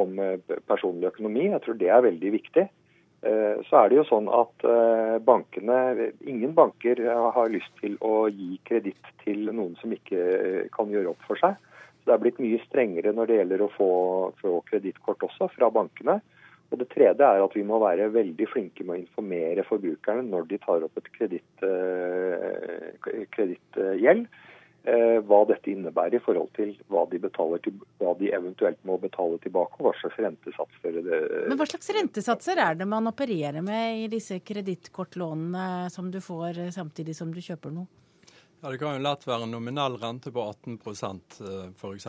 om, 0.02 0.18
eh, 0.18 0.58
personlig 0.66 1.12
økonomi. 1.12 1.46
Jeg 1.52 1.62
tror 1.62 1.78
det 1.78 1.92
er 1.94 2.02
veldig 2.08 2.32
viktig. 2.34 2.66
Eh, 3.30 3.62
så 3.68 3.78
er 3.78 3.92
det 3.92 4.00
jo 4.00 4.08
sånn 4.10 4.26
at 4.26 4.66
eh, 4.74 5.16
bankene, 5.22 6.10
ingen 6.26 6.58
banker 6.58 7.04
har 7.38 7.54
lyst 7.54 7.78
til 7.78 7.94
å 8.02 8.26
gi 8.26 8.58
kreditt 8.66 9.14
til 9.22 9.46
noen 9.52 9.78
som 9.78 9.94
ikke 9.94 10.66
kan 10.74 10.90
gjøre 10.90 11.14
opp 11.14 11.30
for 11.30 11.38
seg. 11.38 11.54
Så 12.02 12.10
Det 12.10 12.16
er 12.16 12.24
blitt 12.26 12.42
mye 12.42 12.58
strengere 12.66 13.14
når 13.14 13.30
det 13.30 13.38
gjelder 13.38 13.62
å 13.62 13.74
få, 13.78 13.92
få 14.42 14.58
kredittkort 14.66 15.22
også 15.30 15.46
fra 15.54 15.70
bankene. 15.70 16.18
Og 16.70 16.80
Det 16.80 16.88
tredje 16.90 17.22
er 17.22 17.44
at 17.44 17.54
vi 17.54 17.62
må 17.66 17.78
være 17.82 18.10
veldig 18.14 18.48
flinke 18.50 18.84
med 18.84 18.96
å 18.96 19.02
informere 19.04 19.64
forbrukerne 19.68 20.26
når 20.26 20.48
de 20.50 20.58
tar 20.64 20.84
opp 20.86 20.98
et 20.98 21.10
eh, 21.62 22.88
kredittgjeld, 23.36 24.24
eh, 24.90 25.18
hva 25.28 25.40
dette 25.46 25.70
innebærer 25.70 26.18
i 26.18 26.22
forhold 26.24 26.50
til 26.58 26.72
hva 26.90 27.04
de, 27.12 27.20
til, 27.62 27.76
hva 28.02 28.16
de, 28.18 28.32
eventuelt 28.34 28.80
må 28.88 28.98
betale 29.02 29.38
tilbake, 29.44 29.78
og 29.78 29.88
hva 29.88 29.94
slags 30.00 30.18
rentesatser 30.26 30.98
det 31.06 31.20
Men 31.46 31.60
Hva 31.60 31.68
slags 31.70 31.92
rentesatser 32.00 32.62
er 32.66 32.80
det 32.80 32.88
man 32.90 33.12
opererer 33.12 33.62
med 33.62 34.02
i 34.02 34.10
disse 34.10 34.40
kredittkortlånene 34.42 35.86
som 35.94 36.10
du 36.10 36.18
får 36.24 36.66
samtidig 36.74 37.14
som 37.18 37.30
du 37.30 37.40
kjøper 37.44 37.78
noe? 37.78 38.05
Ja, 38.66 38.70
Det 38.72 38.78
kan 38.78 38.96
jo 38.96 39.02
lett 39.04 39.22
være 39.28 39.46
en 39.46 39.52
nominell 39.54 39.94
rente 40.02 40.32
på 40.34 40.42
18% 40.42 41.36
f.eks. 41.78 42.06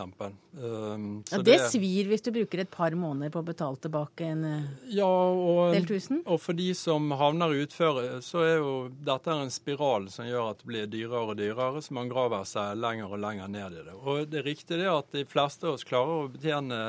Um, 0.58 1.04
ja, 1.30 1.38
det, 1.46 1.54
svir 1.70 2.08
hvis 2.10 2.24
du 2.26 2.32
bruker 2.34 2.64
et 2.64 2.70
par 2.72 2.96
måneder 2.98 3.30
på 3.30 3.44
å 3.44 3.46
betale 3.46 3.78
tilbake 3.78 4.26
en 4.26 4.40
eh, 4.48 4.64
ja, 4.96 5.06
og, 5.06 5.76
del 5.76 5.86
tusen? 5.86 6.24
Og 6.26 6.40
for 6.42 6.58
de 6.58 6.72
som 6.74 7.12
havner 7.20 7.54
i 7.54 7.60
utføre, 7.62 8.18
så 8.26 8.42
er 8.42 8.56
jo 8.56 8.72
dette 9.06 9.36
en 9.36 9.52
spiral 9.54 10.08
som 10.10 10.26
gjør 10.26 10.48
at 10.50 10.64
det 10.64 10.70
blir 10.72 10.90
dyrere 10.90 11.30
og 11.30 11.38
dyrere, 11.38 11.84
så 11.84 11.94
man 11.94 12.10
graver 12.10 12.42
seg 12.50 12.82
lenger 12.82 13.14
og 13.14 13.22
lenger 13.22 13.54
ned 13.54 13.78
i 13.78 13.84
det. 13.92 13.94
Og 14.02 14.26
det 14.26 14.40
er 14.42 14.48
riktig 14.50 14.80
det 14.82 14.90
at 14.90 15.14
de 15.14 15.22
fleste 15.30 15.68
av 15.68 15.78
oss 15.78 15.86
klarer 15.86 16.24
å 16.24 16.32
betjene 16.34 16.80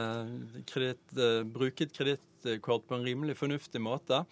kredit, 0.74 1.06
eh, 1.14 1.44
bruke 1.46 1.86
et 1.86 1.94
kredittkort 1.94 2.90
på 2.90 2.98
en 2.98 3.06
rimelig 3.06 3.38
fornuftig 3.38 3.86
måte 3.86 4.24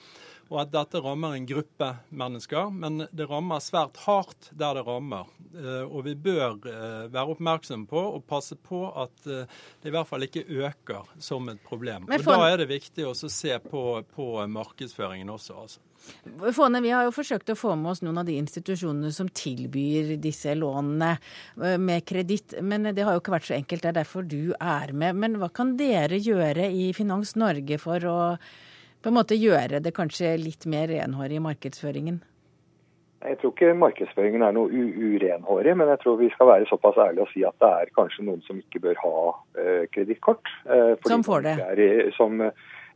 og 0.48 0.62
at 0.64 0.72
dette 0.72 1.02
rammer 1.04 1.36
en 1.36 1.48
gruppe 1.48 1.90
mennesker. 2.10 2.72
Men 2.72 3.06
det 3.12 3.28
rammer 3.30 3.64
svært 3.64 4.00
hardt 4.06 4.52
der 4.56 4.78
det 4.80 4.86
rammer. 4.88 5.28
Eh, 5.58 5.84
og 5.84 6.06
vi 6.08 6.14
bør 6.16 6.56
eh, 6.70 7.08
være 7.12 7.34
oppmerksomme 7.34 7.88
på 7.90 8.04
og 8.18 8.24
passe 8.30 8.56
på 8.60 8.86
at 9.04 9.28
eh, 9.28 9.50
det 9.82 9.92
i 9.92 9.96
hvert 9.96 10.10
fall 10.10 10.28
ikke 10.28 10.46
øker 10.48 11.10
som 11.24 11.50
et 11.52 11.60
problem. 11.66 12.08
Og 12.08 12.28
Da 12.28 12.40
er 12.52 12.62
det 12.62 12.70
viktig 12.72 13.08
å 13.08 13.16
se 13.18 13.60
på, 13.64 13.84
på 14.16 14.30
markedsføringen 14.52 15.30
også. 15.34 15.60
altså. 15.66 15.84
Fåne, 16.56 16.80
vi 16.86 16.94
har 16.94 17.04
jo 17.04 17.12
forsøkt 17.12 17.50
å 17.52 17.58
få 17.58 17.74
med 17.76 17.92
oss 17.92 18.02
noen 18.06 18.22
av 18.22 18.28
de 18.30 18.38
institusjonene 18.40 19.10
som 19.12 19.28
tilbyr 19.28 20.14
disse 20.24 20.54
lånene 20.56 21.18
med 21.82 22.06
kreditt, 22.08 22.54
men 22.64 22.86
det 22.96 23.04
har 23.04 23.18
jo 23.18 23.24
ikke 23.24 23.34
vært 23.34 23.50
så 23.50 23.58
enkelt. 23.58 23.84
Det 23.84 23.90
er 23.90 23.98
derfor 23.98 24.24
du 24.24 24.54
er 24.56 24.94
med. 24.94 25.18
Men 25.20 25.36
hva 25.42 25.50
kan 25.52 25.74
dere 25.80 26.22
gjøre 26.22 26.70
i 26.70 26.94
Finans 26.96 27.36
Norge 27.36 27.82
for 27.82 28.08
å 28.08 28.18
på 29.08 29.14
en 29.14 29.22
måte 29.22 29.38
gjøre 29.40 29.80
det 29.80 29.94
kanskje 29.96 30.34
litt 30.36 30.66
mer 30.68 30.90
renhårig 30.92 31.38
i 31.38 31.44
markedsføringen? 31.46 32.18
Jeg 33.24 33.38
tror 33.40 33.54
ikke 33.54 33.76
markedsføringen 33.80 34.44
er 34.44 34.56
noe 34.58 34.68
urenhårig, 34.68 35.76
men 35.80 35.88
jeg 35.94 36.02
tror 36.02 36.18
vi 36.20 36.28
skal 36.34 36.50
være 36.52 36.68
såpass 36.68 37.00
ærlige 37.00 37.24
og 37.24 37.32
si 37.32 37.46
at 37.48 37.56
det 37.64 37.70
er 37.70 37.94
kanskje 37.96 38.26
noen 38.28 38.44
som 38.44 38.60
ikke 38.60 38.82
bør 38.84 39.00
ha 39.06 39.14
uh, 39.32 39.86
kredittkort. 39.96 40.52
Uh, 40.68 41.00
som 41.08 41.24
får 41.24 41.48
det? 41.48 41.56
Er, 41.72 42.12
som, 42.18 42.44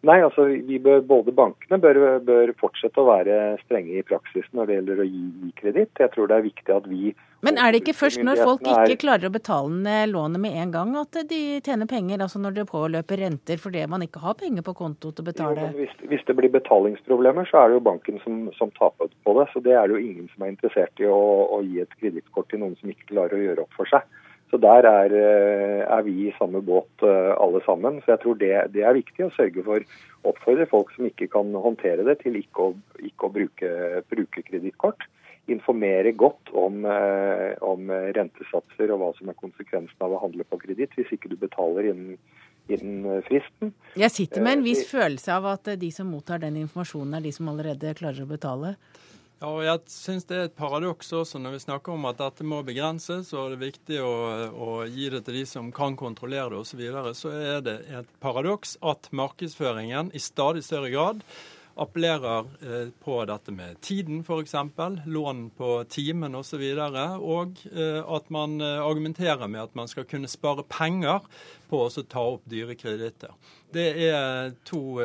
nei, 0.04 0.20
altså 0.20 0.50
vi 0.52 0.82
bør, 0.84 1.00
både 1.14 1.32
bankene 1.38 1.80
bør, 1.80 2.02
bør, 2.28 2.54
fortsette 2.60 3.00
å 3.00 3.08
være 3.08 3.40
strenge 3.64 3.96
i 3.96 4.06
praksis 4.12 4.52
når 4.52 4.68
det 4.68 4.78
gjelder 4.78 5.04
å 5.06 5.08
gi 5.08 5.56
kreditt. 5.64 5.96
Jeg 5.96 6.12
tror 6.12 6.28
det 6.28 6.42
er 6.42 6.50
viktig 6.52 6.76
at 6.76 6.92
vi 6.92 7.16
men 7.46 7.58
er 7.58 7.74
det 7.74 7.82
ikke 7.82 7.96
først 7.98 8.22
når 8.22 8.42
folk 8.46 8.68
ikke 8.70 9.00
klarer 9.02 9.28
å 9.28 9.34
betale 9.34 9.74
ned 9.74 10.12
lånet 10.14 10.42
med 10.44 10.58
en 10.62 10.74
gang, 10.76 10.94
at 11.00 11.18
de 11.30 11.42
tjener 11.66 11.90
penger? 11.90 12.22
Altså 12.22 12.42
når 12.42 12.60
det 12.60 12.68
påløper 12.70 13.24
renter 13.24 13.62
fordi 13.62 13.86
man 13.90 14.06
ikke 14.06 14.22
har 14.22 14.38
penger 14.38 14.66
på 14.66 14.76
konto 14.78 15.10
til 15.10 15.26
å 15.26 15.30
betale? 15.32 15.70
Jo, 15.72 15.80
hvis, 15.80 15.96
hvis, 16.12 16.26
det 16.28 16.36
blir 16.38 16.54
betalingsproblemer, 16.54 17.50
så 17.50 17.64
er 17.64 17.72
det 17.72 17.80
jo 17.80 17.86
banken 17.90 18.22
som, 18.26 18.44
som, 18.58 18.74
taper 18.78 19.10
på 19.26 19.36
det. 19.40 19.48
Så 19.54 19.64
det 19.66 19.74
er 19.74 19.90
det 19.90 19.98
jo 19.98 20.04
ingen 20.06 20.28
som 20.34 20.46
er 20.46 20.54
interessert 20.54 21.02
i 21.02 21.08
å, 21.10 21.22
å 21.58 21.62
gi 21.66 21.82
et 21.82 21.96
kredittkort 21.98 22.52
til 22.54 22.62
noen 22.62 22.78
som 22.82 22.94
ikke 22.94 23.10
klarer 23.16 23.40
å 23.40 23.46
gjøre 23.48 23.66
opp 23.66 23.80
for 23.80 23.90
seg. 23.90 24.06
Så 24.52 24.60
der 24.60 24.86
er, 24.86 25.14
eh, 25.16 25.82
er 25.88 26.02
vi 26.04 26.28
i 26.28 26.34
samme 26.36 26.60
båt 26.68 27.06
eh, 27.08 27.32
alle 27.40 27.62
sammen. 27.66 28.02
Så 28.04 28.14
jeg 28.14 28.22
tror 28.22 28.38
det, 28.38 28.52
det 28.76 28.84
er 28.84 28.98
viktig 29.00 29.26
å 29.26 29.34
sørge 29.34 29.64
for 29.66 29.88
oppfordre 30.28 30.68
folk 30.70 30.92
som 30.94 31.08
ikke 31.08 31.30
kan 31.32 31.56
håndtere 31.56 32.06
det, 32.06 32.20
til 32.22 32.36
ikke 32.38 32.68
å, 32.68 32.76
ikke 33.00 33.30
å 33.30 33.34
bruke, 33.40 33.72
bruke 34.12 34.44
kredittkort 34.46 35.08
informere 35.50 36.12
godt 36.12 36.52
om, 36.54 36.86
eh, 36.86 37.56
om, 37.66 37.90
rentesatser 37.90 38.94
og 38.94 39.02
hva 39.02 39.12
som 39.18 39.32
er 39.32 39.40
konsekvensen 39.40 40.06
av 40.06 40.14
å 40.14 40.22
handle 40.22 40.46
på 40.48 40.60
kreditt 40.62 40.94
hvis 40.98 41.14
ikke 41.16 41.32
du 41.32 41.38
betaler 41.42 41.90
innen, 41.92 42.20
innen 42.70 43.24
fristen. 43.28 43.74
Jeg 44.00 44.14
sitter 44.14 44.46
med 44.46 44.60
en 44.60 44.68
viss 44.68 44.86
eh, 44.86 44.92
følelse 44.92 45.34
av 45.34 45.50
at 45.56 45.74
de 45.82 45.92
som 45.92 46.12
mottar 46.14 46.44
den 46.44 46.60
informasjonen, 46.62 47.18
er 47.18 47.26
de 47.26 47.34
som 47.36 47.50
allerede 47.52 47.96
klarer 47.98 48.24
å 48.26 48.30
betale. 48.30 48.76
Ja, 49.42 49.50
og 49.50 49.64
jeg 49.66 49.80
syns 49.90 50.28
det 50.30 50.36
er 50.38 50.44
et 50.46 50.58
paradoks 50.58 51.08
også 51.18 51.40
når 51.42 51.56
vi 51.56 51.64
snakker 51.64 51.96
om 51.96 52.04
at 52.06 52.20
dette 52.20 52.46
må 52.46 52.60
begrenses, 52.62 53.32
og 53.34 53.50
det 53.50 53.56
er 53.58 53.64
viktig 53.64 54.02
å, 54.06 54.12
å 54.54 54.76
gi 54.86 55.08
det 55.10 55.24
til 55.26 55.40
de 55.40 55.48
som 55.50 55.72
kan 55.74 55.98
kontrollere 55.98 56.52
det 56.54 56.60
osv., 56.60 56.76
så, 56.76 56.78
videre, 56.78 57.14
så 57.18 57.32
er 57.34 57.64
det 57.66 57.74
et 57.90 58.12
paradoks 58.22 58.76
at 58.86 59.10
markedsføringen 59.10 60.14
i 60.14 60.22
stadig 60.22 60.62
større 60.68 60.94
grad 60.94 61.26
appellerer 61.76 62.40
eh, 62.62 62.88
på 63.04 63.18
dette 63.26 63.52
med 63.52 63.82
tiden 63.82 64.22
f.eks., 64.22 64.56
lån 65.06 65.50
på 65.58 65.84
timen 65.90 66.36
osv., 66.36 66.64
og, 66.64 66.82
så 66.82 67.06
og 67.22 67.62
eh, 67.72 68.02
at 68.16 68.30
man 68.34 68.60
eh, 68.62 68.82
argumenterer 68.84 69.48
med 69.48 69.64
at 69.64 69.76
man 69.76 69.92
skal 69.92 70.08
kunne 70.10 70.32
spare 70.32 70.66
penger 70.68 71.24
på 71.70 71.86
å 71.86 72.04
ta 72.04 72.26
opp 72.36 72.44
dyre 72.52 72.76
kreditter. 72.76 73.32
Det 73.72 73.88
er 74.10 74.52
to 74.68 75.00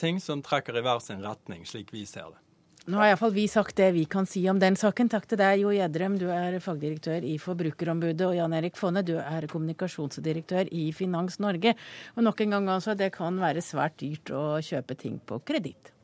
ting 0.00 0.18
som 0.18 0.42
trekker 0.42 0.74
i 0.74 0.82
hver 0.82 0.98
sin 0.98 1.22
retning, 1.22 1.62
slik 1.68 1.92
vi 1.94 2.02
ser 2.10 2.32
det. 2.32 2.45
Nå 2.86 3.00
har 3.00 3.08
iallfall 3.10 3.32
vi 3.34 3.48
sagt 3.50 3.80
det 3.80 3.88
vi 3.96 4.04
kan 4.06 4.28
si 4.30 4.44
om 4.46 4.60
den 4.62 4.76
saken. 4.78 5.08
Takk 5.10 5.24
til 5.26 5.40
deg, 5.40 5.58
Jo 5.58 5.72
Gjedrem, 5.74 6.14
du 6.20 6.28
er 6.30 6.54
fagdirektør 6.62 7.24
i 7.26 7.32
Forbrukerombudet, 7.42 8.22
og 8.28 8.36
Jan 8.36 8.54
Erik 8.54 8.78
Fonne, 8.78 9.02
du 9.02 9.16
er 9.18 9.48
kommunikasjonsdirektør 9.50 10.70
i 10.70 10.84
Finans 10.94 11.40
Norge. 11.42 11.74
Og 12.14 12.22
nok 12.22 12.44
en 12.46 12.54
gang 12.54 12.70
altså, 12.76 12.94
det 12.94 13.10
kan 13.18 13.42
være 13.42 13.66
svært 13.66 13.98
dyrt 13.98 14.30
å 14.30 14.46
kjøpe 14.62 14.94
ting 15.02 15.18
på 15.18 15.42
kreditt. 15.42 15.95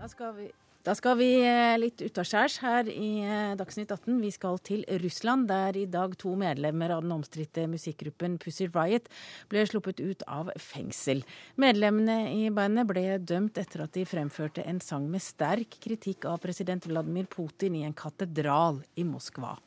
Da 0.00 0.08
skal 0.08 0.36
vi 0.38 0.50
da 0.80 0.94
skal 0.96 1.18
vi 1.18 1.26
eh, 1.44 1.74
litt 1.76 2.00
utaskjærs 2.00 2.54
her 2.62 2.86
i 2.88 3.08
eh, 3.20 3.50
Dagsnytt 3.60 3.90
18. 3.92 4.14
Vi 4.22 4.30
skal 4.32 4.56
til 4.64 4.86
Russland, 5.02 5.44
der 5.50 5.76
i 5.76 5.82
dag 5.84 6.14
to 6.16 6.32
medlemmer 6.40 6.94
av 6.94 7.02
den 7.04 7.12
omstridte 7.12 7.66
musikkgruppen 7.68 8.38
Pussy 8.40 8.70
Riot 8.72 9.10
ble 9.52 9.66
sluppet 9.68 10.00
ut 10.00 10.24
av 10.24 10.48
fengsel. 10.56 11.20
Medlemmene 11.60 12.32
i 12.32 12.48
bandet 12.48 12.88
ble 12.88 13.04
dømt 13.20 13.60
etter 13.60 13.84
at 13.84 13.92
de 13.92 14.06
fremførte 14.08 14.64
en 14.64 14.80
sang 14.80 15.04
med 15.12 15.20
sterk 15.20 15.76
kritikk 15.84 16.24
av 16.32 16.40
president 16.46 16.88
Vladimir 16.88 17.28
Putin 17.28 17.76
i 17.76 17.84
en 17.84 17.92
katedral 17.92 18.80
i 18.96 19.04
Moskva. 19.04 19.58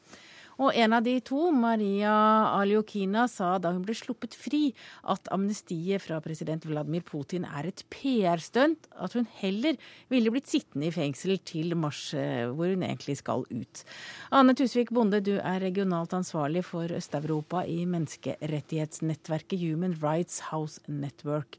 Og 0.61 0.75
en 0.77 0.93
av 0.93 1.03
de 1.05 1.15
to, 1.25 1.47
Maria 1.55 2.13
Aljokina, 2.59 3.25
sa 3.31 3.55
da 3.61 3.71
hun 3.73 3.83
ble 3.85 3.95
sluppet 3.97 4.35
fri 4.37 4.73
at 5.09 5.29
amnestiet 5.33 6.03
fra 6.03 6.19
president 6.23 6.65
Vladimir 6.67 7.03
Putin 7.07 7.47
er 7.47 7.69
et 7.69 7.83
PR-stunt, 7.93 8.89
at 8.93 9.15
hun 9.17 9.27
heller 9.39 9.79
ville 10.13 10.33
blitt 10.33 10.51
sittende 10.51 10.89
i 10.89 10.93
fengsel 10.93 11.39
til 11.47 11.73
mars, 11.79 12.05
eh, 12.13 12.45
hvor 12.51 12.69
hun 12.73 12.85
egentlig 12.85 13.17
skal 13.21 13.45
ut. 13.49 13.83
Ane 14.31 14.55
Tusvik 14.57 14.93
Bonde, 14.93 15.21
du 15.23 15.35
er 15.39 15.63
regionalt 15.63 16.13
ansvarlig 16.13 16.65
for 16.67 16.91
Øst-Europa 16.93 17.63
i 17.65 17.83
menneskerettighetsnettverket 17.89 19.59
Human 19.59 19.97
Rights 20.03 20.39
House 20.51 20.81
Network. 20.87 21.57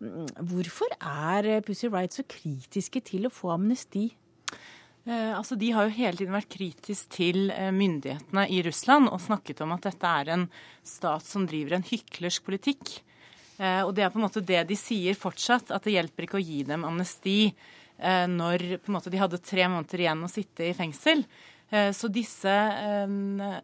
Mm, 0.00 0.26
hvorfor 0.50 0.90
er 0.98 1.60
Pussy 1.60 1.86
Wright 1.86 2.14
så 2.14 2.26
kritiske 2.26 3.00
til 3.06 3.28
å 3.28 3.32
få 3.32 3.54
amnesti? 3.54 4.10
Eh, 5.04 5.36
altså, 5.36 5.56
de 5.58 5.72
har 5.74 5.88
jo 5.88 5.96
hele 5.96 6.18
tiden 6.18 6.34
vært 6.36 6.52
kritisk 6.52 7.10
til 7.16 7.50
eh, 7.50 7.72
myndighetene 7.74 8.46
i 8.54 8.60
Russland 8.62 9.10
og 9.10 9.22
snakket 9.24 9.64
om 9.64 9.74
at 9.74 9.88
dette 9.88 10.12
er 10.22 10.30
en 10.30 10.44
stat 10.86 11.26
som 11.26 11.46
driver 11.48 11.78
en 11.78 11.86
hyklersk 11.88 12.44
politikk. 12.46 13.00
Eh, 13.58 13.82
og 13.82 13.96
det 13.96 14.06
er 14.06 14.12
på 14.14 14.20
en 14.20 14.28
måte 14.28 14.44
det 14.46 14.62
de 14.70 14.78
sier 14.78 15.18
fortsatt, 15.18 15.74
at 15.74 15.82
det 15.82 15.96
hjelper 15.96 16.28
ikke 16.28 16.38
å 16.38 16.44
gi 16.44 16.62
dem 16.68 16.86
amnesti 16.88 17.38
når 18.02 18.80
måte, 18.90 19.12
de 19.12 19.18
hadde 19.20 19.38
tre 19.46 19.62
måneder 19.70 20.00
igjen 20.00 20.24
å 20.26 20.30
sitte 20.32 20.64
i 20.66 20.72
fengsel. 20.74 21.20
Så 21.94 22.08
disse 22.10 22.54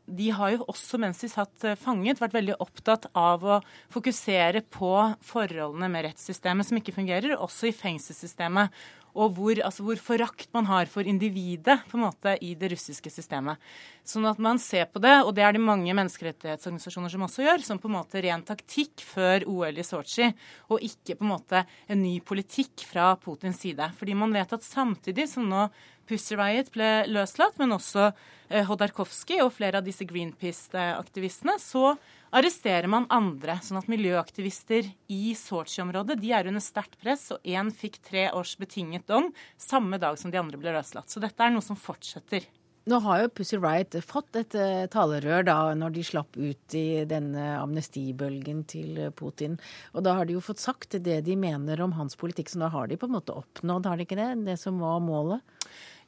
De 0.07 0.29
har 0.37 0.53
jo 0.53 0.66
også, 0.70 1.01
mens 1.03 1.24
de 1.24 1.31
satt 1.33 1.64
fanget, 1.81 2.20
vært 2.20 2.37
veldig 2.37 2.55
opptatt 2.62 3.09
av 3.18 3.42
å 3.42 3.57
fokusere 3.90 4.62
på 4.70 4.92
forholdene 5.27 5.88
med 5.90 6.07
rettssystemet 6.07 6.68
som 6.68 6.79
ikke 6.79 6.94
fungerer, 7.01 7.35
også 7.35 7.72
i 7.72 7.74
fengselssystemet 7.74 8.79
og 9.14 9.35
hvor, 9.37 9.61
altså 9.64 9.85
hvor, 9.87 10.01
forakt 10.03 10.51
man 10.55 10.68
har 10.68 10.88
for 10.90 11.07
individet 11.09 11.79
på 11.88 11.99
en 11.99 12.05
måte 12.05 12.35
i 12.44 12.55
det 12.59 12.73
russiske 12.75 13.11
systemet. 13.12 13.61
Sånn 14.07 14.27
at 14.29 14.40
man 14.42 14.61
ser 14.62 14.87
på 14.90 15.03
det, 15.05 15.14
og 15.25 15.35
det 15.37 15.44
er 15.44 15.57
det 15.57 15.62
mange 15.64 15.94
menneskerettighetsorganisasjoner 15.97 17.12
som 17.12 17.27
også 17.27 17.44
gjør, 17.44 17.64
som 17.66 17.81
på 17.83 17.90
en 17.90 17.97
måte 17.99 18.23
ren 18.25 18.44
taktikk 18.47 19.05
før 19.05 19.47
OL 19.51 19.81
i 19.81 19.87
Sotsji, 19.87 20.31
og 20.73 20.85
ikke 20.85 21.18
på 21.18 21.27
en 21.27 21.33
måte 21.35 21.64
en 21.88 22.03
ny 22.03 22.18
politikk 22.25 22.87
fra 22.88 23.12
Putins 23.21 23.61
side. 23.64 23.92
Fordi 23.99 24.16
man 24.18 24.35
vet 24.37 24.57
at 24.57 24.66
samtidig 24.66 25.29
som 25.31 25.49
nå 25.49 25.68
Pussy 26.09 26.38
Riot 26.38 26.71
ble 26.73 26.88
løslatt, 27.11 27.59
men 27.61 27.75
også 27.77 28.07
eh, 28.09 28.64
Hodorkovskij 28.64 29.42
og 29.44 29.53
flere 29.59 29.83
av 29.83 29.87
disse 29.87 30.07
Greenpeace-aktivistene, 30.09 31.59
så 31.61 31.99
arresterer 32.35 32.88
man 32.91 33.09
andre. 33.12 33.59
Sånn 33.64 33.81
at 33.81 33.91
miljøaktivister 33.91 34.88
i 35.12 35.35
Sotsji-området 35.38 36.19
de 36.21 36.33
er 36.35 36.51
under 36.51 36.64
sterkt 36.64 36.99
press, 37.03 37.29
og 37.35 37.45
én 37.47 37.73
fikk 37.75 38.01
tre 38.05 38.29
års 38.37 38.57
betinget 38.61 39.09
dom 39.11 39.33
samme 39.61 40.01
dag 40.01 40.19
som 40.21 40.33
de 40.33 40.41
andre 40.41 40.61
ble 40.61 40.75
løslatt. 40.77 41.11
Så 41.11 41.23
dette 41.23 41.43
er 41.45 41.55
noe 41.55 41.64
som 41.64 41.79
fortsetter. 41.79 42.47
Nå 42.88 43.03
har 43.05 43.21
jo 43.21 43.33
Pussy 43.37 43.59
Riot 43.61 43.99
fått 44.07 44.37
et 44.41 44.55
uh, 44.57 44.87
talerør 44.88 45.43
da 45.45 45.57
når 45.77 45.93
de 45.93 46.05
slapp 46.09 46.38
ut 46.38 46.77
i 46.79 47.05
denne 47.09 47.51
amnestibølgen 47.59 48.62
til 48.71 49.11
Putin. 49.19 49.59
Og 49.93 50.07
da 50.07 50.14
har 50.17 50.29
de 50.29 50.38
jo 50.38 50.45
fått 50.45 50.62
sagt 50.62 50.97
det 51.05 51.19
de 51.27 51.37
mener 51.37 51.83
om 51.85 51.93
hans 51.99 52.17
politikk, 52.17 52.49
så 52.49 52.62
da 52.62 52.73
har 52.73 52.88
de 52.88 52.97
på 52.97 53.11
en 53.11 53.19
måte 53.19 53.37
oppnådd, 53.37 53.91
har 53.91 54.01
de 54.01 54.09
ikke 54.09 54.17
det? 54.17 54.31
Det 54.49 54.57
som 54.62 54.81
var 54.81 55.05
målet? 55.05 55.45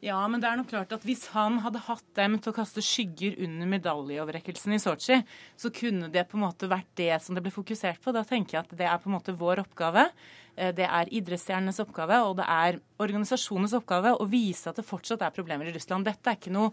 Ja, 0.00 0.16
men 0.32 0.40
det 0.40 0.48
er 0.48 0.56
nok 0.56 0.70
klart 0.70 0.92
at 0.96 1.02
hvis 1.04 1.26
han 1.34 1.58
hadde 1.60 1.82
hatt 1.84 2.06
dem 2.16 2.38
til 2.40 2.54
å 2.54 2.56
kaste 2.56 2.80
skygger 2.80 3.34
under 3.44 3.68
medaljeoverrekkelsen 3.68 4.72
i 4.72 4.78
Sotsji, 4.80 5.18
så 5.60 5.70
kunne 5.76 6.08
det 6.12 6.24
på 6.30 6.38
en 6.38 6.46
måte 6.46 6.70
vært 6.72 6.88
det 6.96 7.12
som 7.20 7.36
det 7.36 7.42
ble 7.44 7.52
fokusert 7.52 8.00
på. 8.00 8.14
Da 8.16 8.22
tenker 8.24 8.56
jeg 8.56 8.64
at 8.64 8.72
det 8.80 8.86
er 8.88 9.02
på 9.02 9.10
en 9.10 9.18
måte 9.18 9.36
vår 9.36 9.60
oppgave. 9.66 10.06
Eh, 10.56 10.72
det 10.76 10.88
er 10.88 11.12
idrettsstjernenes 11.20 11.82
oppgave, 11.84 12.22
og 12.24 12.38
det 12.40 12.48
er 12.48 12.80
organisasjonenes 12.96 13.76
oppgave 13.76 14.14
å 14.16 14.28
vise 14.30 14.72
at 14.72 14.80
det 14.80 14.88
fortsatt 14.88 15.20
er 15.26 15.36
problemer 15.36 15.68
i 15.68 15.76
Russland. 15.76 16.08
Dette 16.08 16.32
er 16.32 16.40
ikke 16.40 16.56
noe 16.56 16.72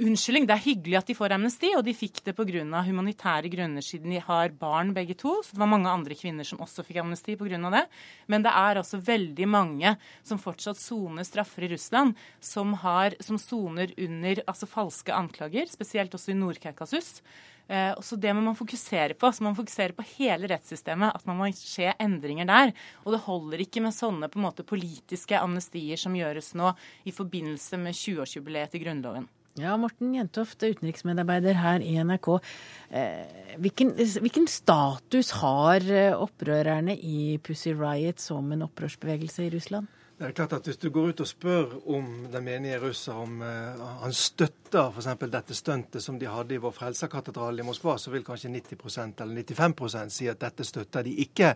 unnskyldning. 0.00 0.46
Det 0.48 0.54
er 0.54 0.64
hyggelig 0.64 0.98
at 0.98 1.10
de 1.10 1.16
får 1.16 1.34
amnesti, 1.36 1.72
og 1.76 1.84
de 1.86 1.94
fikk 1.96 2.22
det 2.24 2.34
pga. 2.36 2.82
humanitære 2.86 3.50
grunner 3.52 3.84
siden 3.84 4.10
de 4.10 4.20
har 4.20 4.48
barn 4.50 4.92
begge 4.94 5.14
to. 5.14 5.42
Så 5.42 5.52
det 5.52 5.60
var 5.60 5.72
mange 5.72 5.90
andre 5.90 6.14
kvinner 6.14 6.44
som 6.44 6.60
også 6.60 6.84
fikk 6.84 7.02
amnesti 7.02 7.36
pga. 7.36 7.70
det. 7.70 7.86
Men 8.26 8.42
det 8.42 8.50
er 8.50 8.76
altså 8.76 8.98
veldig 8.98 9.48
mange 9.48 9.96
som 10.22 10.38
fortsatt 10.38 10.76
soner 10.76 11.24
straffer 11.24 11.64
i 11.64 11.72
Russland, 11.74 12.14
som, 12.40 12.76
som 13.20 13.38
soner 13.38 13.92
under 13.98 14.42
altså 14.46 14.66
falske 14.66 15.12
anklager, 15.12 15.66
spesielt 15.66 16.14
også 16.14 16.32
i 16.32 16.38
Nord-Kaukasus. 16.38 17.22
Eh, 17.68 18.00
så 18.00 18.16
Det 18.16 18.34
må 18.34 18.40
man 18.40 18.56
fokusere 18.56 19.14
på. 19.14 19.32
Så 19.32 19.42
man 19.42 19.56
fokuserer 19.56 19.92
på 19.92 20.04
hele 20.18 20.48
rettssystemet. 20.48 21.14
At 21.14 21.26
man 21.26 21.36
må 21.36 21.50
skje 21.52 21.94
endringer 21.98 22.46
der. 22.46 22.72
Og 23.04 23.12
det 23.12 23.24
holder 23.26 23.60
ikke 23.60 23.82
med 23.82 23.94
sånne 23.94 24.28
på 24.28 24.40
en 24.40 24.48
måte 24.48 24.66
politiske 24.66 25.38
amnestier 25.38 25.96
som 25.96 26.16
gjøres 26.16 26.54
nå 26.54 26.74
i 27.04 27.12
forbindelse 27.12 27.78
med 27.78 27.94
20-årsjubileet 27.94 28.74
til 28.74 28.84
Grunnloven. 28.84 29.28
Ja, 29.60 29.74
Morten 29.76 30.14
Jentoft, 30.16 30.62
utenriksmedarbeider 30.64 31.58
her 31.60 31.82
i 31.84 31.98
NRK. 32.00 32.28
Eh, 32.88 33.58
hvilken, 33.60 33.90
hvilken, 34.24 34.46
status 34.48 35.34
har 35.42 35.84
eh, 35.92 36.14
opprørerne 36.16 36.94
i 36.96 37.36
Pussy 37.44 37.74
Riot 37.76 38.22
som 38.24 38.48
en 38.54 38.64
opprørsbevegelse 38.64 39.44
i 39.44 39.50
Russland? 39.52 39.90
Det 40.22 40.28
er 40.28 40.32
klart 40.32 40.52
at 40.52 40.66
Hvis 40.66 40.76
du 40.76 40.90
går 40.90 41.08
ut 41.08 41.20
og 41.20 41.26
spør 41.26 41.72
om 41.90 42.26
den 42.32 42.44
menige 42.44 42.78
russer 42.78 43.12
om 43.12 43.40
uh, 43.42 43.80
han 44.04 44.12
støtter 44.14 44.92
f.eks. 44.94 45.08
dette 45.32 45.54
stuntet 45.54 46.02
som 46.02 46.18
de 46.18 46.28
hadde 46.30 46.54
i 46.54 46.60
vår 46.62 46.70
Frelserkatedral 46.72 47.58
i 47.58 47.64
Moskva, 47.66 47.96
så 47.98 48.12
vil 48.12 48.22
kanskje 48.24 48.48
90% 48.54 49.18
eller 49.20 49.42
95% 49.42 50.14
si 50.14 50.28
at 50.30 50.40
dette 50.40 50.64
støtter 50.64 51.02
de 51.02 51.16
ikke. 51.24 51.50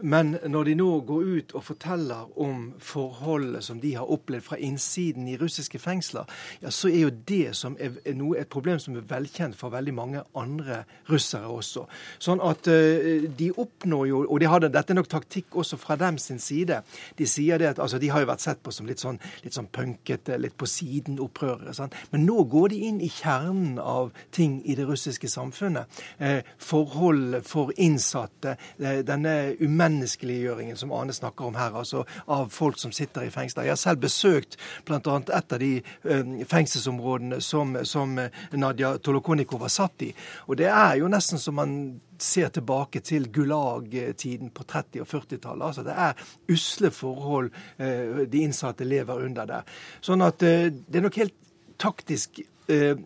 Men 0.00 0.38
når 0.46 0.70
de 0.70 0.74
nå 0.80 0.88
går 1.06 1.28
ut 1.36 1.54
og 1.54 1.64
forteller 1.66 2.40
om 2.40 2.64
forholdet 2.80 3.62
som 3.64 3.78
de 3.80 3.92
har 3.94 4.10
opplevd 4.10 4.46
fra 4.46 4.56
innsiden 4.56 5.28
i 5.28 5.36
russiske 5.38 5.78
fengsler, 5.78 6.24
ja, 6.62 6.72
så 6.74 6.88
er 6.88 7.04
jo 7.04 7.12
det 7.28 7.54
som 7.56 7.76
er 7.78 8.00
noe, 8.16 8.40
et 8.40 8.50
problem 8.50 8.80
som 8.82 8.96
er 8.96 9.06
velkjent 9.06 9.54
for 9.58 9.70
veldig 9.70 9.94
mange 9.94 10.24
andre 10.34 10.80
russere 11.12 11.46
også. 11.46 11.84
Sånn 12.18 12.42
at 12.42 12.72
uh, 12.72 13.28
de 13.28 13.52
oppnår 13.52 14.08
jo 14.08 14.24
Og 14.28 14.40
de 14.40 14.48
hadde, 14.50 14.72
dette 14.72 14.92
er 14.92 14.96
nok 14.98 15.08
taktikk 15.08 15.54
også 15.60 15.76
fra 15.78 15.94
dem 15.96 16.18
sin 16.18 16.40
side. 16.42 16.82
De 17.18 17.26
sier 17.26 17.58
det 17.58 17.68
at 17.70 17.78
altså, 17.78 17.97
de 18.02 18.10
har 18.12 18.22
jo 18.22 18.30
vært 18.30 18.44
sett 18.44 18.62
på 18.64 18.72
som 18.74 18.88
litt 18.88 19.02
sånn, 19.02 19.18
litt 19.44 19.56
sånn 19.56 19.68
punkete, 19.72 20.38
litt 20.40 20.56
på 20.58 20.68
siden-opprørere. 20.68 21.74
Sånn. 21.76 21.92
Men 22.12 22.26
nå 22.26 22.44
går 22.50 22.72
de 22.72 22.80
inn 22.88 23.00
i 23.04 23.10
kjernen 23.12 23.78
av 23.82 24.12
ting 24.34 24.58
i 24.64 24.76
det 24.78 24.86
russiske 24.88 25.30
samfunnet. 25.30 26.00
Eh, 26.18 26.40
forhold 26.58 27.40
for 27.46 27.72
innsatte, 27.76 28.56
eh, 28.78 29.00
denne 29.06 29.54
umenneskeliggjøringen 29.60 30.76
som 30.76 30.92
Ane 30.92 31.12
snakker 31.12 31.48
om 31.48 31.54
her, 31.58 31.74
altså 31.74 32.04
av 32.26 32.48
folk 32.54 32.78
som 32.78 32.92
sitter 32.92 33.26
i 33.26 33.30
fengsler. 33.34 33.68
Jeg 33.68 33.76
har 33.76 33.82
selv 33.82 34.00
besøkt 34.00 34.56
bl.a. 34.86 34.98
et 34.98 35.52
av 35.52 35.58
de 35.58 35.76
eh, 35.78 36.44
fengselsområdene 36.48 37.40
som, 37.40 37.76
som 37.84 38.18
Nadia 38.52 38.96
Tolokonikova 38.98 39.68
satt 39.68 40.02
i. 40.02 40.12
Og 40.46 40.58
det 40.58 40.70
er 40.70 40.98
jo 41.00 41.08
nesten 41.08 41.38
som 41.38 41.58
man 41.58 42.00
ser 42.22 42.52
tilbake 42.54 43.00
til 43.04 43.28
Gulag-tiden 43.32 44.50
på 44.54 44.64
30- 44.64 45.02
og 45.04 45.10
40-tallet. 45.10 45.66
Altså 45.66 45.84
det 45.86 45.96
er 45.96 46.22
usle 46.52 46.90
forhold 46.94 47.50
eh, 47.78 48.24
de 48.30 48.44
innsatte 48.44 48.86
lever 48.88 49.24
under 49.26 49.48
der. 49.48 49.76
Sånn 50.00 50.24
at 50.26 50.42
eh, 50.46 50.68
det 50.72 51.00
er 51.00 51.06
nok 51.06 51.20
helt 51.20 51.36
taktisk 51.78 52.40
eh, 52.68 52.98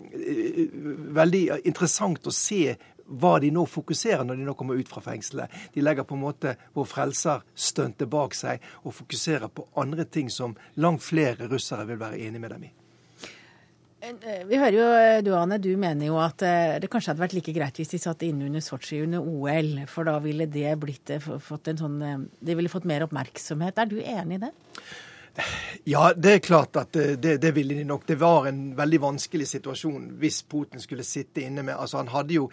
veldig 1.12 1.42
interessant 1.68 2.26
å 2.26 2.34
se 2.34 2.76
hva 3.12 3.36
de 3.42 3.50
nå 3.52 3.64
fokuserer 3.68 4.24
når 4.24 4.38
de 4.40 4.46
nå 4.46 4.54
kommer 4.56 4.78
ut 4.78 4.88
fra 4.88 5.02
fengselet. 5.04 5.52
De 5.74 5.82
legger 5.84 6.06
på 6.08 6.16
en 6.16 6.24
måte 6.24 6.54
vår 6.76 6.86
frelser-stuntet 6.88 8.08
bak 8.10 8.36
seg 8.38 8.62
og 8.84 8.96
fokuserer 9.02 9.52
på 9.52 9.68
andre 9.82 10.06
ting 10.08 10.30
som 10.32 10.56
langt 10.80 11.04
flere 11.04 11.50
russere 11.50 11.86
vil 11.88 12.00
være 12.00 12.22
enig 12.24 12.40
med 12.40 12.56
dem 12.56 12.70
i. 12.70 12.72
Eh, 14.02 14.42
vi 14.48 14.58
hører 14.58 14.74
jo, 14.74 14.86
eh, 14.98 15.20
du 15.22 15.30
Ane, 15.38 15.60
du 15.62 15.70
mener 15.78 16.08
jo 16.08 16.16
at 16.18 16.42
eh, 16.42 16.78
det 16.82 16.88
kanskje 16.90 17.12
hadde 17.12 17.22
vært 17.22 17.36
like 17.36 17.54
greit 17.54 17.76
hvis 17.78 17.92
de 17.92 18.00
satt 18.02 18.24
inne 18.26 18.48
under 18.48 18.64
Sotsji 18.64 18.98
under 19.04 19.22
OL, 19.22 19.76
for 19.86 20.10
da 20.10 20.16
ville 20.24 20.48
det 20.50 20.72
blitt 20.82 21.12
fått 21.22 21.70
en 21.70 21.78
sånn 21.78 22.26
De 22.42 22.56
ville 22.58 22.72
fått 22.72 22.88
mer 22.88 23.06
oppmerksomhet. 23.06 23.78
Er 23.78 23.86
du 23.86 24.00
enig 24.02 24.40
i 24.40 24.42
det? 24.42 24.50
Ja, 25.88 26.10
det 26.12 26.32
er 26.34 26.42
klart 26.44 26.76
at 26.76 26.92
det, 26.92 27.36
det, 27.40 27.52
ville 27.54 27.78
de 27.78 27.86
nok. 27.88 28.02
Det 28.10 28.18
var 28.20 28.50
en 28.50 28.74
veldig 28.76 29.00
vanskelig 29.06 29.46
situasjon 29.54 30.10
hvis 30.20 30.42
Putin 30.50 30.82
skulle 30.82 31.06
sitte 31.06 31.46
inne 31.46 31.64
med 31.64 31.78
Altså, 31.78 32.02
han 32.02 32.10
hadde 32.12 32.36
jo 32.36 32.50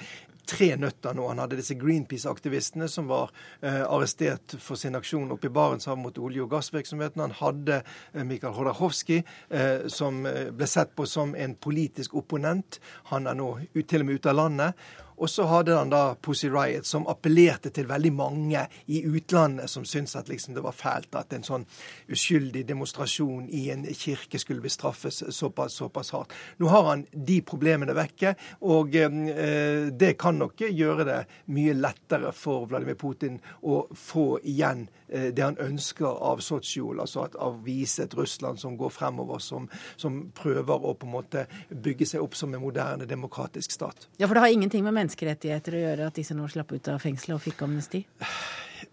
tre 0.49 0.69
nøtter 0.79 1.15
nå. 1.17 1.27
Han 1.29 1.41
hadde 1.43 1.59
disse 1.59 1.77
Greenpeace-aktivistene 1.79 2.87
som 2.91 3.09
var 3.09 3.33
eh, 3.61 3.83
arrestert 3.85 4.55
for 4.61 4.79
sin 4.79 4.97
aksjon 4.97 5.29
oppe 5.35 5.49
i 5.49 5.53
Barentshavet 5.53 6.01
mot 6.01 6.21
olje- 6.21 6.45
og 6.45 6.53
gassvirksomheten. 6.53 7.23
Han 7.27 7.37
hadde 7.39 7.81
eh, 7.81 8.23
Mikhail 8.25 8.55
Hodakhovskij, 8.57 9.21
eh, 9.49 9.85
som 9.91 10.25
eh, 10.29 10.49
ble 10.55 10.69
sett 10.69 10.95
på 10.97 11.05
som 11.09 11.35
en 11.35 11.55
politisk 11.55 12.17
opponent. 12.19 12.79
Han 13.13 13.29
er 13.29 13.37
nå 13.37 13.51
ut, 13.73 13.85
til 13.85 14.03
og 14.03 14.09
med 14.09 14.19
ute 14.19 14.33
av 14.33 14.41
landet. 14.41 14.89
Og 15.19 15.29
så 15.29 15.45
hadde 15.49 15.75
han 15.75 15.91
da 15.91 16.15
Pussy 16.15 16.47
Riot, 16.49 16.87
som 16.87 17.07
appellerte 17.11 17.71
til 17.75 17.89
veldig 17.89 18.11
mange 18.15 18.61
i 18.87 19.01
utlandet 19.03 19.69
som 19.71 19.85
syntes 19.87 20.15
at 20.15 20.29
liksom 20.31 20.55
det 20.55 20.63
var 20.63 20.75
fælt 20.75 21.15
at 21.19 21.33
en 21.35 21.45
sånn 21.45 21.65
uskyldig 22.09 22.63
demonstrasjon 22.69 23.49
i 23.51 23.65
en 23.73 23.83
kirke 23.91 24.39
skulle 24.39 24.63
bestraffes 24.63 25.21
såpass, 25.35 25.75
såpass 25.81 26.13
hardt. 26.15 26.35
Nå 26.57 26.71
har 26.71 26.87
han 26.87 27.05
de 27.11 27.41
problemene 27.45 27.95
vekke, 27.97 28.35
og 28.63 28.95
eh, 28.95 29.89
det 29.91 30.15
kan 30.21 30.39
nok 30.39 30.63
gjøre 30.69 31.07
det 31.07 31.19
mye 31.51 31.75
lettere 31.75 32.31
for 32.35 32.69
Vladimir 32.71 32.97
Putin 32.99 33.39
å 33.61 33.83
få 33.95 34.31
igjen 34.47 34.87
det 35.09 35.43
han 35.43 35.57
ønsker 35.61 36.07
av 36.07 36.43
Sotsjol, 36.43 37.01
altså 37.03 37.25
at, 37.25 37.35
av 37.41 37.59
vise 37.65 38.05
et 38.05 38.15
Russland 38.17 38.61
som 38.61 38.77
går 38.79 38.93
fremover, 38.93 39.41
som, 39.43 39.67
som 39.99 40.21
prøver 40.35 40.85
å 40.85 40.95
på 40.95 41.09
en 41.09 41.15
måte 41.15 41.45
bygge 41.69 42.07
seg 42.13 42.23
opp 42.23 42.37
som 42.37 42.53
en 42.53 42.63
moderne 42.63 43.07
demokratisk 43.09 43.73
stat. 43.75 44.09
Ja, 44.17 44.27
for 44.27 44.37
det 44.37 44.45
har 44.45 44.55
ingenting 44.55 44.85
med 44.85 44.97
menneskerettigheter 44.99 45.77
å 45.77 45.83
gjøre 45.83 46.09
at 46.09 46.19
disse 46.19 46.37
nå 46.37 46.47
slapp 46.51 46.73
ut 46.75 46.91
av 46.91 47.01
fengselet 47.03 47.39
og 47.39 47.45
fikk 47.45 47.65
amnesti? 47.67 48.03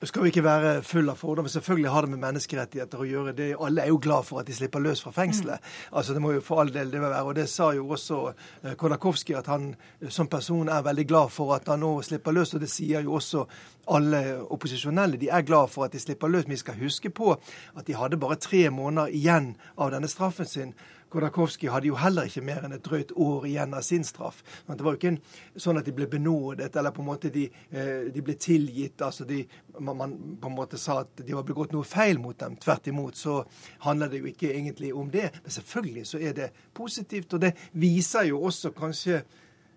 Skal 0.04 0.22
vi 0.22 0.28
ikke 0.28 0.44
være 0.44 0.82
full 0.84 1.08
av 1.08 1.16
fordommer. 1.16 1.48
Selvfølgelig 1.48 1.90
har 1.90 2.04
det 2.04 2.10
med 2.12 2.20
menneskerettigheter 2.20 3.00
å 3.00 3.06
gjøre. 3.08 3.32
Det, 3.32 3.46
alle 3.64 3.86
er 3.86 3.88
jo 3.88 4.00
glad 4.02 4.26
for 4.28 4.42
at 4.42 4.48
de 4.48 4.52
slipper 4.52 4.82
løs 4.84 5.00
fra 5.00 5.12
fengselet. 5.16 5.62
Mm. 5.62 5.94
Altså, 5.96 6.12
Det 6.12 6.22
må 6.22 6.32
jo 6.34 6.42
for 6.44 6.60
all 6.60 6.72
del 6.72 6.90
det 6.92 7.00
være. 7.00 7.22
Og 7.24 7.34
det 7.34 7.46
sa 7.48 7.70
jo 7.72 7.88
også 7.88 8.18
eh, 8.62 9.38
at 9.38 9.46
han 9.46 9.74
eh, 10.02 10.10
som 10.10 10.28
person 10.28 10.68
er 10.68 10.82
veldig 10.84 11.06
glad 11.08 11.32
for 11.32 11.54
at 11.54 11.68
han 11.68 11.80
nå 11.80 12.02
slipper 12.02 12.32
løs. 12.32 12.52
Og 12.54 12.60
det 12.60 12.68
sier 12.70 13.00
jo 13.00 13.14
også 13.14 13.46
alle 13.88 14.42
opposisjonelle. 14.50 15.16
De 15.16 15.28
er 15.28 15.40
glad 15.40 15.68
for 15.72 15.84
at 15.84 15.92
de 15.92 15.98
slipper 15.98 16.28
løs. 16.28 16.44
Men 16.44 16.58
vi 16.58 16.60
skal 16.60 16.74
huske 16.74 17.10
på 17.10 17.32
at 17.32 17.86
de 17.86 17.96
hadde 17.96 18.20
bare 18.20 18.36
tre 18.36 18.68
måneder 18.70 19.08
igjen 19.08 19.54
av 19.78 19.94
denne 19.96 20.08
straffen 20.08 20.46
sin. 20.46 20.74
Kodakowski 21.10 21.68
hadde 21.70 21.90
jo 21.90 21.98
heller 22.00 22.26
ikke 22.26 22.42
mer 22.44 22.64
enn 22.66 22.74
et 22.74 22.84
drøyt 22.84 23.12
år 23.14 23.46
igjen 23.46 23.74
av 23.78 23.84
sin 23.86 24.04
straff. 24.04 24.42
Det 24.66 24.82
var 24.82 24.96
jo 24.96 25.00
ikke 25.00 25.60
sånn 25.62 25.78
at 25.78 25.86
de 25.86 25.94
ble 25.94 26.08
benådet, 26.10 26.74
eller 26.76 26.94
på 26.94 27.04
en 27.04 27.08
måte 27.08 27.30
de, 27.34 27.46
eh, 27.70 28.08
de 28.12 28.24
ble 28.24 28.34
tilgitt. 28.34 29.02
altså 29.02 29.24
de, 29.24 29.46
Man 29.78 30.38
på 30.40 30.48
en 30.48 30.56
måte 30.56 30.78
sa 30.78 31.00
at 31.00 31.22
de 31.22 31.34
var 31.34 31.44
begått 31.44 31.72
noe 31.72 31.84
feil 31.84 32.18
mot 32.18 32.38
dem. 32.38 32.56
Tvert 32.56 32.86
imot 32.88 33.16
så 33.16 33.44
handler 33.80 34.08
det 34.08 34.20
jo 34.20 34.26
ikke 34.26 34.52
egentlig 34.52 34.94
om 34.94 35.10
det. 35.10 35.30
Men 35.42 35.50
selvfølgelig 35.50 36.06
så 36.06 36.18
er 36.18 36.32
det 36.32 36.52
positivt, 36.74 37.34
og 37.34 37.40
det 37.40 37.54
viser 37.72 38.22
jo 38.30 38.42
også 38.42 38.72
kanskje 38.74 39.22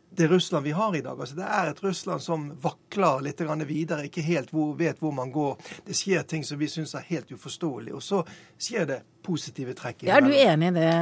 det 0.09 0.27
Russland 0.27 0.63
vi 0.65 0.71
har 0.71 0.95
i 0.95 1.01
dag. 1.01 1.19
Altså, 1.19 1.35
det 1.35 1.45
er 1.45 1.71
et 1.71 1.83
Russland 1.83 2.21
som 2.21 2.49
vakler 2.61 3.23
litt 3.23 3.41
videre, 3.67 4.05
ikke 4.09 4.21
helt 4.25 4.51
hvor, 4.51 4.73
vet 4.77 4.99
hvor 4.99 5.11
man 5.15 5.31
går. 5.31 5.57
Det 5.85 5.95
skjer 5.95 6.23
ting 6.23 6.43
som 6.43 6.59
vi 6.59 6.67
syns 6.67 6.95
er 6.95 7.05
helt 7.07 7.31
uforståelig. 7.31 7.93
Og 7.93 8.03
så 8.03 8.23
skjer 8.57 8.85
det 8.85 9.01
positive 9.23 9.73
trekk. 9.73 10.03
Ja, 10.03 10.17
er 10.17 10.25
du 10.25 10.33
enig 10.33 10.71
i 10.73 10.77
det, 10.79 10.93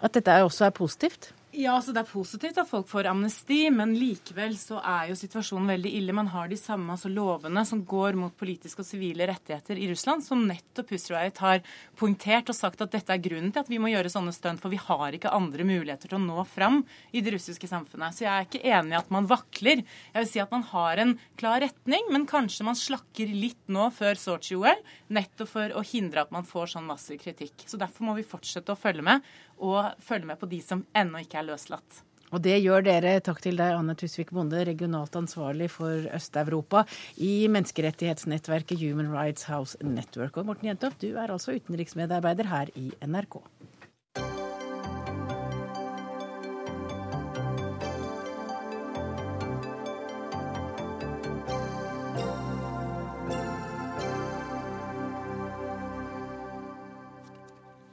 at 0.00 0.14
dette 0.14 0.42
også 0.44 0.66
er 0.68 0.74
positivt? 0.74 1.32
Ja, 1.50 1.72
altså 1.74 1.90
Det 1.90 2.04
er 2.04 2.06
positivt 2.06 2.58
at 2.62 2.68
folk 2.70 2.86
får 2.86 3.08
amnesti, 3.10 3.64
men 3.74 3.96
likevel 3.98 4.52
så 4.54 4.76
er 4.86 5.08
jo 5.10 5.16
situasjonen 5.18 5.72
veldig 5.72 5.90
ille. 5.98 6.14
Man 6.14 6.28
har 6.30 6.46
de 6.46 6.54
samme 6.54 6.94
altså 6.94 7.10
lovene 7.10 7.64
som 7.66 7.80
går 7.82 8.14
mot 8.14 8.36
politiske 8.38 8.84
og 8.84 8.86
sivile 8.86 9.26
rettigheter 9.26 9.74
i 9.74 9.88
Russland, 9.90 10.22
som 10.22 10.44
nettopp 10.46 10.92
Pussy 10.92 11.10
har 11.10 11.64
poengtert 11.98 12.52
og 12.52 12.54
sagt 12.54 12.84
at 12.84 12.94
dette 12.94 13.10
er 13.10 13.22
grunnen 13.24 13.50
til 13.50 13.64
at 13.64 13.72
vi 13.72 13.80
må 13.82 13.90
gjøre 13.90 14.12
sånne 14.14 14.34
stunt, 14.36 14.62
for 14.62 14.70
vi 14.70 14.78
har 14.78 15.16
ikke 15.18 15.32
andre 15.34 15.66
muligheter 15.66 16.12
til 16.12 16.20
å 16.20 16.22
nå 16.22 16.44
fram 16.46 16.84
i 17.10 17.18
det 17.18 17.34
russiske 17.34 17.66
samfunnet. 17.66 18.14
Så 18.14 18.28
jeg 18.28 18.30
er 18.30 18.46
ikke 18.46 18.62
enig 18.70 18.94
i 18.94 19.00
at 19.00 19.10
man 19.10 19.26
vakler. 19.26 19.82
Jeg 20.14 20.22
vil 20.22 20.30
si 20.30 20.44
at 20.44 20.54
man 20.54 20.62
har 20.70 21.02
en 21.02 21.16
klar 21.40 21.66
retning, 21.66 22.06
men 22.14 22.30
kanskje 22.30 22.68
man 22.70 22.78
slakker 22.78 23.34
litt 23.34 23.66
nå 23.66 23.90
før 23.98 24.14
Sotsji-OL, 24.22 24.86
nettopp 25.18 25.50
for 25.50 25.74
å 25.74 25.82
hindre 25.82 26.22
at 26.22 26.30
man 26.30 26.46
får 26.46 26.76
sånn 26.76 26.86
massiv 26.86 27.18
kritikk. 27.26 27.66
Så 27.66 27.74
derfor 27.80 28.06
må 28.06 28.14
vi 28.20 28.28
fortsette 28.36 28.70
å 28.70 28.78
følge 28.78 29.02
med 29.10 29.26
og 29.60 29.92
følge 30.02 30.32
med 30.32 30.40
på 30.40 30.48
de 30.50 30.60
som 30.64 30.84
ennå 30.96 31.22
ikke 31.24 31.40
er 31.40 31.52
løslatt. 31.52 32.04
Og 32.30 32.42
det 32.44 32.60
gjør 32.62 32.84
dere. 32.86 33.16
Takk 33.26 33.40
til 33.42 33.58
deg, 33.58 33.74
Anne 33.74 33.96
Tusvik 33.98 34.30
Bonde, 34.34 34.60
regionalt 34.66 35.16
ansvarlig 35.18 35.66
for 35.74 36.06
Øst-Europa 36.14 36.84
i 37.18 37.48
menneskerettighetsnettverket 37.50 38.78
Human 38.84 39.10
Rights 39.10 39.48
House 39.50 39.78
Network. 39.82 40.38
Og 40.38 40.46
Morten 40.46 40.70
Jentoff, 40.70 40.98
du 41.02 41.10
er 41.16 41.34
altså 41.34 41.56
utenriksmedarbeider 41.58 42.50
her 42.52 42.70
i 42.78 42.92
NRK. 43.02 43.40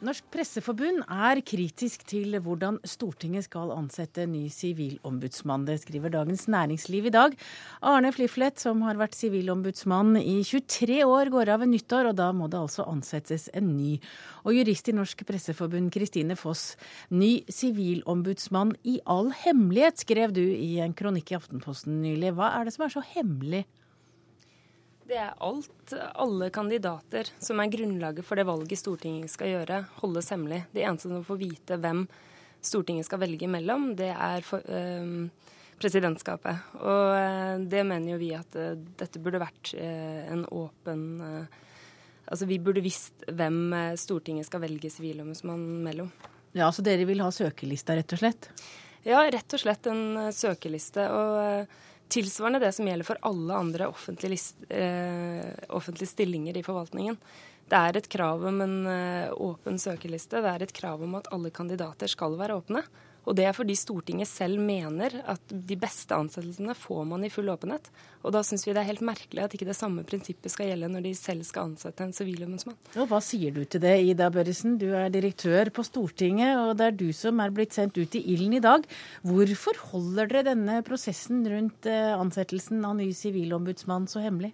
Norsk 0.07 0.23
Presseforbund 0.31 1.01
er 1.11 1.41
kritisk 1.43 2.05
til 2.07 2.37
hvordan 2.39 2.77
Stortinget 2.87 3.43
skal 3.43 3.73
ansette 3.75 4.23
ny 4.29 4.45
sivilombudsmann. 4.47 5.65
Det 5.67 5.81
skriver 5.81 6.13
Dagens 6.13 6.45
Næringsliv 6.47 7.09
i 7.09 7.11
dag. 7.11 7.33
Arne 7.83 8.13
Fliflet, 8.15 8.55
som 8.61 8.85
har 8.87 8.95
vært 8.95 9.17
sivilombudsmann 9.19 10.15
i 10.21 10.37
23 10.47 11.01
år, 11.03 11.27
går 11.33 11.51
av 11.51 11.59
ved 11.65 11.73
nyttår, 11.73 12.07
og 12.13 12.15
da 12.21 12.29
må 12.31 12.47
det 12.47 12.61
altså 12.61 12.85
ansettes 12.87 13.49
en 13.51 13.73
ny. 13.75 13.97
Og 14.47 14.55
jurist 14.55 14.87
i 14.87 14.95
Norsk 14.95 15.25
Presseforbund, 15.27 15.91
Kristine 15.91 16.39
Foss, 16.39 16.77
ny 17.11 17.41
sivilombudsmann 17.51 18.77
i 18.87 19.01
all 19.03 19.33
hemmelighet, 19.43 20.05
skrev 20.07 20.31
du 20.31 20.45
i 20.45 20.77
en 20.85 20.95
kronikk 20.95 21.33
i 21.33 21.41
Aftenposten 21.41 21.99
nylig. 22.05 22.31
Hva 22.37 22.53
er 22.55 22.69
det 22.69 22.77
som 22.77 22.87
er 22.87 22.95
så 22.95 23.03
hemmelig? 23.11 23.65
Det 25.07 25.15
er 25.15 25.35
alt. 25.39 25.93
Alle 26.19 26.49
kandidater 26.51 27.29
som 27.39 27.61
er 27.63 27.71
grunnlaget 27.71 28.25
for 28.27 28.35
det 28.39 28.43
valget 28.47 28.79
Stortinget 28.79 29.31
skal 29.31 29.53
gjøre, 29.53 29.85
holdes 30.01 30.33
hemmelig. 30.33 30.65
De 30.75 30.83
eneste 30.83 31.07
som 31.07 31.23
får 31.23 31.39
vite 31.39 31.77
hvem 31.79 32.01
Stortinget 32.67 33.07
skal 33.07 33.21
velge 33.21 33.47
mellom, 33.47 33.93
det 33.95 34.09
er 34.11 34.43
for, 34.43 34.59
øh, 34.67 35.29
presidentskapet. 35.79 36.59
Og 36.81 37.15
øh, 37.15 37.63
det 37.71 37.85
mener 37.87 38.15
jo 38.15 38.19
vi 38.19 38.33
at 38.35 38.59
øh, 38.59 38.75
dette 38.99 39.21
burde 39.23 39.43
vært 39.45 39.73
en 39.77 40.45
åpen 40.51 41.47
Altså, 42.27 42.43
Vi 42.45 42.57
burde 42.59 42.81
visst 42.83 43.23
hvem 43.31 43.71
Stortinget 43.95 44.49
skal 44.49 44.59
velge 44.59 44.89
Sivilombudsmannen 44.91 45.79
mellom. 45.85 46.09
Ja, 46.51 46.67
Så 46.75 46.83
dere 46.83 47.05
vil 47.07 47.23
ha 47.23 47.29
søkelista, 47.31 47.95
rett 47.95 48.11
og 48.11 48.19
slett? 48.19 48.49
Ja, 49.07 49.21
rett 49.31 49.53
og 49.55 49.61
slett 49.61 49.87
en 49.87 50.33
søkeliste. 50.35 51.05
Og 51.07 51.71
tilsvarende 52.13 52.61
det 52.63 52.71
som 52.75 52.87
gjelder 52.87 53.07
for 53.07 53.19
alle 53.27 53.57
andre 53.57 53.89
offentlige, 53.91 54.33
list, 54.35 54.63
eh, 54.69 55.43
offentlige 55.69 56.13
stillinger 56.13 56.57
i 56.57 56.65
forvaltningen. 56.65 57.19
Det 57.67 57.75
er 57.77 57.97
et 57.99 58.09
krav 58.09 58.45
om 58.47 58.61
en 58.63 58.77
åpen 59.35 59.75
søkeliste. 59.75 60.39
Det 60.39 60.53
er 60.53 60.63
et 60.63 60.71
krav 60.73 61.01
om 61.03 61.17
at 61.19 61.27
alle 61.35 61.51
kandidater 61.51 62.07
skal 62.07 62.37
være 62.39 62.55
åpne. 62.61 62.85
Og 63.27 63.35
det 63.35 63.43
er 63.43 63.55
fordi 63.55 63.75
Stortinget 63.75 64.29
selv 64.29 64.61
mener 64.63 65.11
at 65.27 65.41
de 65.51 65.75
beste 65.79 66.15
ansettelsene 66.15 66.75
får 66.77 67.03
man 67.09 67.25
i 67.27 67.31
full 67.31 67.51
åpenhet. 67.51 67.89
Og 68.23 68.31
da 68.35 68.41
syns 68.45 68.63
vi 68.63 68.71
det 68.71 68.81
er 68.81 68.87
helt 68.87 69.03
merkelig 69.05 69.43
at 69.43 69.55
ikke 69.55 69.67
det 69.67 69.75
samme 69.75 70.05
prinsippet 70.07 70.53
skal 70.53 70.71
gjelde 70.71 70.89
når 70.93 71.03
de 71.09 71.13
selv 71.19 71.43
skal 71.47 71.73
ansette 71.73 72.05
en 72.05 72.15
sivilombudsmann. 72.15 72.77
Og 72.95 73.09
hva 73.11 73.19
sier 73.23 73.51
du 73.55 73.63
til 73.65 73.83
det, 73.83 73.95
Ida 74.13 74.29
Børresen? 74.33 74.77
Du 74.79 74.87
er 74.95 75.11
direktør 75.11 75.73
på 75.75 75.83
Stortinget, 75.87 76.55
og 76.55 76.77
det 76.79 76.87
er 76.87 76.95
du 77.03 77.09
som 77.15 77.43
er 77.43 77.51
blitt 77.55 77.75
sendt 77.75 77.99
ut 77.99 78.15
i 78.15 78.23
ilden 78.33 78.55
i 78.57 78.63
dag. 78.63 78.87
Hvorfor 79.27 79.83
holder 79.91 80.31
dere 80.31 80.47
denne 80.53 80.79
prosessen 80.87 81.43
rundt 81.51 81.89
eh, 81.91 82.15
ansettelsen 82.15 82.79
av 82.87 82.95
ny 83.01 83.11
sivilombudsmann 83.15 84.07
så 84.11 84.23
hemmelig? 84.23 84.53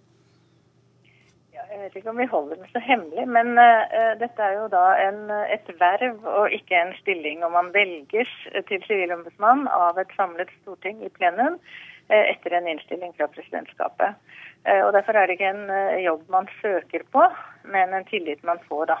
Jeg 1.70 1.80
vet 1.80 1.96
ikke 1.96 2.10
om 2.12 2.18
vi 2.20 2.26
holder 2.28 2.58
den 2.60 2.70
så 2.72 2.80
hemmelig, 2.82 3.24
men 3.28 3.58
uh, 3.58 4.12
dette 4.20 4.42
er 4.42 4.56
jo 4.58 4.66
da 4.72 4.84
en, 5.06 5.20
et 5.54 5.68
verv 5.80 6.24
og 6.28 6.52
ikke 6.52 6.76
en 6.76 6.94
stilling. 7.00 7.44
Og 7.46 7.52
man 7.54 7.70
velges 7.74 8.32
til 8.68 8.82
sivilombudsmann 8.86 9.66
av 9.72 10.00
et 10.00 10.12
samlet 10.18 10.50
storting 10.60 11.00
i 11.04 11.12
plenum 11.16 11.56
uh, 11.58 12.24
etter 12.24 12.56
en 12.56 12.68
innstilling 12.72 13.14
fra 13.16 13.30
presidentskapet. 13.32 14.18
Uh, 14.66 14.82
og 14.86 14.92
Derfor 14.96 15.16
er 15.16 15.26
det 15.26 15.38
ikke 15.38 15.52
en 15.54 16.02
jobb 16.02 16.26
man 16.32 16.50
søker 16.60 17.06
på, 17.12 17.28
men 17.76 17.94
en 17.94 18.10
tillit 18.10 18.44
man 18.44 18.60
får. 18.68 18.92
da. 18.92 18.98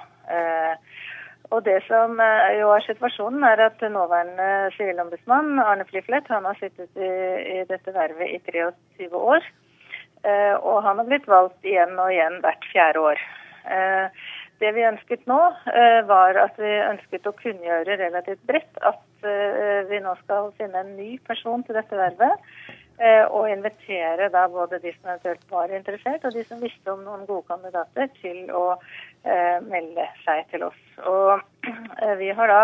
Og 1.52 1.60
det 1.64 1.82
som 1.84 2.16
jo 2.58 2.70
er 2.72 2.86
situasjonen, 2.86 3.42
er 3.44 3.60
at 3.66 3.82
nåværende 3.92 4.70
sivilombudsmann 4.76 5.58
Arne 5.60 5.84
Fliflet 5.84 6.30
han 6.32 6.48
har 6.48 6.56
sittet 6.58 6.96
i, 6.96 7.10
i 7.58 7.66
dette 7.68 7.92
vervet 7.92 8.32
i 8.32 8.40
23 8.48 9.12
år. 9.12 9.44
Eh, 10.24 10.54
og 10.56 10.80
han 10.86 11.00
har 11.00 11.08
blitt 11.08 11.26
valgt 11.28 11.66
igjen 11.68 11.98
og 12.00 12.12
igjen 12.12 12.38
hvert 12.44 12.64
fjerde 12.72 13.02
år. 13.10 13.24
Eh, 13.68 14.22
det 14.62 14.70
vi 14.76 14.86
ønsket 14.88 15.26
nå, 15.28 15.40
eh, 15.72 16.00
var 16.08 16.38
at 16.40 16.56
vi 16.60 16.70
ønsket 16.86 17.28
å 17.28 17.34
kunngjøre 17.36 17.98
relativt 18.00 18.40
bredt 18.48 18.80
at 18.80 19.02
vi 19.24 19.98
nå 20.04 20.10
skal 20.18 20.50
finne 20.58 20.82
en 20.82 20.90
ny 20.98 21.14
person 21.24 21.62
til 21.64 21.78
dette 21.78 21.96
vervet. 21.96 22.42
Og 23.32 23.48
invitere 23.48 24.26
da 24.30 24.42
både 24.52 24.76
de 24.82 24.92
som 24.92 25.08
eventuelt 25.08 25.46
var 25.50 25.72
interessert, 25.72 26.26
og 26.28 26.36
de 26.36 26.42
som 26.44 26.60
visste 26.60 26.92
om 26.92 27.00
noen 27.06 27.24
gode 27.24 27.48
kandidater, 27.48 28.10
til 28.20 28.52
å 28.52 28.76
melde 29.64 30.04
seg 30.26 30.44
til 30.52 30.66
oss. 30.68 30.82
Og 31.08 31.40
vi 32.20 32.28
har 32.36 32.52
da, 32.52 32.60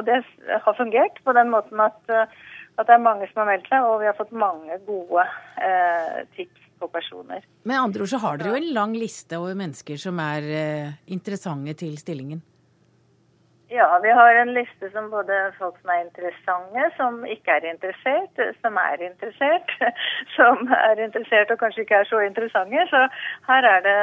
og 0.00 0.02
det 0.10 0.18
har 0.50 0.76
fungert 0.76 1.22
på 1.22 1.36
den 1.38 1.54
måten 1.54 1.78
at, 1.86 2.02
at 2.10 2.90
det 2.90 2.96
er 2.96 3.06
mange 3.06 3.30
som 3.30 3.44
har 3.44 3.52
meldt 3.54 3.70
seg, 3.70 3.86
og 3.86 4.02
vi 4.02 4.10
har 4.10 4.18
fått 4.18 4.34
mange 4.34 4.82
gode 4.90 5.28
tips 6.34 6.69
på 6.80 6.88
personer. 6.92 7.44
Med 7.68 7.78
andre 7.78 8.04
ord 8.06 8.12
så 8.12 8.22
har 8.24 8.40
dere 8.40 8.54
jo 8.54 8.60
en 8.60 8.72
lang 8.76 8.96
liste 8.96 9.38
over 9.38 9.58
mennesker 9.58 10.00
som 10.00 10.20
er 10.24 10.48
eh, 10.62 10.94
interessante 11.12 11.76
til 11.84 11.98
stillingen? 12.00 12.42
Ja, 13.72 14.00
vi 14.02 14.10
har 14.10 14.34
en 14.34 14.54
liste 14.54 14.90
som 14.90 15.10
både 15.10 15.34
folk 15.58 15.76
som 15.78 15.90
er 15.94 16.00
interessante, 16.02 16.86
som 16.96 17.20
ikke 17.22 17.54
er 17.54 17.68
interessert, 17.70 18.40
som 18.64 18.78
er 18.82 19.04
interessert, 19.06 19.70
som 20.36 20.64
er 20.74 21.02
interessert 21.04 21.52
og 21.54 21.60
kanskje 21.60 21.84
ikke 21.84 22.00
er 22.02 22.08
så 22.10 22.24
interessante. 22.26 22.82
Så 22.90 23.04
her 23.46 23.68
er 23.70 23.86
det, 23.86 23.94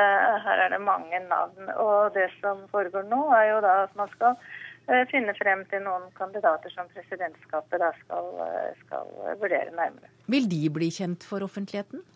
her 0.46 0.64
er 0.66 0.72
det 0.72 0.80
mange 0.86 1.20
navn. 1.28 1.68
Og 1.76 2.16
det 2.16 2.30
som 2.38 2.64
foregår 2.72 3.04
nå, 3.12 3.20
er 3.36 3.50
jo 3.50 3.60
da 3.68 3.76
at 3.90 4.00
man 4.00 4.08
skal 4.16 4.40
eh, 4.40 5.04
finne 5.12 5.36
frem 5.36 5.68
til 5.68 5.84
noen 5.84 6.08
kandidater 6.16 6.72
som 6.72 6.88
presidentskapet 6.96 7.84
da 7.84 7.92
skal, 8.06 8.32
eh, 8.48 8.72
skal 8.86 9.12
vurdere 9.44 9.76
nærmere. 9.76 10.16
Vil 10.32 10.48
de 10.48 10.64
bli 10.80 10.94
kjent 10.96 11.28
for 11.28 11.44
offentligheten? 11.44 12.08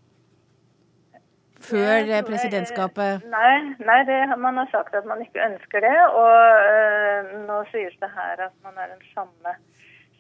Før 1.70 2.08
jeg, 2.12 2.26
presidentskapet? 2.28 3.28
Nei, 3.32 3.54
nei 3.90 4.00
det, 4.10 4.22
man 4.46 4.58
har 4.62 4.70
sagt 4.72 4.96
at 4.98 5.06
man 5.10 5.22
ikke 5.24 5.44
ønsker 5.50 5.86
det. 5.86 5.98
Og 6.22 6.36
øh, 6.76 7.36
nå 7.48 7.62
sies 7.72 7.96
det 8.04 8.12
her 8.16 8.48
at 8.48 8.56
man 8.66 8.78
er 8.82 8.92
den 8.94 9.04
samme, 9.14 9.56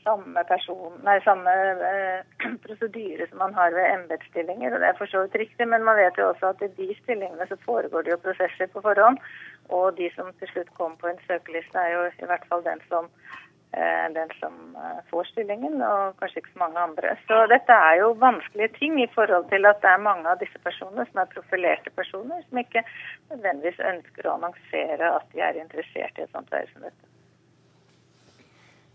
samme 0.05 0.45
person, 0.53 0.95
nei, 1.07 1.17
samme 1.27 1.55
øh, 1.91 2.19
prosedyre 2.65 3.29
som 3.29 3.43
man 3.43 3.53
har 3.59 3.75
ved 3.77 3.85
embetsstillinger. 3.97 4.73
Og 4.73 4.79
det 4.81 4.89
er 4.89 4.99
for 4.99 5.11
så 5.11 5.25
vidt 5.25 5.39
riktig, 5.43 5.67
men 5.67 5.87
man 5.87 5.99
vet 5.99 6.17
jo 6.17 6.31
også 6.31 6.53
at 6.53 6.65
i 6.67 6.73
de 6.79 6.89
stillingene 7.03 7.47
så 7.51 7.59
foregår 7.65 8.07
det 8.07 8.15
jo 8.15 8.23
prosesser 8.25 8.73
på 8.73 8.83
forhånd. 8.87 9.21
Og 9.69 9.97
de 9.97 10.09
som 10.15 10.33
til 10.39 10.51
slutt 10.53 10.73
kom 10.79 10.97
på 11.01 11.07
en 11.07 11.23
søkeliste, 11.27 11.77
er 11.79 11.95
jo 11.97 12.09
i 12.09 12.29
hvert 12.31 12.49
fall 12.49 12.65
den 12.65 12.83
som 12.89 13.07
Eh, 13.50 13.50
den 13.71 14.31
som 14.39 14.75
eh, 14.75 14.99
får 15.09 15.29
stillingen, 15.31 15.77
og 15.85 16.17
kanskje 16.19 16.41
ikke 16.41 16.53
så 16.53 16.63
mange 16.65 16.81
andre. 16.83 17.13
Så 17.27 17.37
dette 17.51 17.77
er 17.87 18.01
jo 18.01 18.09
vanskelige 18.19 18.73
ting 18.75 18.97
i 18.99 19.07
forhold 19.13 19.47
til 19.51 19.67
at 19.69 19.79
det 19.83 19.93
er 19.93 20.03
mange 20.03 20.27
av 20.27 20.41
disse 20.41 20.59
personene 20.65 21.05
som 21.07 21.21
er 21.23 21.31
profilerte 21.31 21.93
personer, 21.95 22.43
som 22.49 22.59
ikke 22.59 22.83
nødvendigvis 23.31 23.79
ønsker 23.93 24.27
å 24.27 24.35
annonsere 24.35 25.13
at 25.15 25.31
de 25.31 25.45
er 25.47 25.61
interessert 25.63 26.19
i 26.19 26.25
et 26.25 26.35
sånt 26.35 26.51
verv 26.51 26.73
som 26.73 26.83
dette. 26.87 27.07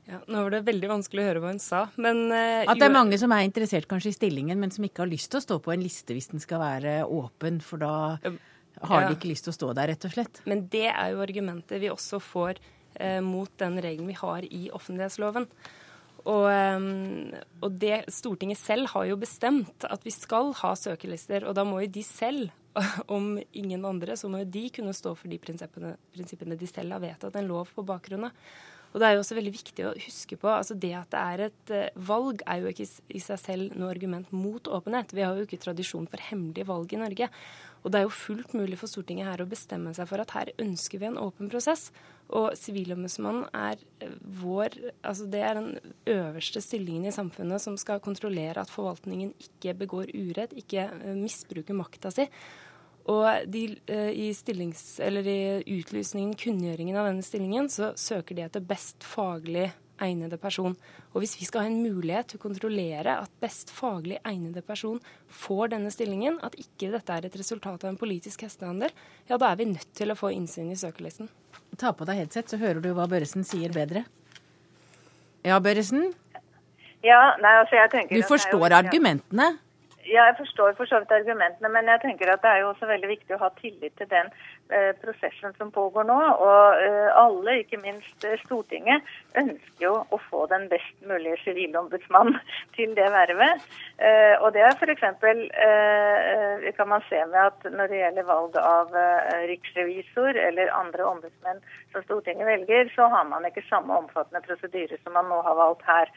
Ja, 0.07 0.21
nå 0.31 0.45
var 0.45 0.53
det 0.55 0.67
veldig 0.69 0.91
vanskelig 0.93 1.25
å 1.25 1.31
høre 1.33 1.41
hva 1.43 1.51
hun 1.51 1.59
sa, 1.59 1.81
men 1.99 2.29
uh, 2.31 2.63
At 2.63 2.79
det 2.79 2.87
er 2.87 2.95
mange 2.95 3.17
som 3.19 3.33
er 3.35 3.43
interessert 3.43 3.89
kanskje 3.91 4.13
i 4.13 4.15
stillingen, 4.15 4.61
men 4.61 4.71
som 4.71 4.85
ikke 4.87 5.03
har 5.03 5.11
lyst 5.11 5.33
til 5.33 5.41
å 5.41 5.47
stå 5.49 5.57
på 5.65 5.73
en 5.75 5.83
liste 5.83 6.15
hvis 6.15 6.31
den 6.31 6.43
skal 6.43 6.63
være 6.63 7.01
åpen, 7.11 7.59
for 7.65 7.83
da 7.83 7.97
har 8.85 9.03
ja. 9.03 9.09
de 9.09 9.17
ikke 9.17 9.33
lyst 9.33 9.49
til 9.49 9.55
å 9.55 9.57
stå 9.57 9.73
der, 9.75 9.91
rett 9.91 10.07
og 10.07 10.15
slett. 10.15 10.41
Men 10.47 10.67
det 10.71 10.87
er 10.93 11.15
jo 11.15 11.25
argumentet 11.25 11.83
vi 11.83 11.91
også 11.91 12.21
får 12.23 12.61
eh, 12.61 12.76
mot 13.23 13.51
den 13.61 13.81
regelen 13.83 14.09
vi 14.09 14.17
har 14.17 14.47
i 14.49 14.69
offentlighetsloven. 14.75 15.49
Og, 16.27 16.47
eh, 16.51 17.41
og, 17.63 17.75
det, 17.79 18.05
Stortinget 18.15 18.59
selv 18.59 18.91
har 18.95 19.09
jo 19.11 19.19
bestemt 19.21 19.87
at 19.87 20.07
vi 20.07 20.15
skal 20.15 20.53
ha 20.63 20.75
søkerlister, 20.79 21.47
og 21.47 21.57
da 21.59 21.67
må 21.67 21.83
jo 21.85 21.93
de 21.99 22.07
selv, 22.07 22.55
om 23.17 23.37
ingen 23.57 23.85
andre, 23.89 24.19
så 24.19 24.29
må 24.29 24.43
jo 24.43 24.53
de 24.59 24.67
kunne 24.75 24.95
stå 24.97 25.15
for 25.17 25.33
de 25.33 25.39
prinsippene, 25.41 25.95
prinsippene 26.13 26.59
de 26.59 26.69
selv 26.69 26.97
har 26.97 27.05
vedtatt 27.05 27.39
en 27.39 27.49
lov 27.49 27.71
på 27.73 27.87
bakgrunn. 27.87 28.29
Og 28.93 29.01
det 29.01 29.07
er 29.07 29.17
jo 29.17 29.23
også 29.23 29.37
veldig 29.37 29.53
viktig 29.53 29.85
å 29.85 29.95
huske 30.07 30.39
på 30.41 30.49
altså 30.49 30.73
det 30.81 30.93
at 30.97 31.11
det 31.13 31.23
er 31.23 31.41
et 31.47 31.73
uh, 31.75 32.03
valg, 32.09 32.41
er 32.49 32.63
jo 32.63 32.71
ikke 32.71 32.87
i 33.13 33.21
seg 33.21 33.41
selv 33.43 33.75
noe 33.77 33.91
argument 33.93 34.31
mot 34.33 34.71
åpenhet. 34.73 35.13
Vi 35.13 35.25
har 35.25 35.37
jo 35.37 35.45
ikke 35.45 35.61
tradisjon 35.61 36.07
for 36.09 36.23
hemmelige 36.31 36.69
valg 36.69 36.95
i 36.95 37.01
Norge. 37.03 37.29
Og 37.87 37.93
det 37.95 38.01
er 38.01 38.09
jo 38.09 38.19
fullt 38.19 38.51
mulig 38.59 38.81
for 38.81 38.91
Stortinget 38.91 39.29
her 39.29 39.45
å 39.45 39.47
bestemme 39.47 39.93
seg 39.95 40.09
for 40.11 40.19
at 40.19 40.33
her 40.35 40.51
ønsker 40.59 40.99
vi 40.99 41.07
en 41.07 41.21
åpen 41.23 41.47
prosess. 41.53 41.93
Og 42.35 42.57
Sivilombudsmannen 42.59 43.45
er 43.55 43.79
eh, 44.03 44.15
vår 44.41 44.75
Altså 45.07 45.29
det 45.31 45.43
er 45.47 45.55
den 45.61 45.93
øverste 46.11 46.59
stillingen 46.65 47.07
i 47.07 47.15
samfunnet 47.15 47.63
som 47.63 47.77
skal 47.79 48.03
kontrollere 48.03 48.65
at 48.65 48.73
forvaltningen 48.73 49.31
ikke 49.39 49.77
begår 49.85 50.11
urett, 50.11 50.57
ikke 50.59 50.89
eh, 50.91 51.15
misbruker 51.15 51.79
makta 51.79 52.11
si. 52.11 52.27
Og 53.07 53.47
de, 53.47 53.69
eh, 53.87 54.11
i, 54.19 54.33
i 54.35 55.79
utlysningen, 55.79 56.35
kunngjøringen 56.43 56.99
av 56.99 57.13
denne 57.13 57.23
stillingen, 57.23 57.71
så 57.71 57.93
søker 57.95 58.35
de 58.35 58.49
etter 58.49 58.67
best 58.67 59.07
faglig 59.07 59.69
egnede 60.03 60.39
person. 60.41 60.77
Og 61.13 61.23
hvis 61.23 61.37
vi 61.41 61.47
skal 61.49 61.65
ha 61.65 61.71
en 61.71 61.83
mulighet 61.83 62.31
til 62.31 62.41
å 62.41 62.45
kontrollere 62.47 63.17
at 63.23 63.33
best 63.43 63.73
faglig 63.75 64.19
egnede 64.27 64.63
person 64.67 65.01
får 65.33 65.73
denne 65.75 65.93
stillingen, 65.95 66.39
at 66.47 66.57
ikke 66.61 66.93
dette 66.95 67.17
er 67.17 67.29
et 67.29 67.39
resultat 67.39 67.85
av 67.85 67.93
en 67.93 68.01
politisk 68.01 68.47
hestehandel, 68.47 68.95
ja, 69.29 69.39
da 69.39 69.51
er 69.51 69.61
vi 69.61 69.71
nødt 69.73 69.93
til 69.97 70.13
å 70.13 70.19
få 70.19 70.33
innsyn 70.37 70.71
i 70.73 70.79
søkerlisten. 70.79 71.31
Ta 71.81 71.93
på 71.97 72.07
deg 72.09 72.23
headset, 72.23 72.49
så 72.51 72.61
hører 72.61 72.81
du 72.85 72.93
hva 72.97 73.09
Børresen 73.11 73.45
sier 73.47 73.75
bedre. 73.75 74.07
Ja, 75.47 75.61
Børresen? 75.63 76.11
Ja, 77.05 77.37
nei, 77.43 77.53
altså 77.61 77.79
jeg 77.79 77.93
tenker... 77.93 78.19
Du 78.19 78.27
forstår 78.27 78.75
argumentene? 78.75 79.53
Ja, 80.07 80.25
jeg 80.29 80.37
forstår 80.39 80.75
for 80.79 80.87
så 80.87 81.01
vidt 81.03 81.11
argumentene, 81.11 81.69
men 81.75 81.89
jeg 81.91 82.01
tenker 82.05 82.31
at 82.31 82.43
det 82.45 82.51
er 82.53 82.61
jo 82.63 82.69
også 82.71 82.87
veldig 82.87 83.09
viktig 83.11 83.35
å 83.35 83.41
ha 83.41 83.49
tillit 83.59 83.95
til 83.99 84.07
den 84.11 84.29
eh, 84.71 84.93
prosessen 85.03 85.55
som 85.59 85.73
pågår 85.75 86.07
nå. 86.07 86.19
Og 86.47 86.83
eh, 86.83 87.09
alle, 87.19 87.57
ikke 87.63 87.81
minst 87.83 88.27
eh, 88.27 88.39
Stortinget, 88.45 89.03
ønsker 89.43 89.83
jo 89.83 89.97
å 90.15 90.21
få 90.29 90.45
den 90.53 90.69
best 90.71 91.03
mulige 91.11 91.41
sivilombudsmann 91.43 92.37
til 92.77 92.95
det 92.99 93.09
vervet. 93.17 93.67
Eh, 93.99 94.37
og 94.39 94.53
det 94.55 94.63
er 94.69 94.79
f.eks. 94.79 95.05
Eh, 95.27 96.71
kan 96.79 96.93
man 96.93 97.03
se 97.11 97.25
med 97.33 97.41
at 97.43 97.67
når 97.73 97.91
det 97.91 98.03
gjelder 98.05 98.31
valg 98.31 98.59
av 98.63 98.95
eh, 98.95 99.45
riksrevisor 99.51 100.39
eller 100.39 100.75
andre 100.77 101.11
ombudsmenn 101.11 101.63
som 101.91 102.07
Stortinget 102.07 102.47
velger, 102.47 102.93
så 102.95 103.11
har 103.11 103.27
man 103.27 103.47
ikke 103.49 103.67
samme 103.67 103.97
omfattende 104.05 104.45
prosedyre 104.47 105.01
som 105.03 105.19
man 105.19 105.33
nå 105.33 105.43
har 105.43 105.59
valgt 105.59 105.87
her. 105.91 106.15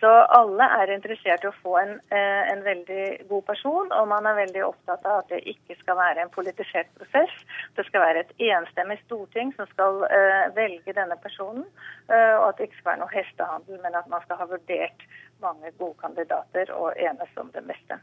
Så 0.00 0.08
alle 0.08 0.64
er 0.80 0.90
interessert 0.94 1.42
i 1.44 1.48
å 1.50 1.56
få 1.60 1.74
en, 1.76 1.90
eh, 2.08 2.42
en, 2.52 2.62
veldig 2.64 3.28
god 3.28 3.44
person, 3.44 3.90
og 3.92 4.08
man 4.08 4.26
er 4.26 4.38
veldig 4.38 4.62
opptatt 4.64 5.04
av 5.04 5.18
at 5.20 5.32
det 5.34 5.40
ikke 5.52 5.76
skal 5.82 5.98
være 5.98 6.24
en 6.24 6.32
politisert 6.32 6.88
prosess. 6.96 7.34
Det 7.76 7.84
skal 7.88 8.06
være 8.06 8.22
et 8.24 8.32
enstemmig 8.48 8.96
storting 9.02 9.52
som 9.58 9.68
skal 9.74 10.00
uh, 10.06 10.46
velge 10.56 10.96
denne 10.96 11.18
personen, 11.20 11.66
uh, 12.08 12.36
og 12.40 12.46
at 12.48 12.56
det 12.56 12.70
ikke 12.70 12.80
skal 12.80 12.90
være 12.92 13.02
noe 13.02 13.12
hestehandel, 13.12 13.82
men 13.84 14.00
at 14.00 14.08
man 14.08 14.24
skal 14.24 14.40
ha 14.40 14.48
vurdert 14.48 15.04
mange 15.44 15.74
gode 15.76 16.00
kandidater 16.00 16.72
og 16.72 16.96
enes 16.96 17.36
om 17.40 17.52
det 17.52 17.66
beste. 17.68 18.00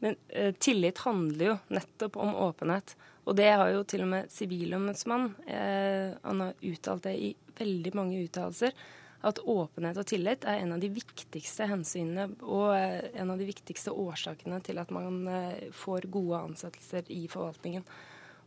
Men 0.00 0.16
uh, 0.32 0.52
tillit 0.56 1.04
handler 1.04 1.50
jo 1.52 1.58
nettopp 1.76 2.16
om 2.24 2.32
åpenhet. 2.48 2.96
Og 3.24 3.36
det 3.36 3.48
har 3.52 3.70
jo 3.72 3.84
til 3.88 4.04
og 4.04 4.10
med 4.10 4.28
Sivilombudsmannen. 4.32 5.30
Eh, 5.48 6.12
han 6.20 6.42
har 6.44 6.58
uttalt 6.60 7.06
det 7.06 7.14
i 7.16 7.30
veldig 7.56 7.92
mange 7.96 8.20
uttalelser. 8.20 8.74
At 9.24 9.40
åpenhet 9.40 9.98
og 10.00 10.08
tillit 10.08 10.44
er 10.44 10.60
en 10.60 10.74
av 10.76 10.82
de 10.82 10.90
viktigste 10.92 11.68
hensynene 11.70 12.28
og 12.42 12.74
eh, 12.76 13.06
en 13.20 13.32
av 13.32 13.40
de 13.40 13.46
viktigste 13.48 13.94
årsakene 13.94 14.58
til 14.64 14.80
at 14.82 14.92
man 14.92 15.22
eh, 15.30 15.70
får 15.72 16.10
gode 16.12 16.42
ansettelser 16.50 17.08
i 17.14 17.24
forvaltningen. 17.32 17.86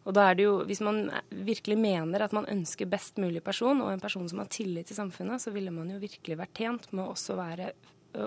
Og 0.08 0.16
da 0.16 0.30
er 0.30 0.38
det 0.38 0.46
jo, 0.46 0.62
Hvis 0.64 0.80
man 0.86 1.10
virkelig 1.30 1.76
mener 1.78 2.24
at 2.24 2.32
man 2.32 2.48
ønsker 2.48 2.88
best 2.88 3.18
mulig 3.20 3.42
person, 3.44 3.82
og 3.82 3.92
en 3.92 4.00
person 4.00 4.30
som 4.30 4.40
har 4.40 4.48
tillit 4.54 4.88
til 4.88 4.96
samfunnet, 4.96 5.42
så 5.44 5.52
ville 5.52 5.74
man 5.74 5.90
jo 5.92 6.00
virkelig 6.00 6.38
vært 6.40 6.56
tjent 6.56 6.88
med 6.94 7.04
å 7.04 7.12
også 7.12 7.36
være 7.36 7.74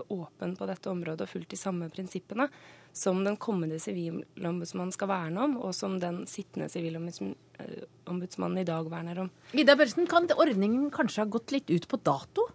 åpen 0.09 0.57
på 0.57 0.67
dette 0.69 0.91
området 0.91 1.27
og 1.27 1.31
fulgt 1.33 1.51
de 1.55 1.59
samme 1.59 1.89
prinsippene 1.93 2.49
som 2.93 3.25
den 3.25 3.37
kommende 3.41 3.79
sivilombudsmannen 3.83 4.93
skal 4.95 5.09
verne 5.11 5.41
om, 5.47 5.57
og 5.63 5.75
som 5.77 6.01
den 6.03 6.27
sittende 6.31 6.69
sivilombudsmannen 6.73 8.59
i 8.61 8.67
dag 8.67 8.91
verner 8.91 9.19
om. 9.25 9.31
Vidar 9.55 9.77
Børsen, 9.79 10.07
kan 10.11 10.27
ordningen 10.35 10.91
kanskje 10.95 11.23
ha 11.25 11.29
gått 11.31 11.53
litt 11.55 11.71
ut 11.71 11.87
på 11.91 11.97
dato? 12.03 12.49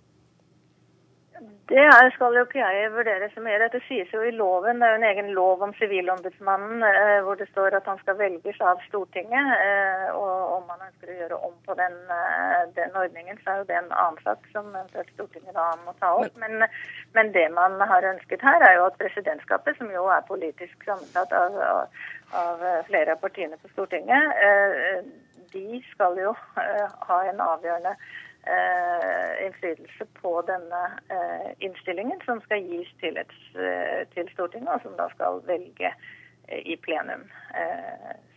Det 1.67 1.83
skal 2.13 2.35
jo 2.37 2.43
ikke 2.45 2.61
jeg 2.61 2.91
vurdere 2.93 3.27
så 3.33 3.41
mye. 3.41 3.57
Dette 3.57 3.79
sies 3.87 4.11
jo 4.13 4.21
i 4.21 4.33
loven. 4.35 4.81
Det 4.81 4.85
er 4.87 4.91
jo 4.93 4.99
en 4.99 5.07
egen 5.09 5.31
lov 5.33 5.63
om 5.65 5.73
Sivilombudsmannen 5.79 6.85
eh, 6.85 7.21
hvor 7.25 7.39
det 7.39 7.47
står 7.49 7.77
at 7.79 7.89
han 7.89 7.97
skal 8.03 8.19
velges 8.19 8.61
av 8.61 8.83
Stortinget. 8.85 9.49
Eh, 9.65 10.05
og 10.13 10.53
om 10.59 10.67
man 10.69 10.85
ønsker 10.85 11.09
å 11.09 11.17
gjøre 11.19 11.41
om 11.49 11.57
på 11.65 11.77
den, 11.81 11.97
eh, 12.17 12.61
den 12.77 12.93
ordningen, 13.01 13.41
så 13.41 13.55
er 13.55 13.61
jo 13.63 13.67
det 13.71 13.79
en 13.79 13.91
annen 14.03 14.21
sak 14.27 14.45
som 14.53 14.69
Stortinget 15.15 15.57
da 15.57 15.71
må 15.87 15.97
ta 15.99 16.13
opp. 16.21 16.37
Men, 16.43 16.67
men, 17.17 17.33
det 17.33 17.47
man 17.57 17.81
har 17.81 18.11
ønsket 18.13 18.45
her, 18.45 18.61
er 18.69 18.77
jo 18.77 18.87
at 18.91 19.01
presidentskapet, 19.01 19.81
som 19.81 19.89
jo 19.89 20.05
er 20.13 20.29
politisk 20.29 20.85
sammensatt 20.85 21.33
av, 21.33 21.57
av 22.45 22.65
flere 22.85 23.17
av 23.17 23.25
partiene 23.25 23.57
på 23.57 23.73
Stortinget, 23.73 24.37
de 25.55 25.81
skal 25.91 26.17
jo 26.19 26.33
ha 27.09 27.17
en 27.29 27.41
avgjørende 27.43 27.93
eh, 27.95 28.13
innflytelse 29.45 30.05
på 30.21 30.33
denne 30.47 30.81
eh, 31.09 31.47
innstillingen 31.65 32.21
som 32.25 32.41
skal 32.45 32.63
gis 32.65 32.91
til, 33.01 33.17
et, 33.17 33.33
eh, 33.57 34.03
til, 34.13 34.29
Stortinget, 34.33 34.69
og 34.75 34.83
som 34.83 34.97
da 34.99 35.07
skal 35.13 35.41
velge 35.47 35.91
eh, 35.91 36.61
i 36.73 36.77
plenum 36.81 37.25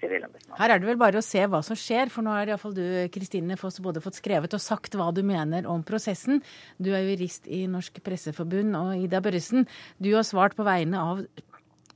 Sivilombudsmannen. 0.00 0.58
Her 0.60 0.74
er 0.74 0.80
det 0.80 0.88
vel 0.88 1.00
bare 1.00 1.20
å 1.20 1.24
se 1.24 1.42
hva 1.50 1.60
som 1.66 1.78
skjer, 1.78 2.12
for 2.14 2.24
nå 2.24 2.34
har 2.36 2.52
iallfall 2.52 2.76
du 2.76 2.84
Kristine 3.12 3.58
Foss 3.60 3.80
både 3.84 4.02
fått 4.04 4.20
skrevet 4.20 4.54
og 4.54 4.62
sagt 4.62 4.96
hva 4.98 5.10
du 5.14 5.24
mener 5.26 5.68
om 5.68 5.82
prosessen. 5.86 6.42
Du 6.78 6.92
er 6.94 7.06
jurist 7.08 7.48
i 7.50 7.64
Norsk 7.70 8.00
Presseforbund, 8.04 8.76
og 8.78 9.04
Ida 9.04 9.22
Børresen, 9.24 9.68
du 9.98 10.12
har 10.14 10.26
svart 10.28 10.56
på 10.58 10.66
vegne 10.68 11.02
av 11.02 11.24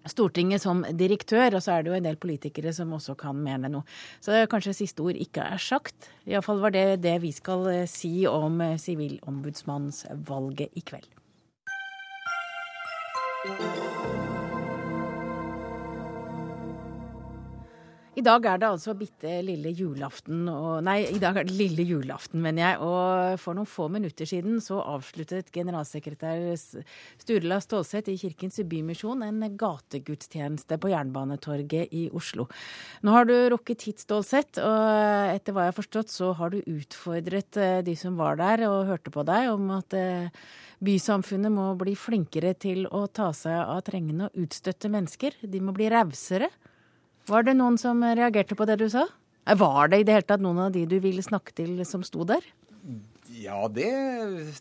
Stortinget 0.09 0.62
som 0.64 0.82
direktør, 0.98 1.57
og 1.57 1.62
så 1.62 1.76
er 1.76 1.82
det 1.82 1.92
jo 1.92 1.98
en 1.98 2.07
del 2.09 2.18
politikere 2.20 2.72
som 2.74 2.92
også 2.96 3.14
kan 3.18 3.38
mene 3.38 3.70
noe. 3.70 3.86
Så 4.24 4.44
kanskje 4.50 4.74
siste 4.82 5.05
ord 5.05 5.18
ikke 5.18 5.44
er 5.55 5.62
sagt. 5.62 6.11
Iallfall 6.26 6.62
var 6.62 6.74
det 6.74 7.03
det 7.05 7.16
vi 7.22 7.32
skal 7.34 7.66
eh, 7.70 7.90
si 7.90 8.26
om 8.30 8.61
eh, 8.64 8.78
sivilombudsmannsvalget 8.82 10.74
i 10.74 10.86
kveld. 10.86 11.11
I 18.22 18.24
dag 18.28 18.44
er 18.46 18.60
det 18.62 18.68
altså 18.70 18.92
bitte 18.94 19.30
lille 19.42 19.72
julaften 19.74 20.44
og 20.46 20.84
Nei, 20.86 21.00
i 21.10 21.18
dag 21.18 21.40
er 21.40 21.48
det 21.48 21.56
lille 21.58 21.82
julaften, 21.82 22.38
mener 22.44 22.62
jeg. 22.62 22.76
Og 22.86 23.40
for 23.42 23.58
noen 23.58 23.66
få 23.66 23.88
minutter 23.90 24.28
siden 24.30 24.60
så 24.62 24.76
avsluttet 24.78 25.50
generalsekretær 25.50 26.44
Sturla 27.18 27.58
Stålseth 27.64 28.12
i 28.12 28.14
Kirkens 28.20 28.60
Bymisjon 28.70 29.24
en 29.26 29.42
gategudstjeneste 29.58 30.78
på 30.78 30.92
Jernbanetorget 30.92 31.90
i 31.98 32.04
Oslo. 32.14 32.46
Nå 33.02 33.16
har 33.16 33.26
du 33.26 33.34
rukket 33.56 33.88
hit, 33.88 34.06
Stålseth, 34.06 34.62
og 34.62 35.34
etter 35.34 35.56
hva 35.56 35.66
jeg 35.66 35.74
har 35.74 35.80
forstått 35.80 36.14
så 36.14 36.30
har 36.38 36.54
du 36.54 36.60
utfordret 36.62 37.58
eh, 37.58 37.80
de 37.82 37.98
som 37.98 38.14
var 38.22 38.38
der 38.38 38.68
og 38.68 38.86
hørte 38.92 39.10
på 39.10 39.26
deg, 39.26 39.50
om 39.50 39.74
at 39.80 39.98
eh, 39.98 40.44
bysamfunnet 40.78 41.50
må 41.50 41.72
bli 41.80 41.98
flinkere 41.98 42.54
til 42.54 42.86
å 42.86 43.08
ta 43.10 43.32
seg 43.34 43.64
av 43.64 43.82
trengende 43.90 44.30
og 44.30 44.46
utstøtte 44.46 44.94
mennesker. 44.94 45.42
De 45.42 45.58
må 45.58 45.74
bli 45.74 45.90
rausere. 45.90 46.52
Var 47.30 47.44
det 47.46 47.54
noen 47.54 47.78
som 47.78 48.02
reagerte 48.02 48.56
på 48.58 48.66
det 48.66 48.80
du 48.80 48.88
sa? 48.90 49.06
Eh, 49.46 49.58
var 49.58 49.88
det 49.90 50.02
i 50.02 50.06
det 50.06 50.16
hele 50.16 50.26
tatt 50.26 50.42
noen 50.42 50.66
av 50.66 50.74
de 50.74 50.84
du 50.88 50.98
ville 51.02 51.22
snakke 51.22 51.54
til, 51.54 51.78
som 51.88 52.04
sto 52.06 52.26
der? 52.28 52.44
Ja, 53.32 53.64
det 53.72 53.88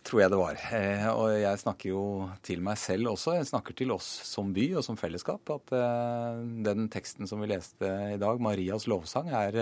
tror 0.08 0.22
jeg 0.24 0.32
det 0.32 0.40
var. 0.40 0.62
Eh, 0.78 1.06
og 1.12 1.34
jeg 1.36 1.62
snakker 1.62 1.92
jo 1.92 2.06
til 2.46 2.64
meg 2.64 2.80
selv 2.80 3.12
også. 3.14 3.36
Jeg 3.36 3.50
snakker 3.50 3.76
til 3.78 3.92
oss 3.94 4.08
som 4.30 4.54
by 4.56 4.72
og 4.80 4.86
som 4.86 4.98
fellesskap. 5.00 5.44
At 5.58 5.74
eh, 5.76 6.42
den 6.70 6.90
teksten 6.94 7.30
som 7.30 7.44
vi 7.44 7.52
leste 7.52 7.90
i 8.14 8.20
dag, 8.22 8.42
Marias 8.42 8.88
lovsang, 8.90 9.30
er, 9.34 9.60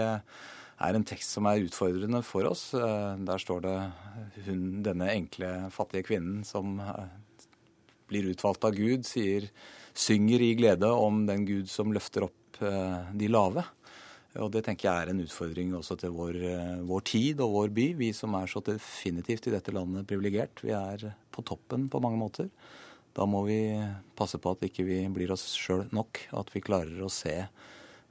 er 0.79 0.99
en 0.99 1.07
tekst 1.07 1.33
som 1.35 1.49
er 1.49 1.65
utfordrende 1.65 2.21
for 2.27 2.51
oss. 2.51 2.69
Der 2.75 3.41
står 3.41 3.65
det 3.65 3.77
hun, 4.45 4.83
denne 4.85 5.09
enkle, 5.15 5.71
fattige 5.73 6.11
kvinnen 6.11 6.45
som 6.47 6.77
blir 8.09 8.29
utvalgt 8.31 8.65
av 8.65 8.77
Gud, 8.77 9.05
sier, 9.05 9.49
synger 9.97 10.41
i 10.41 10.53
glede 10.57 10.89
om 10.89 11.25
den 11.27 11.43
Gud 11.49 11.69
som 11.71 11.91
løfter 11.93 12.25
opp 12.29 12.39
Eh, 12.61 13.11
de 13.15 13.29
lave. 13.31 13.63
Og 14.39 14.51
det 14.53 14.61
tenker 14.67 14.89
jeg 14.89 15.03
er 15.03 15.11
en 15.11 15.23
utfordring 15.23 15.71
også 15.77 15.97
til 15.99 16.13
vår, 16.13 16.35
eh, 16.45 16.81
vår, 16.85 17.01
tid 17.07 17.39
og 17.41 17.53
vår 17.55 17.71
by. 17.73 17.87
Vi 17.97 18.11
som 18.13 18.35
er 18.35 18.47
så 18.47 18.61
definitivt 18.61 19.47
i 19.47 19.55
dette 19.55 19.73
landet 19.73 20.07
privilegert. 20.07 20.61
Vi 20.61 20.71
er 20.75 21.15
på 21.31 21.43
toppen 21.43 21.87
på 21.89 22.01
mange 22.01 22.19
måter. 22.19 22.49
Da 23.15 23.25
må 23.25 23.45
vi 23.47 23.73
passe 24.15 24.37
på 24.37 24.51
at 24.51 24.61
ikke 24.61 24.85
vi 24.85 24.99
ikke 25.01 25.15
blir 25.15 25.31
oss 25.31 25.55
sjøl 25.57 25.87
nok. 25.91 26.27
At 26.33 26.51
vi 26.53 26.61
klarer 26.61 26.99
å 27.01 27.09
se 27.09 27.47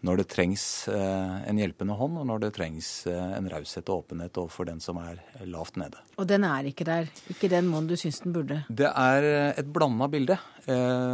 når 0.07 0.20
det 0.20 0.28
trengs 0.30 0.62
eh, 0.92 1.38
en 1.51 1.59
hjelpende 1.59 1.96
hånd, 1.99 2.20
og 2.20 2.26
når 2.28 2.44
det 2.44 2.53
trengs 2.55 2.88
eh, 3.11 3.32
en 3.34 3.49
raushet 3.51 3.88
og 3.90 4.05
åpenhet 4.05 4.38
overfor 4.38 4.68
den 4.68 4.78
som 4.82 5.01
er 5.03 5.18
lavt 5.42 5.78
nede. 5.80 5.99
Og 6.22 6.28
den 6.30 6.46
er 6.46 6.68
ikke 6.70 6.86
der? 6.86 7.11
Ikke 7.32 7.51
den 7.51 7.66
måten 7.70 7.90
du 7.90 7.96
syns 7.99 8.20
den 8.22 8.36
burde? 8.36 8.61
Det 8.70 8.86
er 8.92 9.26
eh, 9.26 9.59
et 9.59 9.72
blanda 9.74 10.07
bilde. 10.11 10.38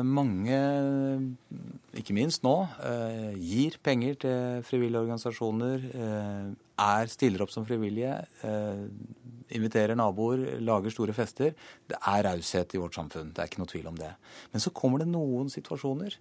mange, 0.03 0.57
ikke 1.95 2.15
minst 2.17 2.43
nå, 2.43 2.67
gir 3.39 3.77
penger 3.87 4.17
til 4.25 4.65
frivillige 4.67 5.05
organisasjoner. 5.05 5.85
er, 6.75 7.07
stiller 7.07 7.45
opp 7.45 7.53
som 7.55 7.65
frivillige. 7.65 8.17
inviterer 9.55 9.95
naboer, 9.95 10.59
lager 10.59 10.91
store 10.91 11.15
fester. 11.15 11.55
Det 11.87 11.95
er 11.95 12.25
raushet 12.27 12.75
i 12.75 12.81
vårt 12.83 12.99
samfunn. 12.99 13.31
Det 13.31 13.39
er 13.39 13.47
ikke 13.47 13.63
noe 13.63 13.71
tvil 13.71 13.87
om 13.87 13.95
det. 13.95 14.11
Men 14.51 14.61
så 14.61 14.75
kommer 14.75 14.99
det 14.99 15.09
noen 15.13 15.49
situasjoner 15.49 16.19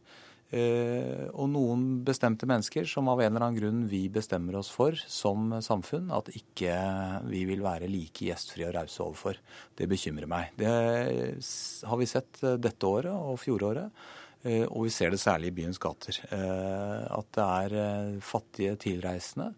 og 0.54 1.48
noen 1.50 1.86
bestemte 2.06 2.48
mennesker 2.50 2.86
som 2.90 3.08
av 3.10 3.22
en 3.24 3.32
eller 3.32 3.46
annen 3.46 3.58
grunn 3.58 3.80
vi 3.90 4.04
bestemmer 4.14 4.60
oss 4.60 4.70
for 4.74 4.98
som 5.10 5.52
samfunn 5.66 6.12
at 6.14 6.30
ikke 6.38 6.76
vi 7.26 7.44
vil 7.50 7.64
være 7.66 7.90
like 7.90 8.28
gjestfrie 8.28 8.68
og 8.70 8.76
rause 8.78 9.02
overfor. 9.06 9.40
Det 9.78 9.88
bekymrer 9.90 10.30
meg. 10.30 10.52
Det 10.60 10.70
har 10.70 12.02
vi 12.02 12.10
sett 12.10 12.44
eh, 12.44 12.60
dette 12.62 12.90
året 12.90 13.14
og 13.14 13.40
fjoråret. 13.42 14.06
Eh, 14.44 14.66
og 14.68 14.86
vi 14.86 14.94
ser 14.94 15.14
det 15.14 15.22
særlig 15.24 15.54
i 15.54 15.58
byens 15.62 15.82
gater. 15.82 16.20
At 16.30 17.34
det 17.34 17.48
er 17.48 18.22
fattige 18.22 18.78
tilreisende 18.86 19.54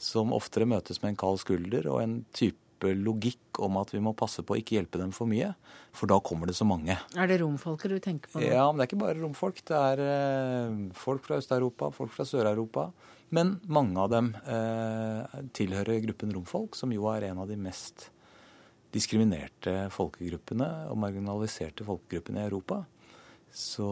som 0.00 0.34
oftere 0.34 0.68
møtes 0.68 1.00
med 1.02 1.14
en 1.14 1.20
kald 1.20 1.40
skulder 1.42 1.88
og 1.92 2.02
en 2.02 2.18
type 2.34 2.63
logikk 2.92 3.60
om 3.64 3.78
at 3.80 3.92
vi 3.94 4.02
må 4.04 4.12
passe 4.18 4.44
på 4.44 4.54
å 4.54 4.60
ikke 4.60 4.76
hjelpe 4.76 5.00
dem 5.00 5.12
for 5.14 5.30
mye, 5.30 5.52
for 5.96 6.10
da 6.10 6.18
kommer 6.20 6.50
det 6.50 6.56
så 6.58 6.66
mange. 6.68 6.98
Er 7.16 7.30
det 7.30 7.40
romfolket 7.40 7.94
du 7.94 7.98
tenker 8.02 8.32
på? 8.32 8.42
Ja, 8.44 8.66
men 8.68 8.80
det 8.80 8.86
er 8.86 8.92
ikke 8.92 9.02
bare 9.06 9.18
romfolk. 9.20 9.62
Det 9.64 9.80
er 9.80 10.04
eh, 10.04 10.78
folk 10.98 11.24
fra 11.26 11.40
Øst-Europa, 11.40 11.90
folk 11.94 12.12
fra 12.14 12.26
Sør-Europa. 12.28 12.88
Men 13.34 13.56
mange 13.66 13.98
av 14.02 14.10
dem 14.12 14.32
eh, 14.44 15.38
tilhører 15.56 16.02
gruppen 16.04 16.34
romfolk, 16.36 16.76
som 16.78 16.92
jo 16.94 17.08
er 17.10 17.30
en 17.30 17.40
av 17.42 17.50
de 17.50 17.56
mest 17.58 18.10
diskriminerte 18.94 19.88
folkegruppene 19.90 20.68
og 20.92 20.98
marginaliserte 21.02 21.86
folkegruppene 21.86 22.42
i 22.42 22.48
Europa. 22.50 22.84
Så 23.54 23.88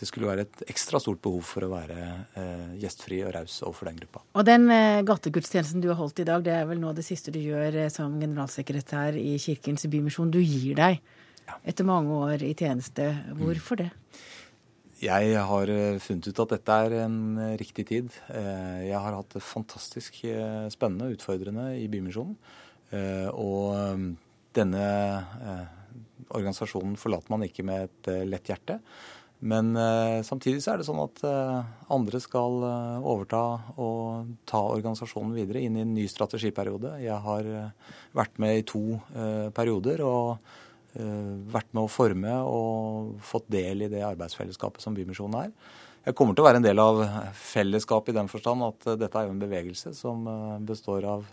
det 0.00 0.08
skulle 0.08 0.30
være 0.30 0.46
et 0.46 0.62
ekstra 0.72 1.00
stort 1.02 1.20
behov 1.22 1.44
for 1.44 1.66
å 1.66 1.70
være 1.74 2.00
eh, 2.40 2.66
gjestfri 2.80 3.20
og 3.26 3.34
raus 3.36 3.60
overfor 3.66 3.90
den 3.90 4.00
gruppa. 4.00 4.24
Og 4.34 4.46
den 4.48 4.66
eh, 4.72 5.02
gategudstjenesten 5.06 5.84
du 5.84 5.90
har 5.92 6.00
holdt 6.00 6.22
i 6.24 6.28
dag, 6.28 6.44
det 6.46 6.56
er 6.56 6.66
vel 6.70 6.80
nå 6.80 6.94
det 6.96 7.04
siste 7.06 7.34
du 7.34 7.40
gjør 7.42 7.84
eh, 7.84 7.92
som 7.92 8.16
generalsekretær 8.20 9.18
i 9.20 9.36
Kirkens 9.42 9.84
Bymisjon. 9.92 10.32
Du 10.32 10.40
gir 10.40 10.78
deg 10.80 10.98
ja. 11.46 11.60
etter 11.62 11.88
mange 11.88 12.16
år 12.16 12.46
i 12.46 12.54
tjeneste. 12.56 13.12
Hvorfor 13.38 13.84
det? 13.84 13.90
Jeg 15.00 15.32
har 15.48 15.70
eh, 15.72 15.96
funnet 15.96 16.26
ut 16.28 16.40
at 16.44 16.50
dette 16.52 16.74
er 16.84 16.94
en 17.06 17.20
eh, 17.40 17.54
riktig 17.60 17.86
tid. 17.88 18.10
Eh, 18.28 18.88
jeg 18.90 19.00
har 19.00 19.16
hatt 19.16 19.32
det 19.32 19.40
fantastisk 19.40 20.18
spennende 20.74 21.08
og 21.08 21.16
utfordrende 21.16 21.70
i 21.80 21.86
Bymisjonen. 21.88 22.36
Og 23.38 24.16
denne 24.56 24.86
organisasjonen 26.34 26.96
forlater 26.98 27.30
man 27.30 27.44
ikke 27.46 27.62
med 27.62 27.84
et 27.86 28.08
lett 28.26 28.50
hjerte. 28.50 28.80
Men 29.40 29.72
eh, 29.76 30.20
samtidig 30.26 30.60
så 30.60 30.74
er 30.74 30.80
det 30.80 30.86
sånn 30.88 31.00
at 31.00 31.22
eh, 31.24 31.68
andre 31.94 32.20
skal 32.20 32.58
eh, 32.66 33.06
overta 33.08 33.42
og 33.80 34.34
ta 34.48 34.60
organisasjonen 34.74 35.32
videre 35.32 35.62
inn 35.64 35.78
i 35.78 35.84
en 35.84 35.94
ny 35.96 36.04
strategiperiode. 36.12 36.98
Jeg 37.00 37.16
har 37.24 37.48
eh, 37.48 37.94
vært 38.16 38.36
med 38.42 38.58
i 38.58 38.66
to 38.68 38.82
eh, 39.16 39.46
perioder 39.56 40.02
og 40.04 40.50
eh, 40.92 41.30
vært 41.56 41.72
med 41.72 41.86
å 41.86 41.92
forme 41.92 42.34
og 42.44 43.14
fått 43.24 43.48
del 43.54 43.86
i 43.86 43.92
det 43.92 44.04
arbeidsfellesskapet 44.10 44.84
som 44.84 44.98
Bymisjonen 44.98 45.38
er. 45.46 45.54
jeg 46.04 46.18
kommer 46.18 46.36
til 46.36 46.44
å 46.44 46.50
være 46.50 46.60
en 46.60 46.68
del 46.68 46.84
av 46.84 47.00
fellesskapet 47.32 48.12
i 48.12 48.18
den 48.20 48.28
forstand 48.28 48.66
at 48.68 48.92
dette 49.00 49.16
er 49.16 49.24
jo 49.24 49.38
en 49.38 49.40
bevegelse 49.40 49.94
som 49.96 50.28
består 50.68 51.08
av 51.08 51.24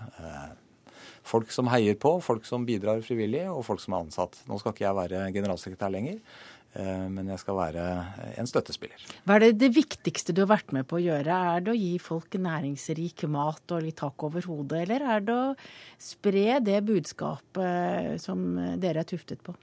folk 1.28 1.51
som 1.51 1.68
heier 1.72 1.97
på, 1.99 2.18
folk 2.24 2.45
som 2.47 2.66
bidrar 2.68 3.01
frivillig, 3.03 3.45
og 3.51 3.66
folk 3.68 3.82
som 3.84 3.95
er 3.95 4.05
ansatt. 4.05 4.38
Nå 4.47 4.60
skal 4.62 4.74
ikke 4.74 4.86
jeg 4.86 4.97
være 4.97 5.26
generalsekretær 5.36 5.91
lenger, 5.91 6.22
men 6.78 7.32
jeg 7.32 7.41
skal 7.41 7.57
være 7.57 7.84
en 8.38 8.49
støttespiller. 8.49 9.05
Hva 9.25 9.38
er 9.38 9.47
det, 9.47 9.51
det 9.63 9.71
viktigste 9.75 10.36
du 10.36 10.43
har 10.43 10.51
vært 10.51 10.73
med 10.75 10.88
på 10.89 10.99
å 10.99 11.03
gjøre? 11.03 11.38
Er 11.57 11.63
det 11.65 11.73
å 11.73 11.78
gi 11.78 11.93
folk 12.01 12.38
næringsrik 12.41 13.25
mat 13.34 13.75
og 13.75 13.86
litt 13.86 13.97
tak 13.99 14.28
over 14.28 14.45
hodet, 14.45 14.84
eller 14.86 15.07
er 15.15 15.23
det 15.25 15.38
å 15.38 15.55
spre 16.01 16.59
det 16.63 16.82
budskapet 16.88 18.21
som 18.21 18.43
dere 18.78 19.01
er 19.01 19.09
tuftet 19.09 19.41
på? 19.45 19.55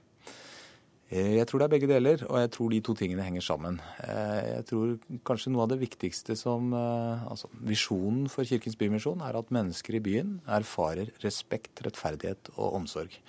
Eh, 1.13 1.35
jeg 1.37 1.45
tror 1.47 1.61
det 1.61 1.65
er 1.67 1.73
begge 1.75 1.89
deler, 1.89 2.23
og 2.25 2.39
jeg 2.41 2.51
tror 2.55 2.71
de 2.73 2.79
to 2.83 2.95
tingene 2.97 3.25
henger 3.25 3.43
sammen. 3.45 3.77
Eh, 4.03 4.55
jeg 4.55 4.65
tror 4.71 4.95
kanskje 5.27 5.53
noe 5.53 5.65
av 5.65 5.73
det 5.73 5.81
viktigste 5.83 6.37
som 6.39 6.73
altså 6.73 7.49
Visjonen 7.65 8.25
for 8.31 8.47
Kirkens 8.47 8.77
Bymisjon 8.79 9.21
er 9.25 9.37
at 9.37 9.53
mennesker 9.53 9.99
i 9.99 10.03
byen 10.03 10.39
erfarer 10.57 11.13
respekt, 11.23 11.83
rettferdighet 11.85 12.55
og 12.55 12.81
omsorg. 12.81 13.19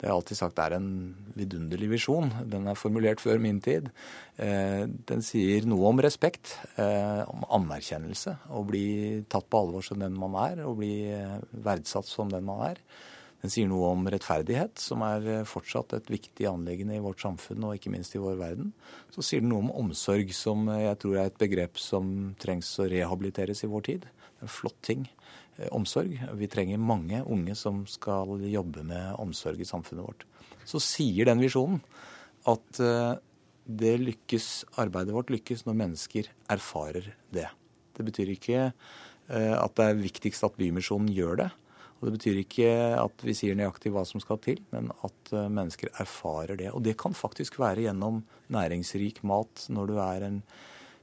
Det 0.00 0.08
har 0.08 0.14
jeg 0.14 0.20
alltid 0.22 0.38
sagt 0.38 0.60
er 0.64 0.72
en 0.78 0.92
vidunderlig 1.36 1.90
visjon. 1.90 2.30
Den 2.48 2.70
er 2.70 2.78
formulert 2.78 3.20
før 3.20 3.36
min 3.42 3.58
tid. 3.60 3.90
Eh, 4.40 4.86
den 4.88 5.20
sier 5.20 5.66
noe 5.68 5.90
om 5.90 6.00
respekt, 6.00 6.54
eh, 6.80 7.20
om 7.28 7.44
anerkjennelse. 7.58 8.32
Å 8.48 8.62
bli 8.64 8.86
tatt 9.28 9.50
på 9.52 9.60
alvor 9.60 9.84
som 9.84 10.00
den 10.00 10.16
man 10.16 10.38
er, 10.40 10.62
og 10.64 10.78
bli 10.80 10.94
eh, 11.12 11.36
verdsatt 11.52 12.08
som 12.08 12.32
den 12.32 12.48
man 12.48 12.64
er. 12.70 12.80
Den 13.44 13.52
sier 13.52 13.68
noe 13.68 13.92
om 13.92 14.08
rettferdighet, 14.08 14.80
som 14.80 15.04
er 15.04 15.44
fortsatt 15.48 15.92
et 15.98 16.08
viktig 16.08 16.48
anliggende 16.48 16.96
i 16.96 17.04
vårt 17.04 17.20
samfunn 17.20 17.68
og 17.68 17.76
ikke 17.76 17.92
minst 17.92 18.16
i 18.16 18.24
vår 18.24 18.40
verden. 18.40 18.72
Så 19.12 19.24
sier 19.24 19.44
den 19.44 19.52
noe 19.52 19.66
om 19.66 19.72
omsorg, 19.84 20.32
som 20.36 20.64
jeg 20.72 20.96
tror 21.04 21.18
er 21.18 21.28
et 21.28 21.40
begrep 21.40 21.80
som 21.80 22.32
trengs 22.40 22.72
å 22.80 22.88
rehabiliteres 22.88 23.64
i 23.64 23.72
vår 23.72 23.86
tid. 23.92 24.08
En 24.40 24.48
flott 24.48 24.80
ting. 24.84 25.04
Eh, 25.58 25.68
omsorg. 25.72 26.14
Vi 26.34 26.48
trenger 26.48 26.78
mange 26.78 27.22
unge 27.26 27.54
som 27.58 27.82
skal 27.90 28.40
jobbe 28.48 28.84
med 28.86 29.16
omsorg 29.20 29.60
i 29.60 29.68
samfunnet 29.68 30.06
vårt. 30.06 30.26
Så 30.64 30.80
sier 30.82 31.28
den 31.28 31.42
visjonen 31.42 31.80
at 32.48 32.80
eh, 32.80 33.14
det 33.66 33.96
lykkes, 34.00 34.48
arbeidet 34.80 35.14
vårt 35.14 35.32
lykkes 35.32 35.66
når 35.66 35.80
mennesker 35.82 36.30
erfarer 36.50 37.12
det. 37.34 37.48
Det 37.96 38.06
betyr 38.06 38.32
ikke 38.36 38.60
eh, 38.62 39.56
at 39.56 39.74
det 39.76 39.88
er 39.88 40.00
viktigst 40.00 40.46
at 40.46 40.56
Bymisjonen 40.60 41.10
gjør 41.12 41.42
det. 41.44 41.50
Og 42.00 42.08
det 42.08 42.14
betyr 42.16 42.38
ikke 42.40 42.68
at 42.96 43.26
vi 43.26 43.36
sier 43.36 43.58
nøyaktig 43.58 43.92
hva 43.92 44.06
som 44.08 44.22
skal 44.22 44.38
til, 44.40 44.62
men 44.72 44.86
at 45.04 45.32
mennesker 45.52 45.90
erfarer 46.00 46.56
det. 46.56 46.70
Og 46.72 46.80
det 46.86 46.94
kan 46.96 47.12
faktisk 47.12 47.58
være 47.60 47.84
gjennom 47.84 48.22
næringsrik 48.48 49.20
mat 49.28 49.66
når 49.68 49.90
du 49.90 49.98
er 50.00 50.24
en 50.30 50.38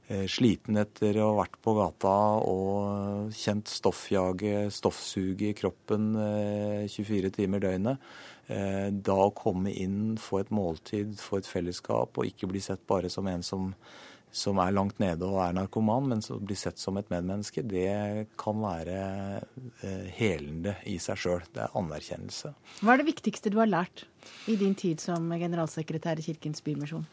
sliten 0.08 0.78
etter 0.80 1.18
å 1.20 1.32
ha 1.32 1.36
vært 1.42 1.58
på 1.60 1.74
gata 1.76 2.16
og 2.48 3.32
kjent 3.36 3.68
stoffjage, 3.68 4.68
stoffsuge 4.72 5.50
i 5.50 5.56
kroppen 5.56 6.14
24 6.88 7.28
eh, 7.28 7.34
timer 7.34 7.62
døgnet. 7.64 8.10
Eh, 8.48 8.88
da 8.92 9.18
å 9.26 9.34
komme 9.36 9.74
inn, 9.76 10.16
få 10.16 10.40
et 10.40 10.52
måltid, 10.54 11.18
få 11.20 11.42
et 11.42 11.50
fellesskap, 11.50 12.16
og 12.16 12.30
ikke 12.30 12.48
bli 12.48 12.62
sett 12.64 12.86
bare 12.88 13.12
som 13.12 13.28
en 13.28 13.44
som, 13.44 13.68
som 14.32 14.60
er 14.64 14.72
langt 14.72 14.96
nede 15.02 15.28
og 15.28 15.42
er 15.44 15.52
narkoman, 15.60 16.08
men 16.14 16.24
som 16.24 16.40
blir 16.40 16.56
sett 16.56 16.80
som 16.80 16.96
et 16.96 17.12
medmenneske, 17.12 17.66
det 17.68 18.32
kan 18.40 18.64
være 18.64 19.44
helende 20.16 20.78
i 20.88 20.96
seg 21.02 21.20
sjøl. 21.20 21.48
Det 21.52 21.66
er 21.66 21.76
anerkjennelse. 21.76 22.56
Hva 22.80 22.96
er 22.96 23.02
det 23.02 23.10
viktigste 23.12 23.52
du 23.52 23.60
har 23.60 23.68
lært 23.68 24.06
i 24.48 24.56
din 24.56 24.72
tid 24.72 25.04
som 25.04 25.28
generalsekretær 25.36 26.16
i 26.16 26.30
Kirkens 26.30 26.64
Bymisjon? 26.64 27.04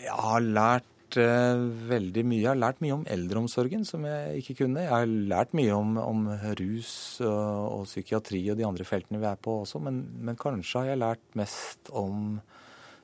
Jeg 0.00 0.16
har 0.18 0.42
lært 0.42 0.96
veldig 1.16 2.22
mye. 2.26 2.40
Jeg 2.42 2.50
har 2.50 2.58
lært 2.58 2.80
mye 2.84 2.96
om 2.98 3.04
eldreomsorgen, 3.10 3.84
som 3.88 4.04
jeg 4.08 4.42
ikke 4.42 4.56
kunne. 4.62 4.84
Jeg 4.84 4.92
har 4.92 5.08
lært 5.08 5.54
mye 5.56 5.74
om, 5.76 5.96
om 6.02 6.28
rus 6.60 6.92
og, 7.24 7.80
og, 7.80 7.84
psykiatri 7.88 8.42
og 8.52 8.58
de 8.60 8.66
andre 8.68 8.86
feltene 8.88 9.20
vi 9.22 9.28
er 9.30 9.40
på 9.40 9.60
også, 9.64 9.82
men, 9.82 10.02
men, 10.20 10.38
kanskje 10.40 10.82
har 10.82 10.92
jeg 10.92 11.02
lært 11.02 11.38
mest 11.40 11.90
om 11.90 12.38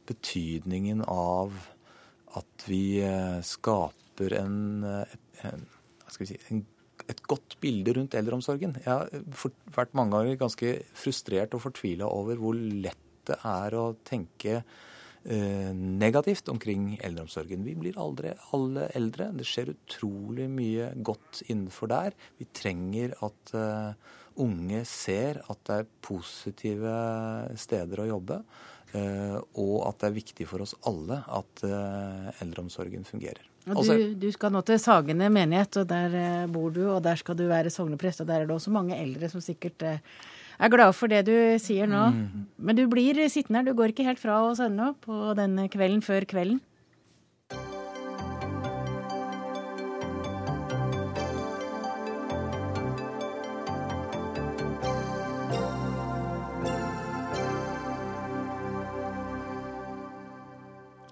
betydningen 0.06 1.02
av 1.10 1.54
at 2.36 2.66
vi 2.68 3.00
eh, 3.02 3.38
skaper 3.46 4.36
en, 4.38 4.58
en, 4.86 5.68
si, 6.12 6.36
en 6.52 6.64
et 7.06 7.20
godt 7.28 7.54
bilde 7.62 7.92
rundt 7.94 8.16
eldreomsorgen. 8.18 8.72
Jeg 8.82 8.88
har 8.88 9.10
vært 9.76 9.92
mange 9.94 10.16
ganger 10.16 10.38
ganske 10.40 10.70
frustrert 10.96 11.52
og 11.54 11.62
fortvila 11.62 12.08
over 12.10 12.40
hvor 12.40 12.56
lett 12.56 13.02
det 13.26 13.36
er 13.46 13.74
å 13.78 13.88
tenke 14.06 14.60
Eh, 14.60 14.95
negativt 15.26 16.48
omkring 16.48 17.00
eldreomsorgen. 17.02 17.64
Vi 17.66 17.74
blir 17.74 17.98
aldri 17.98 18.30
alle 18.54 18.86
eldre. 18.94 19.32
Det 19.34 19.46
skjer 19.46 19.72
utrolig 19.72 20.46
mye 20.52 20.92
godt 21.02 21.42
innenfor 21.48 21.90
der. 21.90 22.14
Vi 22.38 22.46
trenger 22.54 23.16
at 23.26 23.52
uh, 23.56 23.90
unge 24.42 24.84
ser 24.86 25.40
at 25.46 25.64
det 25.66 25.80
er 25.80 25.90
positive 26.04 26.94
steder 27.58 28.04
å 28.04 28.08
jobbe. 28.12 28.38
Uh, 28.94 29.42
og 29.58 29.88
at 29.88 29.98
det 30.00 30.10
er 30.10 30.16
viktig 30.20 30.46
for 30.46 30.62
oss 30.62 30.76
alle 30.86 31.18
at 31.26 31.66
eldreomsorgen 32.44 33.08
fungerer. 33.08 33.42
Og 33.74 33.82
du, 33.82 34.14
du, 34.14 34.28
skal 34.30 34.52
nå 34.54 34.62
til 34.62 34.78
Sagene 34.78 35.26
menighet, 35.32 35.80
og 35.82 35.88
der 35.90 36.46
bor 36.54 36.70
du, 36.70 36.84
og 36.92 37.00
der 37.02 37.18
skal 37.18 37.34
du 37.34 37.48
være 37.50 37.72
sogneprest. 37.74 38.22
Og 38.22 38.30
der 38.30 38.44
er 38.44 38.46
det 38.46 38.54
også 38.54 38.70
mange 38.70 38.94
eldre 38.94 39.26
som 39.32 39.42
sikkert 39.42 39.82
er 40.58 40.72
glad 40.72 40.94
for 40.96 41.12
det 41.12 41.24
du 41.28 41.36
sier 41.62 41.90
nå. 41.90 42.06
Mm. 42.14 42.46
Men 42.56 42.78
du 42.78 42.86
blir 42.90 43.20
sittende 43.28 43.62
her. 43.62 43.68
Du 43.68 43.76
går 43.76 43.92
ikke 43.92 44.06
helt 44.08 44.22
fra 44.22 44.40
oss 44.46 44.62
ennå 44.64 44.94
på 45.04 45.34
denne 45.38 45.68
kvelden 45.72 46.02
før 46.04 46.28
kvelden. 46.28 46.62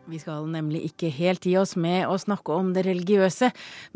Vi 0.04 0.20
skal 0.20 0.44
nemlig 0.46 0.84
ikke 0.86 1.08
helt 1.10 1.46
gi 1.48 1.56
oss 1.58 1.72
med 1.80 2.04
å 2.06 2.14
snakke 2.20 2.54
om 2.54 2.68
det 2.76 2.84
religiøse, 2.86 3.48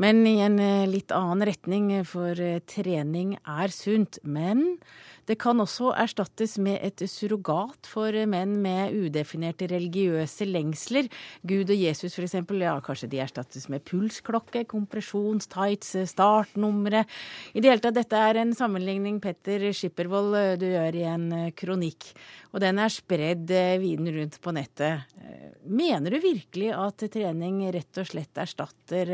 men 0.03 0.25
i 0.27 0.41
en 0.43 0.57
litt 0.91 1.13
annen 1.15 1.45
retning, 1.47 1.93
for 2.09 2.35
trening 2.67 3.37
er 3.45 3.71
sunt. 3.71 4.19
Men 4.27 4.81
det 5.29 5.37
kan 5.41 5.61
også 5.61 5.93
erstattes 6.01 6.57
med 6.63 6.79
et 6.81 7.03
surrogat 7.11 7.89
for 7.89 8.15
menn 8.31 8.55
med 8.65 8.95
udefinerte 8.97 9.69
religiøse 9.69 10.47
lengsler. 10.49 11.11
Gud 11.47 11.69
og 11.69 11.77
Jesus 11.77 12.17
f.eks. 12.17 12.39
Ja, 12.59 12.79
kanskje 12.85 13.11
de 13.13 13.21
erstattes 13.21 13.69
med 13.69 13.85
pulsklokke, 13.89 14.65
kompresjonstights, 14.71 15.95
startnumre. 16.15 17.05
I 17.53 17.61
det 17.61 17.73
hele 17.73 17.85
tatt, 17.85 17.99
dette 17.99 18.25
er 18.25 18.41
en 18.41 18.57
sammenligning 18.57 19.21
Petter 19.21 19.69
Skippervold 19.77 20.59
du 20.63 20.69
gjør 20.71 20.97
i 20.97 21.07
en 21.13 21.29
kronikk. 21.59 22.11
Og 22.55 22.63
den 22.65 22.81
er 22.81 22.93
spredd 22.93 23.53
viden 23.83 24.09
rundt 24.15 24.41
på 24.41 24.55
nettet. 24.57 25.09
Mener 25.69 26.15
du 26.15 26.23
virkelig 26.25 26.73
at 26.73 27.05
trening 27.13 27.67
rett 27.75 28.01
og 28.01 28.09
slett 28.09 28.41
erstatter 28.41 29.13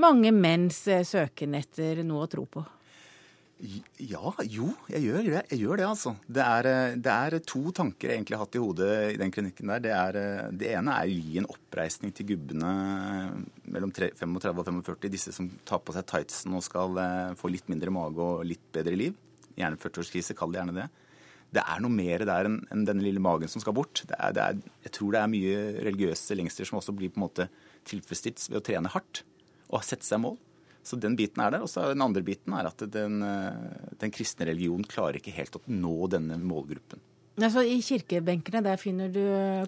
mange 0.00 0.30
menns 0.32 0.84
søken 0.86 1.58
etter 1.58 2.04
noe 2.06 2.28
å 2.28 2.30
tro 2.30 2.46
på? 2.46 2.62
Ja, 3.60 4.30
jo, 4.48 4.70
jeg 4.88 5.02
gjør 5.04 5.26
det. 5.26 5.40
Jeg 5.52 5.58
gjør 5.60 5.80
det, 5.80 5.84
altså. 5.84 6.14
Det 6.24 6.40
er, 6.40 6.68
eh, 6.70 6.94
det 6.96 7.12
er, 7.12 7.36
to 7.44 7.60
tanker 7.76 8.08
jeg 8.08 8.16
egentlig 8.16 8.38
har 8.38 8.46
hatt 8.46 8.56
i 8.56 8.62
hodet 8.62 8.88
i 9.12 9.18
den 9.20 9.32
klinikken 9.34 9.72
der. 9.72 9.82
Det, 9.84 9.92
er, 9.92 10.16
eh, 10.16 10.52
det 10.62 10.70
ene 10.78 10.94
er 10.96 11.10
å 11.10 11.18
gi 11.18 11.36
en 11.42 11.48
oppreisning 11.50 12.14
til 12.16 12.30
gubbene 12.30 12.70
mellom 13.68 13.92
35 13.92 14.38
og 14.40 14.64
45, 14.64 15.12
disse 15.12 15.34
som 15.36 15.50
tar 15.68 15.82
på 15.84 15.92
seg 15.92 16.08
tightsen 16.08 16.56
og 16.56 16.64
skal 16.64 16.96
eh, 17.04 17.36
få 17.36 17.52
litt 17.52 17.68
mindre 17.68 17.92
mage 17.92 18.24
og 18.24 18.48
litt 18.48 18.64
bedre 18.72 18.96
liv. 18.96 19.18
Gjerne 19.60 19.80
40-årskrise, 19.82 20.38
kall 20.38 20.56
det 20.56 20.62
gjerne 20.62 20.78
det. 20.80 20.88
Det 21.50 21.64
er 21.66 21.84
noe 21.84 21.92
mer 21.92 22.24
der 22.24 22.48
enn, 22.48 22.60
en 22.72 22.86
denne 22.88 23.04
lille 23.04 23.20
magen 23.20 23.50
som 23.50 23.60
skal 23.60 23.76
bort. 23.76 24.06
Det 24.08 24.16
er, 24.16 24.60
jeg 24.86 24.94
tror 24.96 25.12
det 25.12 25.20
er 25.20 25.34
mye 25.36 25.64
religiøse 25.84 26.38
lengsler 26.38 26.68
som 26.68 26.80
også 26.80 26.96
blir 26.96 27.12
på 27.12 27.20
en 27.20 27.28
måte 27.28 27.50
tilfredsstilt 27.90 28.46
ved 28.48 28.62
å 28.62 28.64
trene 28.64 28.92
hardt 28.94 29.26
og 29.68 29.84
sette 29.84 30.06
seg 30.06 30.22
mål. 30.24 30.40
Så 30.86 30.96
den 31.00 31.16
biten 31.18 31.42
er 31.44 31.54
der. 31.54 31.64
Og 31.64 31.70
så 31.70 31.90
den 31.92 32.04
andre 32.04 32.22
biten 32.24 32.54
er 32.56 32.70
at 32.70 32.84
den, 32.92 33.20
eh, 33.22 33.92
den 34.00 34.14
kristne 34.14 34.48
religionen 34.48 34.86
klarer 34.88 35.20
ikke 35.20 35.34
helt 35.36 35.58
å 35.58 35.62
nå 35.68 35.94
denne 36.12 36.38
målgruppen. 36.40 37.02
Altså, 37.40 37.64
I 37.64 37.78
kirkebenkene 37.84 38.62
der 38.64 38.80
finner 38.80 39.12
du 39.12 39.22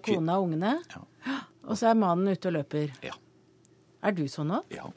kona 0.05 0.37
og 0.37 0.49
ungene, 0.49 0.75
ja. 0.91 1.37
og 1.65 1.77
så 1.79 1.89
er 1.89 1.97
mannen 1.97 2.35
ute 2.35 2.51
og 2.51 2.59
løper. 2.59 2.91
Ja. 3.01 3.15
Er 4.03 4.13
du 4.13 4.27
sånn 4.29 4.51
òg? 4.53 4.67
Ja. 4.73 4.91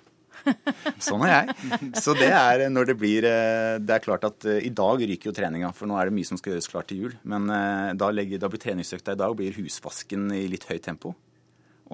Sånn 1.01 1.23
er 1.25 1.31
jeg. 1.33 1.77
Så 2.05 2.13
det 2.15 2.29
er 2.29 2.67
når 2.69 2.91
det 2.91 2.95
blir 3.01 3.25
eh, 3.25 3.79
Det 3.81 3.95
er 3.95 4.03
klart 4.05 4.27
at 4.29 4.45
eh, 4.45 4.59
i 4.69 4.69
dag 4.69 5.01
ryker 5.01 5.31
jo 5.31 5.35
treninga, 5.35 5.71
for 5.75 5.89
nå 5.89 5.97
er 5.97 6.11
det 6.11 6.15
mye 6.19 6.29
som 6.29 6.37
skal 6.37 6.53
gjøres 6.53 6.69
klart 6.69 6.91
til 6.91 7.01
jul. 7.01 7.15
Men 7.25 7.49
da, 7.97 8.11
legger, 8.13 8.43
da 8.43 8.51
blir 8.53 8.61
treningsøkta 8.61 9.17
i 9.17 9.21
dag 9.23 9.33
blir 9.39 9.57
husvasken 9.57 10.29
i 10.37 10.45
litt 10.53 10.69
høyt 10.69 10.85
tempo. 10.85 11.15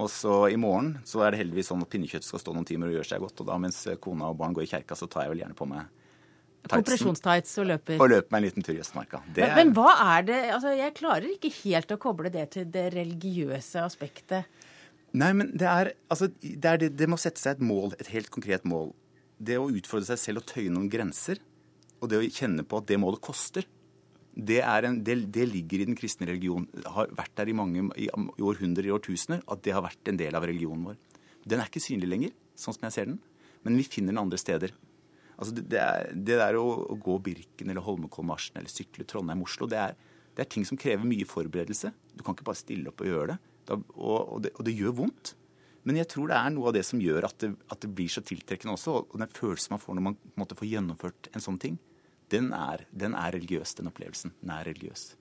Og 0.00 0.08
så 0.08 0.36
i 0.48 0.56
morgen 0.56 0.94
så 1.04 1.20
er 1.26 1.34
det 1.34 1.42
heldigvis 1.42 1.68
sånn 1.68 1.82
at 1.84 1.90
pinnekjøtt 1.92 2.24
skal 2.24 2.40
stå 2.40 2.54
noen 2.56 2.68
timer 2.68 2.88
og 2.88 2.96
gjøre 2.96 3.10
seg 3.10 3.24
godt. 3.24 3.42
Og 3.44 3.50
da 3.50 3.58
mens 3.60 3.82
kona 4.00 4.30
og 4.32 4.38
barn 4.40 4.54
går 4.56 4.64
i 4.64 4.70
kjerka, 4.70 4.96
så 4.96 5.08
tar 5.10 5.26
jeg 5.26 5.34
vel 5.34 5.44
gjerne 5.44 5.58
på 5.58 5.68
meg 5.68 5.90
Kompresjonstights 6.70 7.56
og 7.58 7.66
løper. 7.72 7.98
Og 7.98 8.10
løper 8.12 8.30
meg 8.30 8.38
en 8.38 8.44
liten 8.46 8.64
tur 8.64 8.76
i 8.76 8.82
Østmarka. 8.82 9.22
Men, 9.26 9.40
er... 9.42 9.54
men, 9.58 9.72
hva 9.74 9.94
er 10.14 10.26
det 10.28 10.40
altså 10.54 10.74
Jeg 10.78 10.94
klarer 10.94 11.26
ikke 11.32 11.50
helt 11.64 11.94
å 11.94 11.98
koble 12.00 12.30
det 12.30 12.44
til 12.54 12.68
det 12.70 12.84
religiøse 12.94 13.82
aspektet. 13.82 14.46
Nei, 15.18 15.32
men 15.36 15.50
det 15.58 15.66
er, 15.68 15.90
altså, 16.08 16.30
det, 16.40 16.68
er 16.68 16.78
det, 16.80 16.92
det 16.96 17.08
må 17.10 17.18
sette 17.20 17.42
seg 17.42 17.58
et 17.58 17.64
mål, 17.66 17.96
et 17.98 18.12
helt 18.14 18.30
konkret 18.32 18.62
mål. 18.68 18.92
Det 19.42 19.58
å 19.58 19.66
utfordre 19.68 20.12
seg 20.12 20.22
selv 20.22 20.44
og 20.44 20.46
tøye 20.54 20.70
noen 20.72 20.88
grenser, 20.92 21.42
og 21.98 22.08
det 22.12 22.20
å 22.20 22.30
kjenne 22.30 22.64
på 22.64 22.78
at 22.78 22.86
det 22.88 23.00
målet 23.02 23.20
koster, 23.26 23.66
det, 24.32 24.60
en, 24.64 25.02
det, 25.04 25.18
det 25.34 25.48
ligger 25.50 25.82
i 25.82 25.88
den 25.90 25.98
kristne 25.98 26.28
religion. 26.30 26.64
Det 26.72 26.92
har 26.94 27.10
vært 27.16 27.34
der 27.36 27.50
i 27.52 27.56
mange 27.56 27.84
i, 28.00 28.08
århundrer, 28.12 28.88
i 28.88 28.94
årtusener, 28.94 29.42
at 29.44 29.64
det 29.66 29.74
har 29.76 29.84
vært 29.84 30.08
en 30.08 30.20
del 30.20 30.38
av 30.38 30.46
religionen 30.48 30.86
vår. 30.88 30.96
Den 31.44 31.60
er 31.60 31.68
ikke 31.68 31.82
synlig 31.82 32.08
lenger, 32.08 32.32
sånn 32.56 32.76
som 32.76 32.86
jeg 32.88 32.96
ser 32.96 33.10
den, 33.10 33.20
men 33.66 33.76
vi 33.76 33.84
finner 33.88 34.14
den 34.14 34.22
andre 34.22 34.40
steder. 34.40 34.72
Altså 35.36 35.56
det, 35.58 35.80
er, 35.80 36.08
det 36.14 36.38
der 36.38 36.56
å, 36.60 36.64
å, 36.92 36.96
gå 37.02 37.18
Birken 37.24 37.72
eller 37.72 37.84
Holmenkollmarsjen 37.84 38.60
eller 38.60 38.72
sykle 38.72 39.06
Trondheim-Oslo, 39.08 39.68
det 39.70 39.80
det 40.32 40.46
er 40.46 40.48
ting 40.48 40.64
som 40.64 40.78
krever 40.80 41.04
mye 41.04 41.26
forberedelse. 41.28 41.92
Du 42.16 42.24
kan 42.24 42.36
ikke 42.36 42.46
bare 42.46 42.60
stille 42.60 42.88
opp 42.88 43.02
og 43.04 43.08
gjøre 43.10 43.34
det. 43.34 43.38
Da, 43.68 43.76
og, 43.76 44.20
og, 44.20 44.46
og, 44.48 44.62
det, 44.64 44.74
gjør 44.78 44.94
vondt. 45.02 45.34
Men 45.84 45.98
jeg 45.98 46.08
tror 46.12 46.30
det 46.30 46.38
er 46.38 46.54
noe 46.54 46.70
av 46.70 46.76
det 46.76 46.84
som 46.88 47.02
gjør 47.02 47.26
at 47.28 47.36
det, 47.42 47.50
at 47.74 47.86
blir 47.98 48.10
så 48.12 48.22
tiltrekkende 48.24 48.76
også. 48.78 48.94
Og 49.12 49.18
den 49.20 49.32
følelsen 49.34 49.74
man 49.74 49.82
får 49.82 49.98
når 49.98 50.06
man 50.08 50.18
måte, 50.40 50.56
får 50.58 50.70
gjennomført 50.70 51.28
en 51.32 51.44
sånn 51.44 51.60
ting, 51.62 51.76
den 52.32 52.52
er, 52.56 52.86
den 52.90 53.16
er 53.18 53.34
religiøs, 53.36 53.76
den 53.78 53.90
opplevelsen. 53.90 54.32
Den 54.40 54.54
er 54.54 54.66
religiøs. 54.70 55.12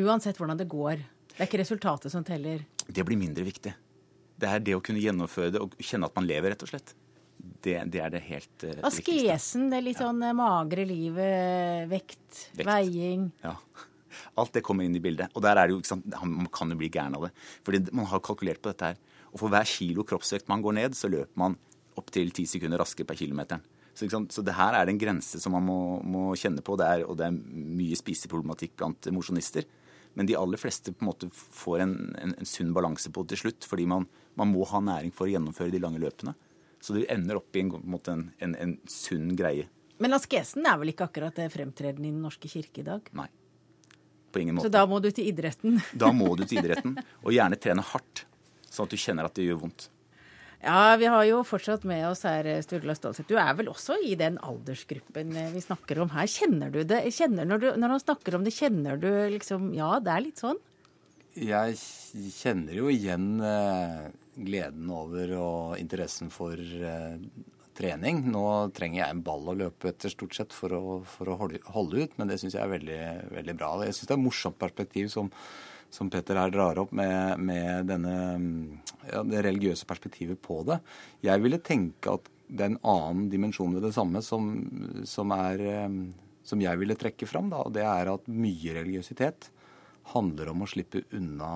Uansett 0.00 0.38
hvordan 0.38 0.60
det 0.60 0.68
går. 0.70 1.02
Det 1.30 1.38
er 1.38 1.48
ikke 1.48 1.62
resultatet 1.62 2.12
som 2.12 2.24
teller. 2.26 2.64
Det 2.86 3.04
blir 3.06 3.18
mindre 3.18 3.44
viktig. 3.46 3.72
Det 4.40 4.48
er 4.48 4.64
det 4.64 4.74
å 4.76 4.82
kunne 4.84 5.02
gjennomføre 5.02 5.54
det 5.54 5.62
og 5.62 5.76
kjenne 5.80 6.08
at 6.08 6.16
man 6.16 6.26
lever, 6.28 6.54
rett 6.54 6.64
og 6.64 6.72
slett. 6.72 6.94
Det, 7.40 7.76
det 7.92 8.00
er 8.04 8.10
det 8.12 8.20
helt 8.26 8.64
uh, 8.68 8.82
Askesen, 8.84 9.70
det 9.72 9.78
litt 9.80 10.00
sånn 10.00 10.20
ja. 10.20 10.28
Eh, 10.28 10.36
magre 10.36 10.84
livet, 10.84 11.86
vekt, 11.88 12.50
vekt, 12.58 12.66
veiing. 12.68 13.30
Ja. 13.44 13.54
Alt 14.40 14.52
det 14.56 14.64
kommer 14.66 14.84
inn 14.84 14.96
i 14.96 15.02
bildet. 15.02 15.32
Og 15.32 15.44
der 15.44 15.56
er 15.56 15.68
det 15.68 15.76
jo, 15.76 15.80
ikke 15.80 15.92
sant, 15.94 16.08
Man 16.20 16.50
kan 16.52 16.72
jo 16.72 16.76
bli 16.80 16.90
gæren 16.92 17.16
av 17.16 17.28
det. 17.28 17.32
Fordi 17.66 17.82
man 17.96 18.08
har 18.10 18.22
kalkulert 18.24 18.60
på 18.60 18.72
dette 18.72 18.92
her. 18.92 19.00
Og 19.30 19.40
for 19.40 19.52
hver 19.52 19.68
kilo 19.68 20.04
kroppsvekt 20.04 20.50
man 20.50 20.64
går 20.64 20.76
ned, 20.80 20.96
så 20.98 21.08
løper 21.12 21.40
man 21.40 21.56
opptil 22.00 22.32
ti 22.34 22.46
sekunder 22.48 22.80
raskere 22.80 23.08
per 23.08 23.18
kilometer. 23.20 23.62
Så, 23.94 24.08
så, 24.08 24.42
det 24.46 24.54
her 24.56 24.76
er 24.76 24.86
det 24.86 24.94
en 24.94 25.00
grense 25.00 25.40
som 25.42 25.54
man 25.56 25.66
må, 25.66 25.80
må 26.06 26.30
kjenne 26.38 26.62
på. 26.64 26.76
Det 26.78 26.86
er, 26.86 27.04
og 27.08 27.18
det 27.20 27.28
er 27.28 27.36
mye 27.36 27.98
spiseproblematikk 27.98 28.76
blant 28.80 29.10
mosjonister. 29.14 29.66
Men 30.18 30.26
de 30.26 30.36
aller 30.38 30.58
fleste 30.58 30.92
på 30.92 31.04
en 31.04 31.10
måte 31.10 31.28
får 31.30 31.84
en, 31.84 31.96
en, 32.18 32.34
en 32.38 32.48
sunn 32.48 32.72
balanse 32.74 33.12
på 33.14 33.22
det 33.24 33.36
til 33.36 33.44
slutt, 33.44 33.66
fordi 33.68 33.86
man, 33.90 34.06
man, 34.38 34.50
må 34.50 34.64
ha 34.70 34.80
næring 34.82 35.12
for 35.14 35.28
å 35.28 35.34
gjennomføre 35.34 35.74
de 35.74 35.82
lange 35.82 36.00
løpene. 36.02 36.34
Så 36.80 36.96
det 36.96 37.06
ender 37.12 37.38
opp 37.38 37.56
i 37.56 37.62
en, 37.62 38.24
en, 38.40 38.56
en 38.56 38.74
sunn 38.90 39.34
greie. 39.38 39.68
Men 40.00 40.16
askesen 40.16 40.64
er 40.66 40.80
vel 40.80 40.94
ikke 40.94 41.10
akkurat 41.10 41.36
det 41.36 41.50
fremtredende 41.52 42.08
i 42.08 42.14
Den 42.14 42.24
norske 42.24 42.48
kirke 42.48 42.80
i 42.80 42.86
dag? 42.86 43.10
Nei. 43.16 43.28
På 44.32 44.40
ingen 44.40 44.56
måte. 44.56 44.70
Så 44.70 44.72
da 44.72 44.86
må 44.88 45.00
du 45.02 45.10
til 45.12 45.28
idretten? 45.28 45.76
Da 45.92 46.08
må 46.16 46.32
du 46.38 46.46
til 46.46 46.58
idretten. 46.62 46.96
Og 47.20 47.34
gjerne 47.36 47.58
trene 47.60 47.84
hardt, 47.84 48.24
sånn 48.70 48.88
at 48.88 48.94
du 48.94 49.00
kjenner 49.00 49.28
at 49.28 49.36
det 49.36 49.50
gjør 49.50 49.66
vondt. 49.66 49.90
Ja, 50.60 50.96
vi 51.00 51.08
har 51.08 51.24
jo 51.24 51.40
fortsatt 51.46 51.86
med 51.88 52.02
oss 52.10 52.26
her, 52.28 52.44
Sturla 52.60 52.92
Stålseth. 52.96 53.28
Du 53.30 53.38
er 53.40 53.54
vel 53.56 53.70
også 53.72 53.96
i 54.04 54.12
den 54.20 54.36
aldersgruppen 54.44 55.32
eh, 55.32 55.52
vi 55.54 55.62
snakker 55.64 56.02
om 56.04 56.10
her. 56.12 56.28
Kjenner 56.28 56.72
du 56.74 56.82
det? 56.84 57.00
Kjenner, 57.16 57.48
når, 57.48 57.62
du, 57.62 57.68
når 57.80 57.94
han 57.94 58.02
snakker 58.02 58.36
om 58.36 58.44
det, 58.44 58.52
kjenner 58.52 59.00
du 59.00 59.08
liksom 59.32 59.70
Ja, 59.76 59.94
det 60.04 60.12
er 60.12 60.26
litt 60.26 60.42
sånn? 60.42 60.60
Jeg 61.38 61.78
kjenner 62.34 62.76
jo 62.76 62.90
igjen 62.92 63.40
eh, 63.40 64.10
gleden 64.36 64.92
over 64.92 65.32
og 65.38 65.80
interessen 65.80 66.28
for 66.34 66.60
eh, 66.60 67.16
trening. 67.80 68.20
Nå 68.28 68.44
trenger 68.76 69.00
jeg 69.00 69.14
en 69.14 69.24
ball 69.24 69.48
å 69.48 69.56
løpe 69.62 69.94
etter 69.94 70.12
stort 70.12 70.36
sett 70.36 70.52
for 70.52 70.76
å, 70.76 71.00
for 71.08 71.30
å 71.32 71.38
holde, 71.40 71.62
holde, 71.72 72.04
ut, 72.04 72.20
men 72.20 72.28
det 72.28 72.36
syns 72.42 72.58
jeg 72.58 72.66
er 72.66 72.74
veldig, 72.74 73.02
veldig 73.38 73.56
bra. 73.56 73.72
Jeg 73.86 73.96
syns 73.96 74.10
det 74.10 74.16
er 74.16 74.20
et 74.20 74.28
morsomt 74.28 74.60
perspektiv 74.60 75.08
som 75.12 75.32
som 75.90 76.10
Petter 76.12 76.38
her 76.38 76.52
drar 76.54 76.78
opp 76.82 76.92
med, 76.96 77.40
med 77.42 77.90
denne, 77.90 78.14
ja, 79.08 79.22
det 79.26 79.44
religiøse 79.46 79.88
perspektivet 79.90 80.40
på 80.42 80.60
det. 80.68 80.80
Jeg 81.26 81.42
ville 81.42 81.60
tenke 81.66 82.14
at 82.14 82.30
det 82.50 82.66
er 82.66 82.72
en 82.72 82.82
annen 82.92 83.28
dimensjon 83.30 83.76
ved 83.76 83.84
det 83.86 83.94
samme 83.94 84.22
som, 84.26 84.50
som, 85.06 85.34
er, 85.36 85.62
eh, 85.74 86.00
som 86.46 86.62
jeg 86.62 86.80
ville 86.80 86.98
trekke 86.98 87.28
fram. 87.30 87.50
Da, 87.52 87.62
og 87.66 87.74
det 87.76 87.86
er 87.86 88.10
at 88.14 88.30
mye 88.30 88.76
religiøsitet 88.80 89.50
handler 90.14 90.50
om 90.50 90.64
å 90.64 90.70
slippe 90.70 91.04
unna 91.16 91.54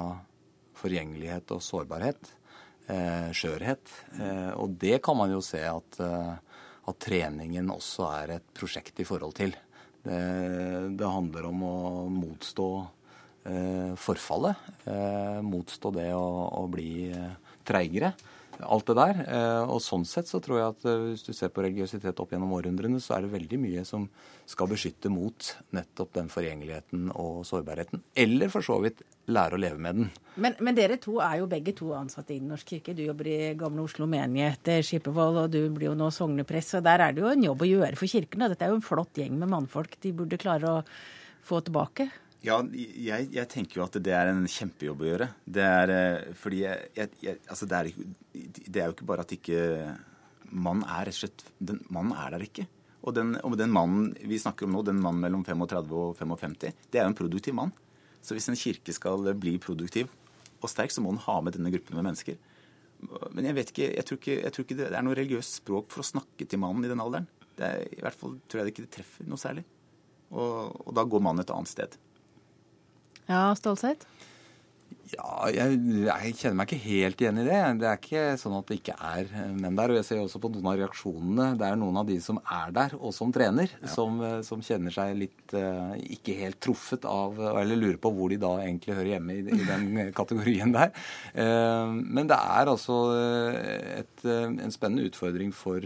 forgjengelighet 0.78 1.54
og 1.54 1.62
sårbarhet. 1.64 2.34
Eh, 2.84 3.30
skjørhet. 3.32 3.92
Eh, 4.20 4.50
og 4.60 4.74
det 4.76 4.98
kan 5.04 5.16
man 5.16 5.30
jo 5.32 5.40
se 5.40 5.62
at, 5.64 6.00
eh, 6.04 6.34
at, 6.84 6.98
treningen 7.00 7.70
også 7.72 8.10
er 8.12 8.34
et 8.34 8.50
prosjekt 8.52 9.00
i 9.00 9.06
forhold 9.08 9.32
til. 9.38 9.54
Det, 10.04 10.18
det 10.98 11.08
handler 11.08 11.48
om 11.48 11.62
å 11.64 11.78
motstå 12.12 12.68
forfallet. 14.00 14.56
Eh, 14.88 15.40
motstå 15.44 15.92
det 15.94 16.10
å, 16.16 16.28
å 16.62 16.64
bli 16.70 17.10
eh, 17.10 17.58
treigere. 17.66 18.14
Alt 18.62 18.86
det 18.86 18.94
der. 18.94 19.20
Og 19.66 19.80
sånn 19.82 20.04
sett 20.06 20.28
så 20.30 20.38
tror 20.38 20.60
jeg 20.60 20.66
at 20.68 20.84
hvis 20.86 21.24
du 21.26 21.32
ser 21.34 21.50
på 21.50 21.64
religiøsitet 21.64 22.20
opp 22.22 22.30
gjennom 22.30 22.52
århundrene, 22.54 23.00
så 23.02 23.16
er 23.16 23.24
det 23.24 23.32
veldig 23.32 23.58
mye 23.58 23.82
som 23.88 24.04
skal 24.46 24.68
beskytte 24.70 25.10
mot 25.10 25.48
nettopp 25.74 26.12
den 26.14 26.30
forgjengeligheten 26.30 27.08
og 27.18 27.42
sårbarheten. 27.48 28.04
Eller 28.14 28.52
for 28.54 28.62
så 28.62 28.78
vidt 28.84 29.02
lære 29.26 29.58
å 29.58 29.60
leve 29.60 29.82
med 29.82 29.98
den. 29.98 30.08
Men, 30.38 30.54
men, 30.62 30.78
dere 30.78 31.00
to 31.02 31.18
er 31.18 31.40
jo 31.40 31.50
begge 31.50 31.74
to 31.74 31.90
ansatte 31.98 32.36
i 32.36 32.38
Den 32.38 32.54
norske 32.54 32.76
kirke. 32.76 32.94
Du 32.94 33.02
jobber 33.02 33.32
i 33.32 33.38
Gamle 33.58 33.88
Oslo 33.88 34.06
menighet, 34.06 34.70
Skippervoll, 34.86 35.42
og 35.42 35.50
du 35.50 35.64
blir 35.74 35.90
jo 35.90 35.98
nå 35.98 36.12
sognepress. 36.14 36.76
Og 36.78 36.86
der 36.86 37.08
er 37.08 37.14
det 37.16 37.26
jo 37.26 37.34
en 37.34 37.46
jobb 37.50 37.66
å 37.66 37.72
gjøre 37.72 37.98
for 37.98 38.14
kirken. 38.14 38.46
Dette 38.54 38.68
er 38.68 38.70
jo 38.70 38.78
en 38.78 38.86
flott 38.86 39.18
gjeng 39.18 39.34
med 39.40 39.50
mannfolk 39.50 39.98
de 39.98 40.14
burde 40.14 40.38
klare 40.38 40.78
å 40.78 40.84
få 41.44 41.58
tilbake. 41.64 42.06
Ja, 42.44 42.58
jeg, 42.76 43.30
jeg, 43.32 43.48
tenker 43.48 43.78
jo 43.78 43.84
at 43.86 43.96
det 44.04 44.12
er 44.12 44.28
en 44.28 44.44
kjempejobb 44.50 45.00
å 45.00 45.06
gjøre. 45.08 45.28
Det 45.56 45.64
er 45.64 45.92
eh, 45.94 46.32
fordi 46.36 46.60
jeg, 46.60 47.10
jeg, 47.22 47.38
Altså, 47.48 47.68
det 47.70 47.78
er, 47.78 47.90
det 48.34 48.80
er, 48.82 48.88
jo 48.88 48.96
ikke 48.96 49.08
bare 49.08 49.24
at 49.24 49.32
ikke 49.32 49.60
Mannen 50.54 50.84
er 50.84 51.08
rett 51.08 51.16
og 51.16 51.22
slett 51.22 51.44
den, 51.58 51.80
Mannen 51.94 52.12
er 52.20 52.34
der 52.34 52.44
ikke. 52.44 52.66
Og 53.04 53.16
den, 53.16 53.34
og 53.44 53.56
den 53.60 53.72
mannen 53.72 54.12
vi 54.28 54.38
snakker 54.40 54.64
om 54.68 54.76
nå, 54.76 54.82
den 54.84 55.00
mannen 55.02 55.24
mellom 55.24 55.42
35 55.44 55.90
og 55.92 56.14
55, 56.16 56.54
det 56.92 57.00
er 57.00 57.04
jo 57.04 57.12
en 57.12 57.16
produktiv 57.16 57.56
mann. 57.56 57.72
Så 58.24 58.36
hvis 58.36 58.48
en 58.48 58.56
kirke 58.56 58.94
skal 58.96 59.26
bli 59.36 59.58
produktiv 59.60 60.08
og 60.60 60.70
sterk, 60.72 60.92
så 60.92 61.02
må 61.04 61.12
den 61.12 61.20
ha 61.26 61.34
med 61.44 61.56
denne 61.56 61.72
gruppen 61.72 61.98
med 61.98 62.06
mennesker. 62.06 62.38
Men 63.36 63.50
jeg 63.50 63.56
vet 63.58 63.72
ikke, 63.72 63.90
jeg 63.90 64.08
tror 64.08 64.20
ikke, 64.20 64.38
tror 64.54 64.66
ikke 64.66 64.78
det 64.78 64.88
er 64.88 65.04
noe 65.04 65.16
religiøst 65.18 65.60
språk 65.60 65.90
for 65.92 66.00
å 66.00 66.08
snakke 66.08 66.48
til 66.48 66.62
mannen 66.62 66.86
i 66.86 66.92
den 66.92 67.02
alderen. 67.04 67.28
Er, 67.60 67.84
I 67.92 68.00
hvert 68.00 68.16
fall 68.16 68.38
tror 68.48 68.62
jeg 68.62 68.68
det 68.68 68.74
ikke 68.74 68.86
det 68.86 68.94
treffer 68.96 69.28
noe 69.28 69.40
særlig. 69.40 69.66
Og, 70.32 70.72
og 70.86 70.96
da 70.96 71.04
går 71.04 71.24
mannen 71.24 71.44
et 71.44 71.52
annet 71.52 71.72
sted. 71.72 71.98
Ja, 73.30 73.48
Stålseth? 73.56 74.08
Ja, 75.14 75.46
jeg, 75.52 75.76
jeg, 76.06 76.32
kjenner 76.40 76.56
meg 76.58 76.70
ikke 76.70 76.84
helt 76.88 77.20
igjen 77.22 77.38
i 77.38 77.44
det. 77.46 77.58
Det 77.80 77.86
er 77.86 77.98
ikke 78.00 78.22
sånn 78.40 78.56
at 78.56 78.70
det 78.70 78.78
ikke 78.80 78.94
er 78.96 79.28
menn 79.52 79.76
der. 79.78 79.92
Og 79.92 79.98
jeg 80.00 80.06
ser 80.08 80.22
også 80.22 80.40
på 80.42 80.50
noen 80.52 80.68
av 80.72 80.78
reaksjonene. 80.80 81.48
Det 81.60 81.66
er 81.68 81.78
noen 81.78 82.00
av 82.00 82.08
de 82.08 82.16
som 82.24 82.40
er 82.42 82.72
der, 82.74 82.96
og 82.98 83.14
som 83.14 83.32
trener, 83.34 83.70
ja. 83.76 83.90
som, 83.92 84.18
som, 84.46 84.62
kjenner 84.64 84.94
seg 84.94 85.14
litt 85.20 85.54
uh, 85.54 85.94
ikke 86.16 86.38
helt 86.40 86.58
truffet 86.64 87.04
av 87.08 87.36
Eller 87.52 87.78
lurer 87.78 87.98
på 88.00 88.10
hvor 88.16 88.32
de 88.32 88.40
da 88.40 88.54
egentlig 88.64 88.96
hører 88.96 89.12
hjemme 89.14 89.36
i, 89.36 89.44
i 89.44 89.68
den 89.68 89.90
kategorien 90.18 90.74
der. 90.74 90.94
Uh, 91.36 91.92
men 91.94 92.30
det 92.30 92.40
er 92.40 92.72
altså 92.72 92.98
et, 94.00 94.24
en 94.24 94.74
spennende 94.74 95.06
utfordring 95.12 95.52
for 95.54 95.84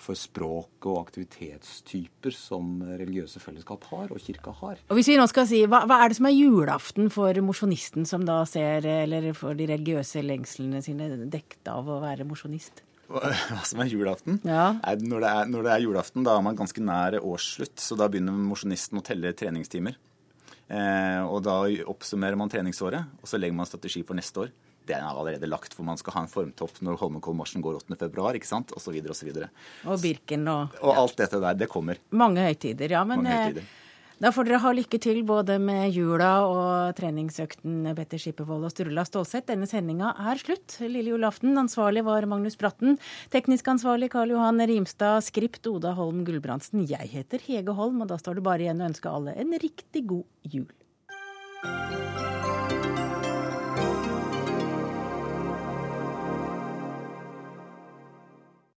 for 0.00 0.18
språk 0.18 0.86
og 0.88 0.98
aktivitetstyper 1.04 2.34
som 2.34 2.80
religiøse 2.84 3.42
fellesskap 3.42 3.84
har, 3.90 4.10
og 4.12 4.22
kirka 4.22 4.54
har. 4.62 4.80
Og 4.88 4.98
hvis 4.98 5.10
vi 5.12 5.18
nå 5.20 5.26
skal 5.30 5.48
si, 5.50 5.62
Hva, 5.70 5.82
hva 5.88 6.02
er 6.02 6.12
det 6.12 6.18
som 6.20 6.28
er 6.30 6.36
julaften 6.36 7.10
for 7.12 7.40
mosjonisten 7.44 8.08
som 8.08 8.24
da 8.28 8.40
ser, 8.48 8.86
eller 9.04 9.30
for 9.36 9.58
de 9.58 9.68
religiøse 9.70 10.24
lengslene 10.24 10.82
sine, 10.84 11.10
dekket 11.30 11.72
av 11.72 11.88
å 11.88 12.00
være 12.02 12.28
mosjonist? 12.28 12.84
Hva 13.10 13.64
som 13.66 13.82
er 13.82 13.90
julaften? 13.90 14.38
Ja. 14.46 14.70
Når, 14.78 15.24
det 15.24 15.30
er, 15.30 15.48
når 15.50 15.66
det 15.66 15.74
er 15.74 15.84
julaften, 15.84 16.24
da 16.26 16.36
er 16.36 16.46
man 16.46 16.58
ganske 16.58 16.82
nær 16.84 17.18
årsslutt. 17.18 17.80
Så 17.82 17.98
da 17.98 18.06
begynner 18.10 18.36
mosjonisten 18.38 19.00
å 19.00 19.04
telle 19.04 19.34
treningstimer. 19.34 19.98
Eh, 20.70 21.20
og 21.26 21.42
da 21.42 21.64
oppsummerer 21.90 22.38
man 22.38 22.52
treningsåret, 22.52 23.18
og 23.18 23.26
så 23.26 23.40
legger 23.40 23.58
man 23.58 23.66
strategi 23.66 24.04
for 24.06 24.18
neste 24.18 24.46
år 24.46 24.52
den 24.88 25.02
er 25.02 25.10
allerede 25.10 25.50
lagt, 25.50 25.74
for 25.76 25.86
man 25.86 25.98
skal 26.00 26.16
ha 26.16 26.24
en 26.24 26.32
formtopp 26.32 26.80
når 26.84 26.98
Holmenkollmarsjen 27.02 27.64
går 27.64 27.82
8.2, 27.82 28.30
ikke 28.40 28.48
sant, 28.48 28.72
osv. 28.76 28.96
osv. 29.12 29.34
Og, 29.36 29.60
og 29.86 30.00
Birken 30.02 30.48
og 30.50 30.80
Og 30.80 30.96
alt 31.04 31.20
dette 31.20 31.42
der. 31.42 31.60
Det 31.60 31.68
kommer. 31.70 32.00
Mange 32.10 32.44
høytider, 32.48 32.96
ja. 32.96 33.04
Men 33.06 33.26
høytider. 33.28 33.66
Eh, 33.66 33.76
da 34.20 34.28
får 34.36 34.50
dere 34.50 34.58
ha 34.60 34.70
lykke 34.76 34.98
til 35.00 35.22
både 35.24 35.54
med 35.64 35.94
jula 35.96 36.42
og 36.44 36.90
treningsøkten 36.98 37.86
Petter 37.96 38.20
Skippervold 38.20 38.66
og 38.68 38.74
Sturla 38.74 39.06
Stålseth. 39.08 39.46
Denne 39.48 39.64
sendinga 39.64 40.10
er 40.28 40.36
slutt. 40.42 40.76
Lille 40.84 41.14
julaften. 41.14 41.56
Ansvarlig 41.56 42.04
var 42.04 42.28
Magnus 42.28 42.58
Bratten. 42.60 42.98
Teknisk 43.32 43.72
ansvarlig 43.72 44.10
Karl 44.12 44.34
Johan 44.34 44.60
Rimstad. 44.68 45.24
Skript 45.24 45.64
Oda 45.72 45.94
Holm 45.96 46.20
Gulbrandsen. 46.28 46.84
Jeg 46.90 47.08
heter 47.14 47.40
Hege 47.48 47.72
Holm, 47.80 48.04
og 48.04 48.12
da 48.12 48.20
står 48.20 48.36
det 48.36 48.44
bare 48.44 48.68
igjen 48.68 48.84
å 48.84 48.90
ønske 48.92 49.08
alle 49.08 49.38
en 49.40 49.56
riktig 49.64 50.04
god 50.12 50.52
jul. 50.52 50.68